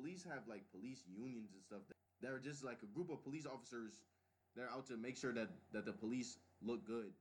police 0.00 0.24
have 0.24 0.48
like 0.48 0.64
police 0.72 1.04
unions 1.04 1.52
and 1.52 1.62
stuff. 1.62 1.80
That, 1.88 1.96
they're 2.20 2.40
just 2.40 2.64
like 2.64 2.80
a 2.82 2.90
group 2.94 3.10
of 3.10 3.22
police 3.22 3.44
officers. 3.44 4.00
They're 4.54 4.70
out 4.72 4.86
to 4.88 4.96
make 4.96 5.16
sure 5.16 5.34
that 5.34 5.48
that 5.72 5.84
the 5.84 5.92
police 5.92 6.38
look 6.62 6.86
good. 6.86 7.12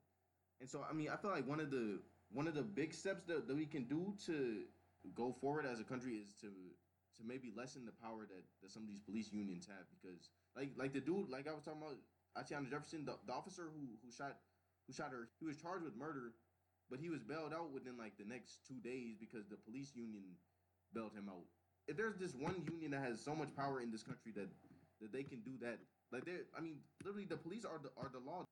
And 0.62 0.70
so 0.70 0.86
I 0.88 0.94
mean, 0.94 1.10
I 1.12 1.18
feel 1.18 1.32
like 1.32 1.48
one 1.48 1.60
of 1.60 1.70
the 1.70 2.00
one 2.32 2.48
of 2.48 2.56
the 2.56 2.64
big 2.64 2.94
steps 2.94 3.24
that, 3.28 3.48
that 3.48 3.56
we 3.56 3.66
can 3.66 3.84
do 3.84 4.14
to 4.26 4.64
go 5.14 5.36
forward 5.42 5.66
as 5.66 5.80
a 5.80 5.84
country 5.84 6.14
is 6.14 6.34
to 6.42 6.48
to 7.18 7.24
maybe 7.24 7.54
lessen 7.56 7.86
the 7.86 7.96
power 8.04 8.28
that, 8.28 8.44
that 8.62 8.72
some 8.72 8.84
of 8.84 8.90
these 8.90 9.00
police 9.00 9.32
unions 9.32 9.68
have 9.68 9.86
because 9.96 10.30
like 10.56 10.72
like 10.76 10.94
the 10.94 11.02
dude 11.02 11.30
like 11.30 11.48
I 11.48 11.54
was 11.54 11.64
talking 11.64 11.82
about 11.82 11.98
Atiana 12.38 12.68
Jefferson 12.70 13.06
the, 13.06 13.16
the 13.26 13.34
officer 13.34 13.72
who 13.72 13.96
who 14.04 14.12
shot 14.12 14.38
who 14.88 14.94
shot 14.94 15.12
her 15.12 15.30
he 15.40 15.46
was 15.46 15.58
charged 15.58 15.84
with 15.84 15.96
murder 15.96 16.36
but 16.90 17.00
he 17.00 17.10
was 17.10 17.24
bailed 17.24 17.54
out 17.54 17.74
within 17.74 17.98
like 17.98 18.18
the 18.18 18.28
next 18.28 18.62
two 18.68 18.78
days 18.84 19.16
because 19.20 19.48
the 19.48 19.58
police 19.58 19.96
union 19.96 20.24
bailed 20.94 21.14
him 21.16 21.32
out 21.32 21.48
if 21.88 21.98
there's 21.98 22.18
this 22.18 22.34
one 22.34 22.66
union 22.70 22.92
that 22.92 23.02
has 23.02 23.22
so 23.22 23.36
much 23.36 23.54
power 23.56 23.82
in 23.82 23.92
this 23.92 24.04
country 24.04 24.32
that 24.36 24.50
that 25.02 25.12
they 25.12 25.24
can 25.24 25.40
do 25.42 25.52
that. 25.62 25.80
Like 26.12 26.26
they, 26.26 26.46
I 26.56 26.62
mean, 26.62 26.80
literally, 27.04 27.26
the 27.26 27.38
police 27.38 27.66
are 27.66 27.80
the 27.82 27.90
are 27.98 28.10
the 28.10 28.24
law. 28.24 28.46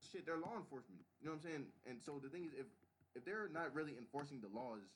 Shit, 0.00 0.26
they're 0.26 0.38
law 0.38 0.56
enforcement. 0.56 1.02
You 1.20 1.26
know 1.26 1.34
what 1.34 1.44
I'm 1.44 1.50
saying? 1.50 1.64
And 1.88 1.98
so 2.00 2.20
the 2.22 2.28
thing 2.28 2.46
is, 2.46 2.52
if 2.54 2.68
if 3.16 3.24
they're 3.24 3.50
not 3.52 3.74
really 3.74 3.96
enforcing 3.98 4.40
the 4.40 4.48
laws, 4.52 4.86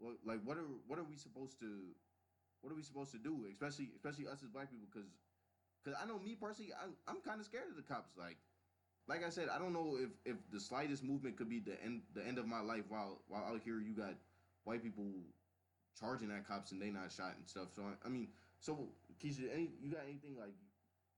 well, 0.00 0.14
like 0.24 0.40
what 0.44 0.56
are 0.56 0.66
what 0.86 0.98
are 0.98 1.06
we 1.06 1.16
supposed 1.16 1.58
to, 1.60 1.92
what 2.62 2.72
are 2.72 2.76
we 2.76 2.82
supposed 2.82 3.12
to 3.12 3.18
do? 3.18 3.44
Especially 3.50 3.90
especially 3.94 4.26
us 4.26 4.42
as 4.42 4.48
black 4.48 4.70
people, 4.70 4.86
because 4.90 5.10
because 5.82 5.98
I 6.00 6.06
know 6.06 6.18
me 6.18 6.34
personally, 6.34 6.72
I'm 6.72 6.94
I'm 7.06 7.20
kind 7.20 7.40
of 7.40 7.46
scared 7.46 7.68
of 7.68 7.76
the 7.76 7.82
cops. 7.82 8.16
Like 8.16 8.38
like 9.08 9.24
I 9.26 9.30
said, 9.30 9.48
I 9.50 9.58
don't 9.58 9.74
know 9.74 9.98
if 9.98 10.10
if 10.24 10.38
the 10.50 10.60
slightest 10.60 11.02
movement 11.02 11.36
could 11.36 11.50
be 11.50 11.58
the 11.58 11.76
end 11.82 12.02
the 12.14 12.24
end 12.24 12.38
of 12.38 12.46
my 12.46 12.60
life. 12.60 12.86
While 12.88 13.22
while 13.26 13.44
out 13.44 13.60
here, 13.62 13.80
you 13.82 13.94
got 13.94 14.14
white 14.64 14.82
people 14.82 15.10
charging 15.98 16.30
at 16.30 16.46
cops 16.46 16.70
and 16.72 16.80
they 16.80 16.90
not 16.90 17.10
shot 17.12 17.34
and 17.36 17.46
stuff. 17.46 17.74
So 17.74 17.82
I, 17.82 18.06
I 18.06 18.08
mean, 18.08 18.28
so, 18.58 18.94
Kesha, 19.18 19.50
any 19.52 19.74
you 19.82 19.90
got 19.90 20.06
anything 20.06 20.38
like 20.38 20.54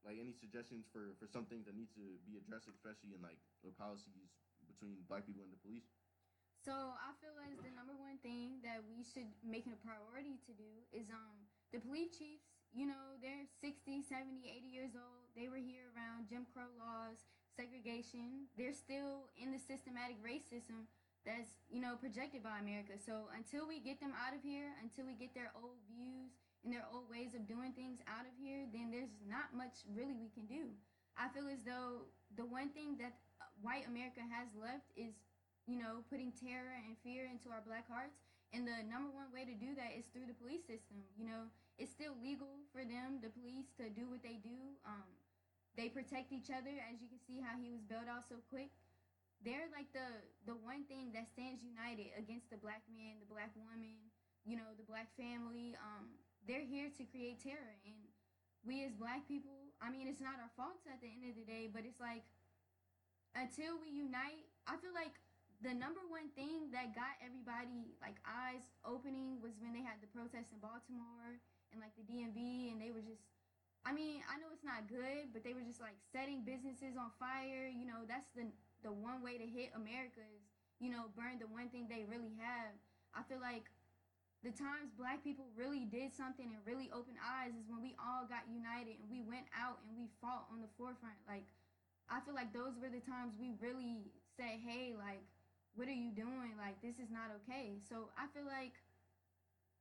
like 0.04 0.16
any 0.20 0.32
suggestions 0.32 0.88
for 0.88 1.12
for 1.20 1.28
something 1.28 1.62
that 1.68 1.76
needs 1.76 1.92
to 1.92 2.04
be 2.24 2.40
addressed, 2.40 2.68
especially 2.72 3.12
in 3.12 3.20
like 3.20 3.38
the 3.62 3.70
policies 3.76 4.32
between 4.66 5.04
black 5.08 5.26
people 5.28 5.44
and 5.44 5.52
the 5.52 5.60
police? 5.60 5.84
So 6.64 6.72
I 6.72 7.12
feel 7.20 7.36
as 7.44 7.60
the 7.60 7.68
number 7.76 7.92
one 7.92 8.16
thing 8.24 8.64
that 8.64 8.80
we 8.88 9.04
should 9.04 9.28
make 9.44 9.68
it 9.68 9.76
a 9.76 9.80
priority 9.84 10.40
to 10.48 10.52
do 10.56 10.72
is 10.96 11.12
um 11.12 11.36
the 11.76 11.80
police 11.84 12.16
chiefs, 12.16 12.48
you 12.72 12.88
know, 12.88 13.20
they're 13.20 13.44
60, 13.60 14.00
70, 14.00 14.48
80 14.48 14.72
years 14.72 14.96
old. 14.96 15.28
They 15.36 15.52
were 15.52 15.60
here 15.60 15.92
around 15.92 16.24
Jim 16.24 16.48
Crow 16.56 16.72
laws, 16.80 17.20
segregation. 17.52 18.48
They're 18.56 18.72
still 18.72 19.28
in 19.36 19.52
the 19.52 19.60
systematic 19.60 20.16
racism 20.24 20.88
that's, 21.28 21.52
you 21.68 21.84
know, 21.84 22.00
projected 22.00 22.40
by 22.40 22.64
America. 22.64 22.96
So 22.96 23.28
until 23.36 23.68
we 23.68 23.82
get 23.82 24.00
them 24.00 24.16
out 24.16 24.32
of 24.32 24.40
here, 24.40 24.72
until 24.80 25.04
we 25.04 25.18
get 25.18 25.36
their 25.36 25.52
old 25.52 25.82
views 25.84 26.32
and 26.64 26.72
their 26.72 26.86
old 26.88 27.12
ways 27.12 27.36
of 27.36 27.44
doing 27.44 27.76
things 27.76 28.00
out 28.08 28.24
of 28.24 28.32
here, 28.40 28.64
then 28.72 28.88
there's 28.88 29.12
not 29.28 29.52
much 29.52 29.84
really 29.92 30.16
we 30.16 30.32
can 30.32 30.48
do. 30.48 30.72
I 31.20 31.28
feel 31.28 31.50
as 31.52 31.60
though 31.66 32.08
the 32.40 32.48
one 32.48 32.72
thing 32.72 32.96
that 33.04 33.20
white 33.60 33.84
America 33.84 34.24
has 34.24 34.48
left 34.56 34.88
is, 34.96 35.12
you 35.66 35.80
know, 35.80 36.04
putting 36.12 36.32
terror 36.32 36.76
and 36.84 36.96
fear 37.00 37.24
into 37.28 37.48
our 37.50 37.64
black 37.64 37.88
hearts. 37.88 38.20
And 38.54 38.62
the 38.62 38.86
number 38.86 39.10
one 39.10 39.34
way 39.34 39.42
to 39.42 39.56
do 39.56 39.74
that 39.74 39.98
is 39.98 40.06
through 40.14 40.30
the 40.30 40.38
police 40.38 40.62
system. 40.68 41.02
You 41.18 41.26
know, 41.26 41.50
it's 41.80 41.90
still 41.90 42.14
legal 42.22 42.62
for 42.70 42.86
them, 42.86 43.18
the 43.18 43.34
police, 43.34 43.66
to 43.82 43.90
do 43.90 44.06
what 44.06 44.22
they 44.22 44.38
do. 44.38 44.78
Um, 44.86 45.10
they 45.74 45.90
protect 45.90 46.30
each 46.30 46.54
other, 46.54 46.70
as 46.86 47.02
you 47.02 47.10
can 47.10 47.18
see 47.18 47.42
how 47.42 47.58
he 47.58 47.74
was 47.74 47.82
bailed 47.82 48.06
out 48.06 48.30
so 48.30 48.38
quick. 48.46 48.70
They're 49.42 49.66
like 49.74 49.90
the 49.92 50.06
the 50.46 50.56
one 50.56 50.86
thing 50.86 51.10
that 51.12 51.26
stands 51.28 51.60
united 51.66 52.14
against 52.14 52.48
the 52.48 52.56
black 52.56 52.86
man, 52.88 53.18
the 53.18 53.28
black 53.28 53.50
woman, 53.58 54.08
you 54.46 54.54
know, 54.54 54.70
the 54.78 54.86
black 54.86 55.10
family. 55.18 55.74
Um, 55.82 56.14
they're 56.46 56.64
here 56.64 56.92
to 56.96 57.02
create 57.08 57.40
terror 57.40 57.80
and 57.84 57.96
we 58.64 58.84
as 58.84 58.92
black 58.92 59.24
people 59.28 59.72
i 59.80 59.88
mean 59.88 60.08
it's 60.08 60.20
not 60.20 60.36
our 60.40 60.52
faults 60.56 60.84
at 60.88 61.00
the 61.00 61.08
end 61.08 61.24
of 61.28 61.34
the 61.36 61.44
day 61.44 61.68
but 61.68 61.84
it's 61.84 62.00
like 62.00 62.24
until 63.36 63.80
we 63.80 63.88
unite 63.88 64.44
i 64.68 64.76
feel 64.76 64.92
like 64.92 65.16
the 65.64 65.72
number 65.72 66.04
one 66.12 66.28
thing 66.36 66.68
that 66.76 66.92
got 66.92 67.16
everybody 67.24 67.96
like 68.04 68.20
eyes 68.28 68.68
opening 68.84 69.40
was 69.40 69.56
when 69.64 69.72
they 69.72 69.80
had 69.80 69.96
the 70.04 70.10
protests 70.12 70.52
in 70.52 70.60
baltimore 70.60 71.40
and 71.72 71.80
like 71.80 71.96
the 71.96 72.04
dmv 72.04 72.36
and 72.68 72.76
they 72.76 72.92
were 72.92 73.00
just 73.00 73.24
i 73.88 73.90
mean 73.90 74.20
i 74.28 74.36
know 74.36 74.52
it's 74.52 74.66
not 74.66 74.84
good 74.92 75.32
but 75.32 75.40
they 75.40 75.56
were 75.56 75.64
just 75.64 75.80
like 75.80 75.96
setting 76.12 76.44
businesses 76.44 77.00
on 77.00 77.08
fire 77.16 77.64
you 77.64 77.88
know 77.88 78.04
that's 78.04 78.28
the 78.36 78.44
the 78.84 78.92
one 78.92 79.24
way 79.24 79.40
to 79.40 79.48
hit 79.48 79.72
america 79.72 80.20
is 80.36 80.44
you 80.84 80.92
know 80.92 81.08
burn 81.16 81.40
the 81.40 81.48
one 81.48 81.72
thing 81.72 81.88
they 81.88 82.04
really 82.04 82.36
have 82.36 82.76
i 83.16 83.24
feel 83.24 83.40
like 83.40 83.72
the 84.44 84.52
times 84.52 84.92
black 85.00 85.24
people 85.24 85.48
really 85.56 85.88
did 85.88 86.12
something 86.12 86.52
and 86.52 86.60
really 86.68 86.92
opened 86.92 87.16
eyes 87.24 87.56
is 87.56 87.64
when 87.64 87.80
we 87.80 87.96
all 87.96 88.28
got 88.28 88.44
united 88.44 89.00
and 89.00 89.08
we 89.08 89.24
went 89.24 89.48
out 89.56 89.80
and 89.88 89.96
we 89.96 90.12
fought 90.20 90.44
on 90.52 90.60
the 90.60 90.68
forefront. 90.76 91.16
Like, 91.24 91.48
I 92.12 92.20
feel 92.28 92.36
like 92.36 92.52
those 92.52 92.76
were 92.76 92.92
the 92.92 93.00
times 93.00 93.40
we 93.40 93.56
really 93.56 94.04
said, 94.36 94.60
hey, 94.60 94.92
like, 94.92 95.24
what 95.74 95.88
are 95.88 95.96
you 95.96 96.10
doing? 96.10 96.54
Like, 96.58 96.80
this 96.82 96.98
is 97.02 97.10
not 97.10 97.34
okay. 97.42 97.78
So 97.88 98.10
I 98.18 98.26
feel 98.30 98.46
like 98.46 98.74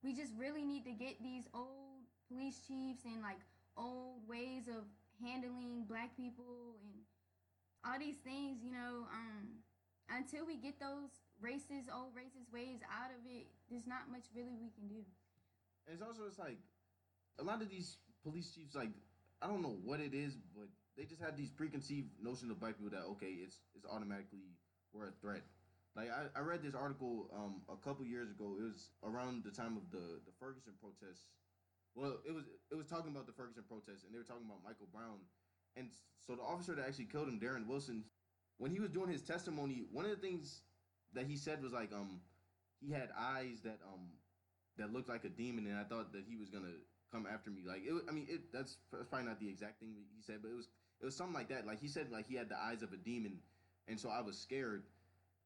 we 0.03 0.13
just 0.13 0.33
really 0.37 0.65
need 0.65 0.83
to 0.85 0.91
get 0.91 1.21
these 1.21 1.45
old 1.53 2.03
police 2.27 2.59
chiefs 2.67 3.05
and 3.05 3.21
like 3.21 3.39
old 3.77 4.27
ways 4.27 4.67
of 4.67 4.83
handling 5.21 5.85
black 5.87 6.15
people 6.17 6.75
and 6.81 7.05
all 7.85 7.99
these 7.99 8.17
things, 8.23 8.59
you 8.63 8.71
know, 8.71 9.05
um, 9.11 9.63
until 10.09 10.45
we 10.45 10.57
get 10.57 10.79
those 10.79 11.23
racist, 11.43 11.91
old 11.93 12.15
racist 12.15 12.51
ways 12.51 12.79
out 12.89 13.11
of 13.11 13.21
it, 13.27 13.47
there's 13.69 13.87
not 13.87 14.11
much 14.11 14.25
really 14.35 14.55
we 14.59 14.71
can 14.75 14.87
do. 14.87 15.03
It's 15.87 16.01
also 16.01 16.23
it's 16.27 16.39
like 16.39 16.59
a 17.39 17.43
lot 17.43 17.61
of 17.61 17.69
these 17.69 17.97
police 18.23 18.51
chiefs, 18.51 18.75
like 18.75 18.91
I 19.41 19.47
don't 19.47 19.61
know 19.61 19.77
what 19.83 19.99
it 19.99 20.13
is, 20.13 20.35
but 20.55 20.67
they 20.97 21.03
just 21.03 21.21
have 21.21 21.35
these 21.35 21.49
preconceived 21.49 22.07
notions 22.21 22.51
of 22.51 22.59
black 22.59 22.77
people 22.77 22.91
that 22.91 23.05
okay, 23.17 23.35
it's 23.43 23.59
it's 23.75 23.85
automatically 23.85 24.55
we're 24.93 25.07
a 25.07 25.15
threat. 25.21 25.43
Like 25.95 26.09
I, 26.09 26.39
I 26.39 26.41
read 26.41 26.63
this 26.63 26.73
article 26.75 27.29
um 27.35 27.61
a 27.69 27.77
couple 27.77 28.05
years 28.05 28.31
ago. 28.31 28.55
It 28.59 28.63
was 28.63 28.89
around 29.03 29.43
the 29.43 29.51
time 29.51 29.77
of 29.77 29.91
the 29.91 30.21
the 30.25 30.33
Ferguson 30.39 30.73
protests. 30.81 31.27
Well, 31.95 32.17
it 32.27 32.33
was 32.33 32.45
it 32.71 32.75
was 32.75 32.87
talking 32.87 33.11
about 33.11 33.27
the 33.27 33.33
Ferguson 33.33 33.63
protests, 33.67 34.03
and 34.03 34.13
they 34.13 34.17
were 34.17 34.25
talking 34.25 34.45
about 34.45 34.63
Michael 34.63 34.87
Brown. 34.91 35.21
And 35.75 35.89
so 36.25 36.35
the 36.35 36.41
officer 36.41 36.75
that 36.75 36.87
actually 36.87 37.05
killed 37.05 37.27
him, 37.27 37.39
Darren 37.39 37.67
Wilson, 37.67 38.05
when 38.57 38.71
he 38.71 38.79
was 38.79 38.89
doing 38.89 39.09
his 39.09 39.21
testimony, 39.21 39.83
one 39.91 40.05
of 40.05 40.11
the 40.11 40.17
things 40.17 40.61
that 41.13 41.25
he 41.25 41.37
said 41.37 41.61
was 41.61 41.73
like 41.73 41.93
um 41.93 42.21
he 42.79 42.91
had 42.91 43.09
eyes 43.17 43.61
that 43.63 43.79
um 43.85 44.09
that 44.77 44.91
looked 44.91 45.09
like 45.09 45.25
a 45.25 45.29
demon, 45.29 45.67
and 45.67 45.77
I 45.77 45.83
thought 45.83 46.11
that 46.13 46.23
he 46.27 46.35
was 46.35 46.49
gonna 46.49 46.73
come 47.11 47.27
after 47.31 47.51
me. 47.51 47.61
Like 47.67 47.83
it, 47.85 47.93
I 48.09 48.11
mean, 48.11 48.25
it 48.29 48.51
that's, 48.51 48.77
probably 48.89 49.27
not 49.27 49.39
the 49.39 49.49
exact 49.49 49.79
thing 49.79 49.93
he 50.15 50.21
said, 50.21 50.39
but 50.41 50.49
it 50.49 50.55
was 50.55 50.67
it 51.01 51.05
was 51.05 51.15
something 51.15 51.35
like 51.35 51.49
that. 51.49 51.67
Like 51.67 51.79
he 51.79 51.87
said, 51.87 52.09
like 52.11 52.27
he 52.27 52.35
had 52.35 52.49
the 52.49 52.57
eyes 52.57 52.81
of 52.81 52.93
a 52.93 52.97
demon, 52.97 53.37
and 53.87 53.99
so 53.99 54.09
I 54.09 54.21
was 54.21 54.37
scared. 54.37 54.83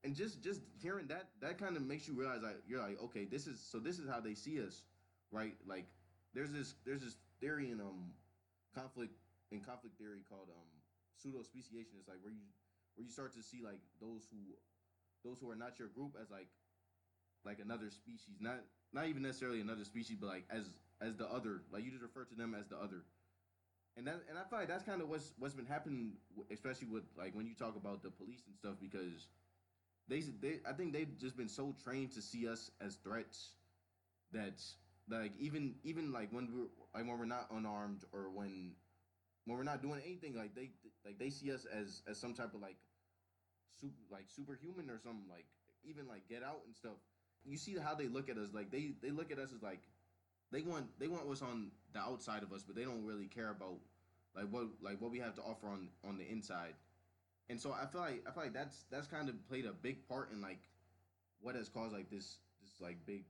And 0.07 0.15
just 0.15 0.41
just 0.41 0.61
hearing 0.81 1.07
that, 1.07 1.27
that 1.41 1.57
kind 1.57 1.75
of 1.75 1.83
makes 1.83 2.07
you 2.07 2.13
realize 2.13 2.39
like 2.41 2.63
you're 2.65 2.79
like, 2.79 2.95
okay, 3.11 3.25
this 3.25 3.45
is 3.45 3.59
so 3.59 3.77
this 3.77 3.99
is 3.99 4.07
how 4.07 4.21
they 4.21 4.35
see 4.35 4.63
us, 4.63 4.83
right? 5.33 5.51
Like 5.67 5.83
there's 6.33 6.49
this 6.49 6.75
there's 6.85 7.01
this 7.01 7.17
theory 7.41 7.71
in 7.71 7.81
um 7.81 8.15
conflict 8.73 9.11
in 9.51 9.59
conflict 9.59 9.97
theory 9.97 10.23
called 10.23 10.47
um 10.47 10.69
pseudo 11.17 11.43
speciation. 11.43 11.99
It's 11.99 12.07
like 12.07 12.19
where 12.21 12.31
you 12.31 12.47
where 12.95 13.03
you 13.03 13.11
start 13.11 13.33
to 13.33 13.43
see 13.43 13.59
like 13.61 13.83
those 13.99 14.23
who 14.31 14.37
those 15.27 15.41
who 15.41 15.51
are 15.51 15.57
not 15.57 15.77
your 15.77 15.89
group 15.89 16.15
as 16.15 16.31
like 16.31 16.47
like 17.43 17.59
another 17.59 17.91
species, 17.91 18.39
not 18.39 18.63
not 18.93 19.07
even 19.07 19.23
necessarily 19.23 19.59
another 19.59 19.83
species, 19.83 20.15
but 20.21 20.27
like 20.27 20.45
as 20.49 20.71
as 21.01 21.17
the 21.17 21.27
other. 21.27 21.63
Like 21.69 21.83
you 21.83 21.91
just 21.91 22.01
refer 22.01 22.23
to 22.23 22.35
them 22.35 22.55
as 22.57 22.69
the 22.69 22.77
other. 22.77 23.03
And 23.97 24.07
that 24.07 24.23
and 24.29 24.39
I 24.39 24.47
feel 24.47 24.59
like 24.59 24.69
that's 24.69 24.83
kind 24.85 25.01
of 25.01 25.09
what's 25.09 25.33
what's 25.37 25.53
been 25.53 25.65
happening, 25.65 26.13
especially 26.49 26.87
with 26.87 27.03
like 27.17 27.35
when 27.35 27.45
you 27.45 27.55
talk 27.55 27.75
about 27.75 28.03
the 28.03 28.09
police 28.09 28.47
and 28.47 28.55
stuff, 28.55 28.75
because 28.79 29.27
they 30.07 30.21
they 30.41 30.59
I 30.67 30.73
think 30.73 30.93
they've 30.93 31.17
just 31.19 31.37
been 31.37 31.49
so 31.49 31.75
trained 31.83 32.11
to 32.13 32.21
see 32.21 32.47
us 32.47 32.71
as 32.81 32.95
threats 32.95 33.51
that 34.31 34.61
like 35.09 35.33
even 35.39 35.75
even 35.83 36.11
like 36.11 36.31
when 36.31 36.49
we're 36.53 36.99
like 36.99 37.07
when 37.07 37.17
we're 37.19 37.25
not 37.25 37.47
unarmed 37.51 38.03
or 38.13 38.29
when 38.29 38.73
when 39.45 39.57
we're 39.57 39.63
not 39.63 39.81
doing 39.81 40.01
anything 40.05 40.35
like 40.35 40.55
they 40.55 40.71
like 41.05 41.17
they 41.19 41.29
see 41.29 41.51
us 41.51 41.65
as 41.65 42.01
as 42.09 42.17
some 42.17 42.33
type 42.33 42.53
of 42.53 42.61
like 42.61 42.77
super 43.79 44.01
like 44.11 44.25
superhuman 44.27 44.89
or 44.89 44.99
something 44.99 45.25
like 45.29 45.45
even 45.83 46.07
like 46.07 46.27
get 46.27 46.43
out 46.43 46.61
and 46.65 46.75
stuff. 46.75 46.97
You 47.45 47.57
see 47.57 47.77
how 47.81 47.95
they 47.95 48.07
look 48.07 48.29
at 48.29 48.37
us 48.37 48.49
like 48.53 48.71
they 48.71 48.91
they 49.01 49.11
look 49.11 49.31
at 49.31 49.39
us 49.39 49.53
as 49.55 49.61
like 49.63 49.81
they 50.51 50.61
want 50.61 50.87
they 50.99 51.07
want 51.07 51.27
what's 51.27 51.41
on 51.41 51.71
the 51.93 51.99
outside 51.99 52.43
of 52.43 52.51
us 52.51 52.63
but 52.63 52.75
they 52.75 52.83
don't 52.83 53.05
really 53.05 53.27
care 53.27 53.51
about 53.51 53.77
like 54.35 54.45
what 54.51 54.67
like 54.81 54.99
what 55.01 55.11
we 55.11 55.19
have 55.19 55.33
to 55.35 55.41
offer 55.41 55.67
on 55.67 55.89
on 56.07 56.17
the 56.17 56.29
inside 56.29 56.73
and 57.49 57.59
so 57.59 57.73
i 57.73 57.85
feel 57.85 58.01
like 58.01 58.23
i 58.27 58.31
feel 58.31 58.43
like 58.43 58.53
that's 58.53 58.85
that's 58.91 59.07
kind 59.07 59.29
of 59.29 59.47
played 59.47 59.65
a 59.65 59.73
big 59.73 60.07
part 60.07 60.31
in 60.31 60.41
like 60.41 60.59
what 61.41 61.55
has 61.55 61.69
caused 61.69 61.93
like 61.93 62.09
this 62.09 62.37
this 62.61 62.81
like 62.81 62.97
big 63.05 63.23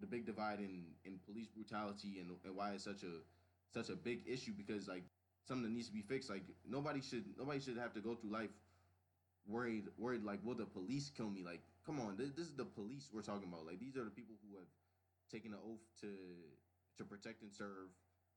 the 0.00 0.06
big 0.06 0.26
divide 0.26 0.58
in 0.58 0.84
in 1.04 1.18
police 1.24 1.48
brutality 1.48 2.18
and, 2.20 2.30
and 2.44 2.54
why 2.54 2.72
it's 2.72 2.84
such 2.84 3.02
a 3.02 3.22
such 3.72 3.88
a 3.88 3.96
big 3.96 4.20
issue 4.26 4.52
because 4.56 4.88
like 4.88 5.04
something 5.46 5.64
that 5.64 5.72
needs 5.72 5.86
to 5.88 5.94
be 5.94 6.02
fixed. 6.02 6.28
Like 6.28 6.42
nobody 6.68 7.00
should 7.00 7.24
nobody 7.38 7.60
should 7.60 7.78
have 7.78 7.94
to 7.94 8.00
go 8.00 8.14
through 8.14 8.32
life 8.32 8.50
worried 9.46 9.84
worried 9.96 10.24
like 10.24 10.40
will 10.44 10.54
the 10.54 10.66
police 10.66 11.10
kill 11.16 11.30
me? 11.30 11.42
Like 11.44 11.62
come 11.86 12.00
on 12.00 12.16
this, 12.16 12.30
this 12.36 12.46
is 12.46 12.54
the 12.56 12.64
police 12.64 13.08
we're 13.12 13.22
talking 13.22 13.48
about. 13.48 13.66
Like 13.66 13.80
these 13.80 13.96
are 13.96 14.04
the 14.04 14.10
people 14.10 14.34
who 14.42 14.56
have 14.58 14.68
taken 15.30 15.52
an 15.52 15.58
oath 15.64 15.82
to 16.00 16.10
to 16.98 17.04
protect 17.04 17.42
and 17.42 17.52
serve 17.52 17.90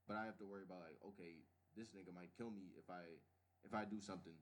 but 0.08 0.16
i 0.18 0.26
have 0.26 0.36
to 0.36 0.44
worry 0.44 0.66
about 0.66 0.82
like 0.82 0.98
okay 1.06 1.38
this 1.78 1.94
nigga 1.94 2.12
might 2.12 2.28
kill 2.36 2.50
me 2.50 2.74
if 2.76 2.90
i 2.90 3.00
if 3.64 3.72
i 3.72 3.84
do 3.86 4.00
something 4.00 4.34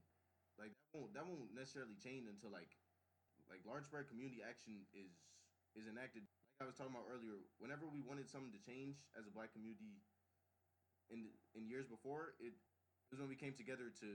like 0.59 0.75
that 0.75 0.99
won't 0.99 1.13
that 1.15 1.25
won't 1.25 1.55
necessarily 1.55 1.97
change 1.97 2.27
until 2.27 2.51
like 2.53 2.75
like 3.49 3.65
large 3.65 3.87
spread 3.89 4.11
community 4.11 4.45
action 4.45 4.85
is 4.93 5.15
is 5.73 5.89
enacted 5.89 6.27
like 6.59 6.67
i 6.67 6.69
was 6.69 6.77
talking 6.77 6.93
about 6.93 7.07
earlier 7.09 7.39
whenever 7.63 7.87
we 7.89 8.03
wanted 8.05 8.29
something 8.29 8.53
to 8.53 8.61
change 8.61 9.01
as 9.17 9.25
a 9.25 9.33
black 9.33 9.55
community 9.55 10.03
in 11.09 11.31
in 11.55 11.65
years 11.65 11.89
before 11.89 12.37
it 12.43 12.53
was 13.11 13.21
when 13.21 13.29
we 13.29 13.37
came 13.37 13.57
together 13.57 13.89
to 14.01 14.11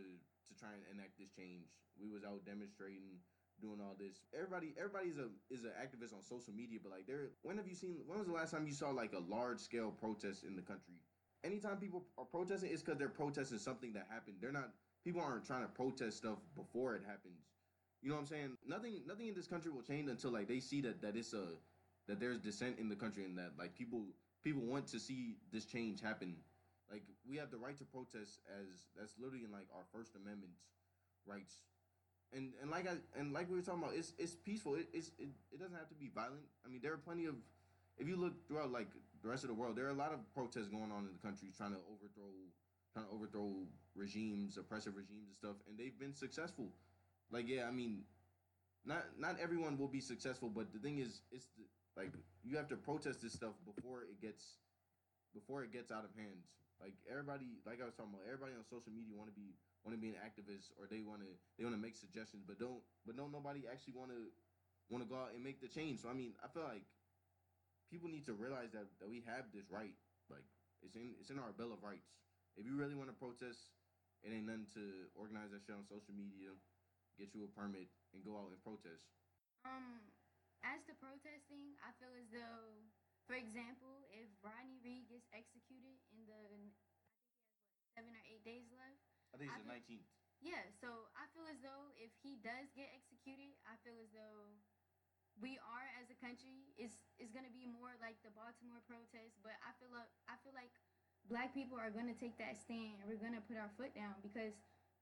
to 0.47 0.53
try 0.59 0.69
and 0.73 0.83
enact 0.93 1.17
this 1.17 1.31
change. 1.31 1.71
We 1.97 2.09
was 2.09 2.23
out 2.23 2.45
demonstrating, 2.45 3.21
doing 3.61 3.79
all 3.81 3.95
this. 3.97 4.21
Everybody, 4.33 4.73
everybody's 4.77 5.17
a 5.17 5.29
is 5.49 5.63
an 5.63 5.73
activist 5.77 6.13
on 6.13 6.21
social 6.21 6.53
media, 6.53 6.79
but 6.81 6.91
like, 6.91 7.07
there. 7.07 7.33
When 7.41 7.57
have 7.57 7.67
you 7.67 7.75
seen? 7.75 8.03
When 8.05 8.19
was 8.19 8.27
the 8.27 8.33
last 8.33 8.51
time 8.51 8.67
you 8.67 8.73
saw 8.73 8.89
like 8.89 9.13
a 9.13 9.23
large 9.25 9.59
scale 9.59 9.91
protest 9.91 10.43
in 10.43 10.55
the 10.55 10.61
country? 10.61 11.01
Anytime 11.43 11.77
people 11.77 12.05
are 12.17 12.25
protesting, 12.25 12.71
it's 12.71 12.81
because 12.81 12.97
they're 12.97 13.09
protesting 13.11 13.59
something 13.59 13.93
that 13.93 14.07
happened. 14.09 14.37
They're 14.41 14.53
not. 14.55 14.71
People 15.03 15.21
aren't 15.21 15.45
trying 15.45 15.63
to 15.63 15.67
protest 15.67 16.17
stuff 16.17 16.37
before 16.55 16.95
it 16.95 17.03
happens. 17.05 17.41
You 18.01 18.09
know 18.09 18.15
what 18.15 18.21
I'm 18.21 18.27
saying? 18.27 18.57
Nothing, 18.67 19.01
nothing 19.07 19.27
in 19.27 19.33
this 19.33 19.47
country 19.47 19.71
will 19.71 19.81
change 19.81 20.09
until 20.09 20.31
like 20.31 20.47
they 20.47 20.59
see 20.59 20.81
that 20.81 21.01
that 21.01 21.15
it's 21.15 21.33
a 21.33 21.45
that 22.07 22.19
there's 22.19 22.39
dissent 22.39 22.79
in 22.79 22.89
the 22.89 22.95
country 22.95 23.23
and 23.23 23.37
that 23.37 23.51
like 23.57 23.75
people 23.75 24.03
people 24.43 24.61
want 24.61 24.87
to 24.87 24.99
see 24.99 25.37
this 25.51 25.65
change 25.65 26.01
happen 26.01 26.35
like 26.93 27.03
we 27.27 27.37
have 27.37 27.49
the 27.49 27.57
right 27.57 27.77
to 27.77 27.85
protest 27.85 28.45
as 28.45 28.85
that's 28.93 29.17
literally 29.17 29.43
in 29.43 29.51
like 29.51 29.65
our 29.73 29.81
First 29.89 30.15
Amendment 30.15 30.53
rights. 31.25 31.65
And 32.33 32.53
and 32.61 32.69
like 32.69 32.85
I 32.87 33.01
and 33.17 33.33
like 33.33 33.49
we 33.49 33.57
were 33.57 33.65
talking 33.65 33.81
about, 33.81 33.95
it's 33.95 34.13
it's 34.17 34.35
peaceful. 34.35 34.75
It, 34.75 34.87
it's 34.93 35.09
it, 35.17 35.29
it 35.51 35.57
doesn't 35.57 35.77
have 35.77 35.89
to 35.89 35.97
be 35.97 36.09
violent. 36.13 36.45
I 36.65 36.69
mean, 36.69 36.81
there 36.81 36.93
are 36.93 37.01
plenty 37.01 37.25
of 37.25 37.35
if 37.97 38.07
you 38.07 38.15
look 38.15 38.33
throughout 38.47 38.71
like 38.71 38.89
the 39.21 39.29
rest 39.29 39.43
of 39.43 39.49
the 39.49 39.57
world, 39.57 39.75
there 39.75 39.85
are 39.85 39.95
a 39.95 39.97
lot 39.97 40.13
of 40.13 40.21
protests 40.33 40.69
going 40.69 40.93
on 40.93 41.09
in 41.09 41.13
the 41.17 41.21
country 41.21 41.49
trying 41.49 41.73
to 41.73 41.81
overthrow 41.89 42.29
trying 42.93 43.05
to 43.05 43.11
overthrow 43.11 43.65
regimes, 43.95 44.57
oppressive 44.57 44.95
regimes 44.95 45.27
and 45.27 45.37
stuff, 45.37 45.57
and 45.67 45.77
they've 45.77 45.97
been 45.99 46.15
successful. 46.15 46.69
Like 47.31 47.47
yeah, 47.47 47.65
I 47.67 47.71
mean, 47.71 48.05
not 48.85 49.03
not 49.17 49.39
everyone 49.41 49.77
will 49.77 49.89
be 49.89 50.01
successful, 50.01 50.49
but 50.49 50.71
the 50.73 50.79
thing 50.79 50.99
is, 50.99 51.21
it's 51.31 51.47
the, 51.57 51.65
like 51.97 52.13
you 52.43 52.57
have 52.57 52.69
to 52.69 52.77
protest 52.77 53.21
this 53.21 53.33
stuff 53.33 53.53
before 53.65 54.03
it 54.03 54.21
gets 54.21 54.59
before 55.33 55.63
it 55.63 55.73
gets 55.73 55.91
out 55.91 56.05
of 56.05 56.13
hand. 56.15 56.45
Like 56.81 56.93
everybody, 57.09 57.63
like 57.65 57.81
I 57.81 57.85
was 57.87 57.95
talking 57.95 58.13
about, 58.13 58.27
everybody 58.27 58.53
on 58.53 58.65
social 58.67 58.91
media 58.91 59.15
want 59.15 59.31
to 59.31 59.37
be 59.37 59.55
want 59.83 59.95
to 59.95 60.01
be 60.01 60.13
an 60.15 60.19
activist 60.21 60.71
or 60.79 60.87
they 60.87 61.01
want 61.03 61.23
to 61.23 61.31
they 61.57 61.63
want 61.63 61.75
to 61.75 61.81
make 61.81 61.95
suggestions, 61.95 62.43
but 62.45 62.59
don't 62.59 62.83
but 63.05 63.15
don't 63.15 63.31
nobody 63.31 63.65
actually 63.65 63.95
want 63.95 64.11
to 64.11 64.29
want 64.91 65.01
to 65.01 65.09
go 65.09 65.15
out 65.15 65.31
and 65.33 65.41
make 65.41 65.63
the 65.63 65.71
change. 65.71 66.03
So 66.03 66.09
I 66.09 66.15
mean, 66.15 66.35
I 66.43 66.51
feel 66.51 66.67
like 66.67 66.85
people 67.89 68.09
need 68.09 68.25
to 68.25 68.33
realize 68.33 68.73
that 68.73 68.89
that 68.99 69.09
we 69.09 69.23
have 69.25 69.47
this 69.53 69.69
right. 69.71 69.95
Like 70.29 70.45
it's 70.83 70.95
in 70.95 71.15
it's 71.19 71.31
in 71.31 71.39
our 71.39 71.53
bill 71.55 71.71
of 71.71 71.81
rights. 71.81 72.09
If 72.57 72.65
you 72.69 72.77
really 72.77 72.93
want 72.93 73.09
to 73.09 73.17
protest, 73.17 73.73
it 74.21 74.29
ain't 74.29 74.45
nothing 74.45 74.69
to 74.77 75.09
organize 75.17 75.51
that 75.51 75.65
shit 75.65 75.73
on 75.73 75.83
social 75.89 76.13
media, 76.13 76.53
get 77.17 77.33
you 77.33 77.43
a 77.43 77.51
permit, 77.51 77.89
and 78.13 78.21
go 78.21 78.37
out 78.37 78.53
and 78.53 78.61
protest. 78.61 79.09
Um, 79.65 80.13
as 80.61 80.85
to 80.85 80.93
protesting, 80.95 81.75
I 81.81 81.91
feel 81.97 82.13
as 82.13 82.29
though 82.29 82.83
for 83.23 83.39
example, 83.39 84.03
if 84.11 84.27
Rodney 84.43 84.83
Reed 84.83 85.07
gets 85.07 85.23
executed 85.31 85.95
in 86.11 86.27
the, 86.27 86.35
I 86.35 87.31
think 87.31 87.39
he 87.39 87.55
has 87.55 87.71
what 87.71 87.87
seven 87.95 88.11
or 88.11 88.23
eight 88.27 88.43
days 88.43 88.67
left. 88.75 88.99
I 89.31 89.39
think 89.39 89.47
it's 89.47 89.63
the 89.63 89.71
nineteenth. 89.71 90.07
Yeah, 90.43 90.59
so 90.83 91.07
I 91.15 91.31
feel 91.31 91.47
as 91.47 91.63
though 91.63 91.95
if 91.95 92.11
he 92.19 92.35
does 92.43 92.67
get 92.75 92.91
executed, 92.91 93.55
I 93.63 93.79
feel 93.79 93.95
as 94.03 94.11
though 94.11 94.59
we 95.39 95.55
are 95.63 95.87
as 95.97 96.11
a 96.11 96.17
country 96.19 96.75
is 96.75 96.91
is 97.15 97.31
gonna 97.31 97.53
be 97.53 97.63
more 97.63 97.95
like 98.03 98.19
the 98.27 98.33
Baltimore 98.35 98.83
protest. 98.83 99.39
But 99.39 99.55
I 99.63 99.71
feel 99.79 99.91
like 99.95 100.11
I 100.27 100.35
feel 100.43 100.51
like 100.51 100.75
black 101.29 101.53
people 101.53 101.79
are 101.79 101.91
gonna 101.91 102.15
take 102.15 102.37
that 102.37 102.59
stand 102.59 102.99
and 102.99 103.05
we're 103.07 103.21
gonna 103.21 103.43
put 103.47 103.57
our 103.57 103.71
foot 103.77 103.95
down 103.95 104.15
because 104.21 104.53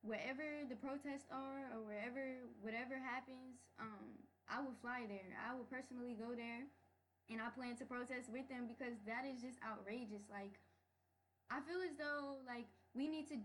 wherever 0.02 0.66
the 0.70 0.78
protests 0.78 1.30
are 1.30 1.70
or 1.74 1.82
wherever 1.86 2.46
whatever 2.62 2.98
happens, 2.98 3.62
um, 3.80 4.18
I 4.50 4.60
will 4.62 4.76
fly 4.82 5.06
there. 5.08 5.38
I 5.38 5.56
will 5.56 5.68
personally 5.70 6.18
go 6.18 6.34
there 6.34 6.68
and 7.30 7.40
I 7.40 7.48
plan 7.54 7.78
to 7.80 7.86
protest 7.86 8.28
with 8.28 8.50
them 8.50 8.68
because 8.68 9.00
that 9.08 9.24
is 9.24 9.40
just 9.40 9.58
outrageous. 9.64 10.28
Like, 10.28 10.60
I 11.48 11.64
feel 11.64 11.80
as 11.86 11.96
though 11.96 12.42
like 12.44 12.68
we 12.94 13.08
need 13.08 13.28
to 13.32 13.38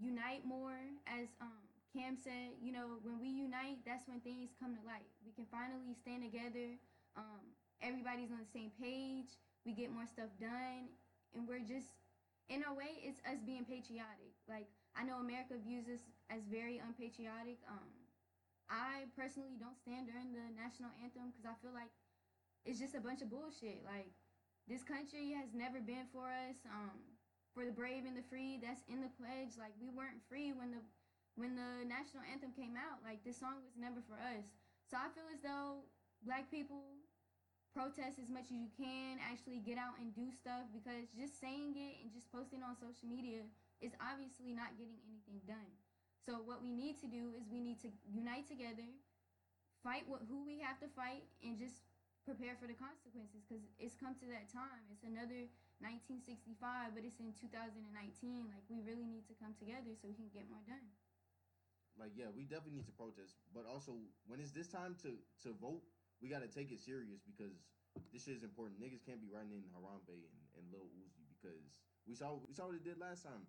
unite 0.00 0.46
more, 0.46 0.78
as 1.04 1.28
um, 1.42 1.66
Cam 1.92 2.16
said. 2.16 2.56
You 2.62 2.72
know, 2.72 3.02
when 3.02 3.20
we 3.20 3.28
unite, 3.28 3.84
that's 3.84 4.06
when 4.06 4.20
things 4.20 4.54
come 4.56 4.74
to 4.78 4.82
light. 4.86 5.08
We 5.26 5.32
can 5.34 5.44
finally 5.50 5.92
stand 5.98 6.22
together. 6.24 6.78
Um, 7.18 7.42
everybody's 7.82 8.30
on 8.30 8.38
the 8.40 8.52
same 8.52 8.70
page. 8.80 9.34
We 9.66 9.74
get 9.74 9.92
more 9.92 10.06
stuff 10.06 10.32
done, 10.40 10.88
and 11.34 11.44
we're 11.44 11.60
just, 11.60 11.97
in 12.48 12.64
a 12.64 12.72
way, 12.72 13.00
it's 13.04 13.20
us 13.28 13.40
being 13.44 13.64
patriotic. 13.64 14.32
Like 14.48 14.68
I 14.96 15.04
know 15.04 15.20
America 15.20 15.56
views 15.60 15.88
us 15.88 16.02
as 16.32 16.44
very 16.48 16.80
unpatriotic. 16.80 17.60
Um, 17.68 17.88
I 18.68 19.08
personally 19.16 19.56
don't 19.56 19.76
stand 19.76 20.08
during 20.08 20.32
the 20.32 20.44
national 20.52 20.92
anthem 21.00 21.32
because 21.32 21.48
I 21.48 21.56
feel 21.60 21.72
like 21.72 21.92
it's 22.68 22.80
just 22.80 22.96
a 22.96 23.00
bunch 23.00 23.24
of 23.24 23.32
bullshit. 23.32 23.80
Like 23.84 24.12
this 24.68 24.84
country 24.84 25.32
has 25.36 25.52
never 25.56 25.80
been 25.80 26.08
for 26.12 26.28
us. 26.28 26.60
Um, 26.68 27.00
for 27.56 27.64
the 27.64 27.74
brave 27.74 28.06
and 28.06 28.14
the 28.14 28.22
free, 28.30 28.60
that's 28.60 28.84
in 28.86 29.00
the 29.02 29.10
pledge. 29.18 29.58
Like 29.58 29.74
we 29.80 29.90
weren't 29.90 30.22
free 30.28 30.52
when 30.52 30.70
the 30.70 30.78
when 31.34 31.54
the 31.58 31.82
national 31.86 32.22
anthem 32.30 32.52
came 32.54 32.78
out. 32.78 33.02
Like 33.02 33.24
this 33.24 33.40
song 33.40 33.62
was 33.66 33.74
never 33.74 33.98
for 34.04 34.14
us. 34.14 34.46
So 34.86 34.94
I 34.94 35.10
feel 35.10 35.26
as 35.32 35.42
though 35.42 35.82
black 36.22 36.50
people 36.50 36.97
protest 37.74 38.18
as 38.18 38.28
much 38.28 38.48
as 38.50 38.58
you 38.58 38.72
can, 38.74 39.20
actually 39.20 39.60
get 39.60 39.76
out 39.76 39.96
and 40.00 40.14
do 40.14 40.32
stuff 40.32 40.66
because 40.72 41.08
just 41.14 41.38
saying 41.40 41.76
it 41.76 42.00
and 42.02 42.12
just 42.12 42.30
posting 42.32 42.64
on 42.64 42.74
social 42.76 43.08
media 43.08 43.44
is 43.80 43.94
obviously 44.02 44.52
not 44.52 44.74
getting 44.74 44.98
anything 45.06 45.38
done. 45.46 45.72
So 46.24 46.44
what 46.44 46.60
we 46.60 46.74
need 46.74 47.00
to 47.00 47.08
do 47.08 47.32
is 47.38 47.48
we 47.48 47.62
need 47.62 47.80
to 47.86 47.90
unite 48.04 48.44
together, 48.44 48.84
fight 49.80 50.04
what 50.04 50.26
who 50.28 50.44
we 50.44 50.60
have 50.60 50.76
to 50.84 50.88
fight, 50.92 51.24
and 51.40 51.56
just 51.56 51.88
prepare 52.28 52.52
for 52.60 52.68
the 52.68 52.76
consequences 52.76 53.40
because 53.48 53.64
it's 53.80 53.96
come 53.96 54.12
to 54.20 54.28
that 54.28 54.52
time. 54.52 54.84
It's 54.92 55.06
another 55.08 55.48
1965, 55.80 56.92
but 56.92 57.00
it's 57.00 57.16
in 57.22 57.32
2019. 57.32 57.88
Like 58.52 58.66
we 58.68 58.84
really 58.84 59.08
need 59.08 59.24
to 59.32 59.34
come 59.40 59.56
together 59.56 59.96
so 59.96 60.10
we 60.10 60.16
can 60.18 60.28
get 60.28 60.44
more 60.52 60.60
done. 60.68 60.84
Like 61.96 62.12
yeah, 62.12 62.28
we 62.28 62.44
definitely 62.44 62.84
need 62.84 62.90
to 62.92 62.96
protest, 62.98 63.40
but 63.50 63.64
also 63.64 63.96
when 64.28 64.38
it's 64.38 64.52
this 64.52 64.68
time 64.68 65.00
to 65.02 65.16
to 65.48 65.56
vote, 65.56 65.82
we 66.20 66.28
gotta 66.28 66.50
take 66.50 66.70
it 66.70 66.80
serious 66.82 67.22
because 67.22 67.54
this 68.12 68.24
shit 68.24 68.38
is 68.38 68.46
important. 68.46 68.78
Niggas 68.78 69.02
can't 69.06 69.22
be 69.22 69.30
writing 69.30 69.54
in 69.54 69.64
Harambe 69.74 70.14
and, 70.14 70.38
and 70.58 70.64
Lil 70.70 70.90
Uzi 70.98 71.26
because 71.38 71.62
we 72.06 72.14
saw 72.14 72.38
we 72.46 72.54
saw 72.54 72.66
what 72.70 72.78
it 72.78 72.84
did 72.86 72.98
last 72.98 73.22
time, 73.26 73.46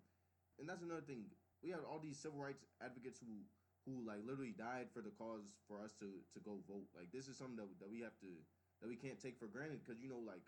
and 0.58 0.68
that's 0.68 0.82
another 0.82 1.04
thing. 1.04 1.30
We 1.62 1.70
have 1.70 1.84
all 1.84 2.00
these 2.00 2.18
civil 2.18 2.40
rights 2.40 2.64
advocates 2.80 3.20
who 3.20 3.44
who 3.88 4.04
like 4.04 4.20
literally 4.24 4.52
died 4.52 4.92
for 4.92 5.00
the 5.00 5.12
cause 5.16 5.44
for 5.66 5.80
us 5.80 5.96
to 6.00 6.08
to 6.36 6.38
go 6.40 6.60
vote. 6.68 6.88
Like 6.92 7.10
this 7.12 7.28
is 7.28 7.36
something 7.36 7.56
that 7.58 7.68
that 7.80 7.90
we 7.90 8.00
have 8.04 8.16
to 8.20 8.32
that 8.80 8.88
we 8.88 8.96
can't 8.96 9.20
take 9.20 9.36
for 9.40 9.48
granted 9.48 9.80
because 9.84 10.00
you 10.00 10.08
know 10.08 10.20
like 10.20 10.44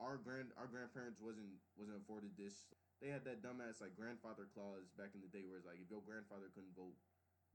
our 0.00 0.16
grand 0.16 0.50
our 0.56 0.66
grandparents 0.66 1.20
wasn't 1.20 1.50
wasn't 1.76 1.98
afforded 2.00 2.34
this. 2.34 2.68
They 3.00 3.08
had 3.08 3.24
that 3.24 3.40
dumbass 3.40 3.80
like 3.80 3.96
grandfather 3.96 4.44
clause 4.52 4.92
back 4.98 5.16
in 5.16 5.24
the 5.24 5.30
day 5.32 5.46
where 5.46 5.56
it's 5.56 5.68
like 5.68 5.80
if 5.80 5.88
your 5.88 6.04
grandfather 6.04 6.52
couldn't 6.52 6.76
vote, 6.76 6.96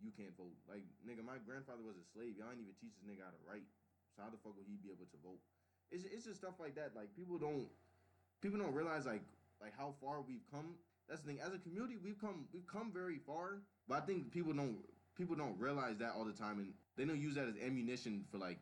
you 0.01 0.11
can't 0.11 0.35
vote. 0.35 0.55
Like 0.67 0.83
nigga, 1.03 1.23
my 1.23 1.39
grandfather 1.43 1.83
was 1.83 1.95
a 1.95 2.05
slave. 2.13 2.35
Y'all 2.35 2.51
ain't 2.51 2.61
even 2.61 2.75
teach 2.79 2.95
this 2.95 3.05
nigga 3.07 3.23
how 3.23 3.33
to 3.33 3.41
write. 3.47 3.67
So 4.15 4.23
how 4.23 4.29
the 4.31 4.39
fuck 4.39 4.55
would 4.55 4.67
he 4.67 4.79
be 4.79 4.91
able 4.91 5.07
to 5.11 5.19
vote? 5.23 5.41
It's 5.91 6.05
it's 6.05 6.25
just 6.25 6.39
stuff 6.39 6.59
like 6.59 6.75
that. 6.75 6.95
Like 6.95 7.13
people 7.15 7.37
don't 7.37 7.67
people 8.41 8.59
don't 8.59 8.73
realize 8.73 9.05
like 9.05 9.23
like 9.61 9.73
how 9.77 9.93
far 10.01 10.21
we've 10.21 10.45
come. 10.51 10.75
That's 11.07 11.21
the 11.21 11.27
thing. 11.35 11.39
As 11.39 11.53
a 11.53 11.59
community, 11.59 11.97
we've 12.01 12.19
come 12.19 12.47
we've 12.53 12.67
come 12.67 12.91
very 12.91 13.19
far. 13.19 13.61
But 13.87 14.01
I 14.01 14.05
think 14.05 14.31
people 14.31 14.53
don't 14.53 14.81
people 15.15 15.35
don't 15.35 15.57
realize 15.59 15.97
that 15.99 16.13
all 16.15 16.25
the 16.25 16.33
time, 16.33 16.59
and 16.59 16.73
they 16.97 17.05
don't 17.05 17.21
use 17.21 17.35
that 17.35 17.47
as 17.47 17.55
ammunition 17.63 18.25
for 18.31 18.37
like 18.37 18.59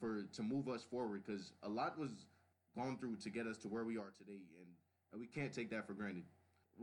for 0.00 0.24
to 0.34 0.42
move 0.42 0.68
us 0.68 0.82
forward 0.84 1.22
because 1.24 1.52
a 1.62 1.68
lot 1.68 1.98
was 1.98 2.10
gone 2.76 2.98
through 2.98 3.16
to 3.16 3.30
get 3.30 3.46
us 3.46 3.56
to 3.58 3.68
where 3.68 3.84
we 3.84 3.96
are 3.96 4.12
today, 4.18 4.42
and, 4.58 4.68
and 5.12 5.20
we 5.20 5.26
can't 5.26 5.52
take 5.52 5.70
that 5.70 5.86
for 5.86 5.94
granted. 5.94 6.24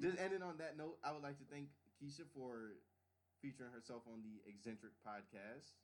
Just 0.00 0.18
ending 0.18 0.42
on 0.42 0.56
that 0.58 0.78
note, 0.78 0.96
I 1.04 1.12
would 1.12 1.22
like 1.22 1.36
to 1.38 1.44
thank 1.52 1.68
Kesha 2.00 2.24
for 2.34 2.80
featuring 3.40 3.70
herself 3.72 4.02
on 4.10 4.22
the 4.22 4.42
Eccentric 4.48 4.92
podcast. 5.06 5.74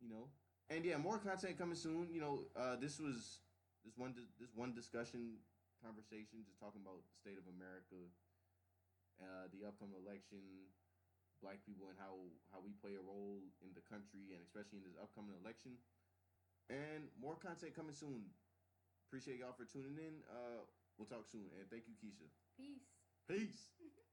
You 0.00 0.08
know, 0.12 0.28
and 0.68 0.84
yeah, 0.84 0.96
more 1.00 1.18
content 1.18 1.56
coming 1.56 1.76
soon. 1.78 2.08
You 2.12 2.20
know, 2.20 2.34
uh, 2.52 2.76
this 2.76 3.00
was 3.00 3.40
this 3.84 3.96
one 3.96 4.12
this 4.38 4.52
one 4.54 4.74
discussion 4.76 5.40
conversation, 5.80 6.44
just 6.44 6.60
talking 6.60 6.80
about 6.84 7.00
the 7.04 7.16
state 7.16 7.38
of 7.40 7.48
America, 7.48 7.96
uh, 9.20 9.48
the 9.52 9.64
upcoming 9.64 9.96
election, 9.96 10.68
black 11.40 11.64
people, 11.64 11.88
and 11.88 11.98
how 12.00 12.16
how 12.52 12.60
we 12.60 12.76
play 12.80 12.96
a 12.96 13.04
role 13.04 13.40
in 13.64 13.72
the 13.72 13.84
country, 13.84 14.36
and 14.36 14.40
especially 14.44 14.80
in 14.82 14.86
this 14.86 14.98
upcoming 15.00 15.36
election. 15.40 15.80
And 16.68 17.08
more 17.20 17.36
content 17.38 17.76
coming 17.76 17.94
soon. 17.94 18.32
Appreciate 19.08 19.38
y'all 19.38 19.54
for 19.54 19.64
tuning 19.64 19.96
in. 20.02 20.22
Uh, 20.26 20.66
we'll 20.98 21.06
talk 21.08 21.26
soon, 21.30 21.46
and 21.58 21.70
thank 21.70 21.86
you, 21.86 21.94
Kesha. 21.98 22.26
Peace. 22.58 22.90
Peace. 23.28 23.70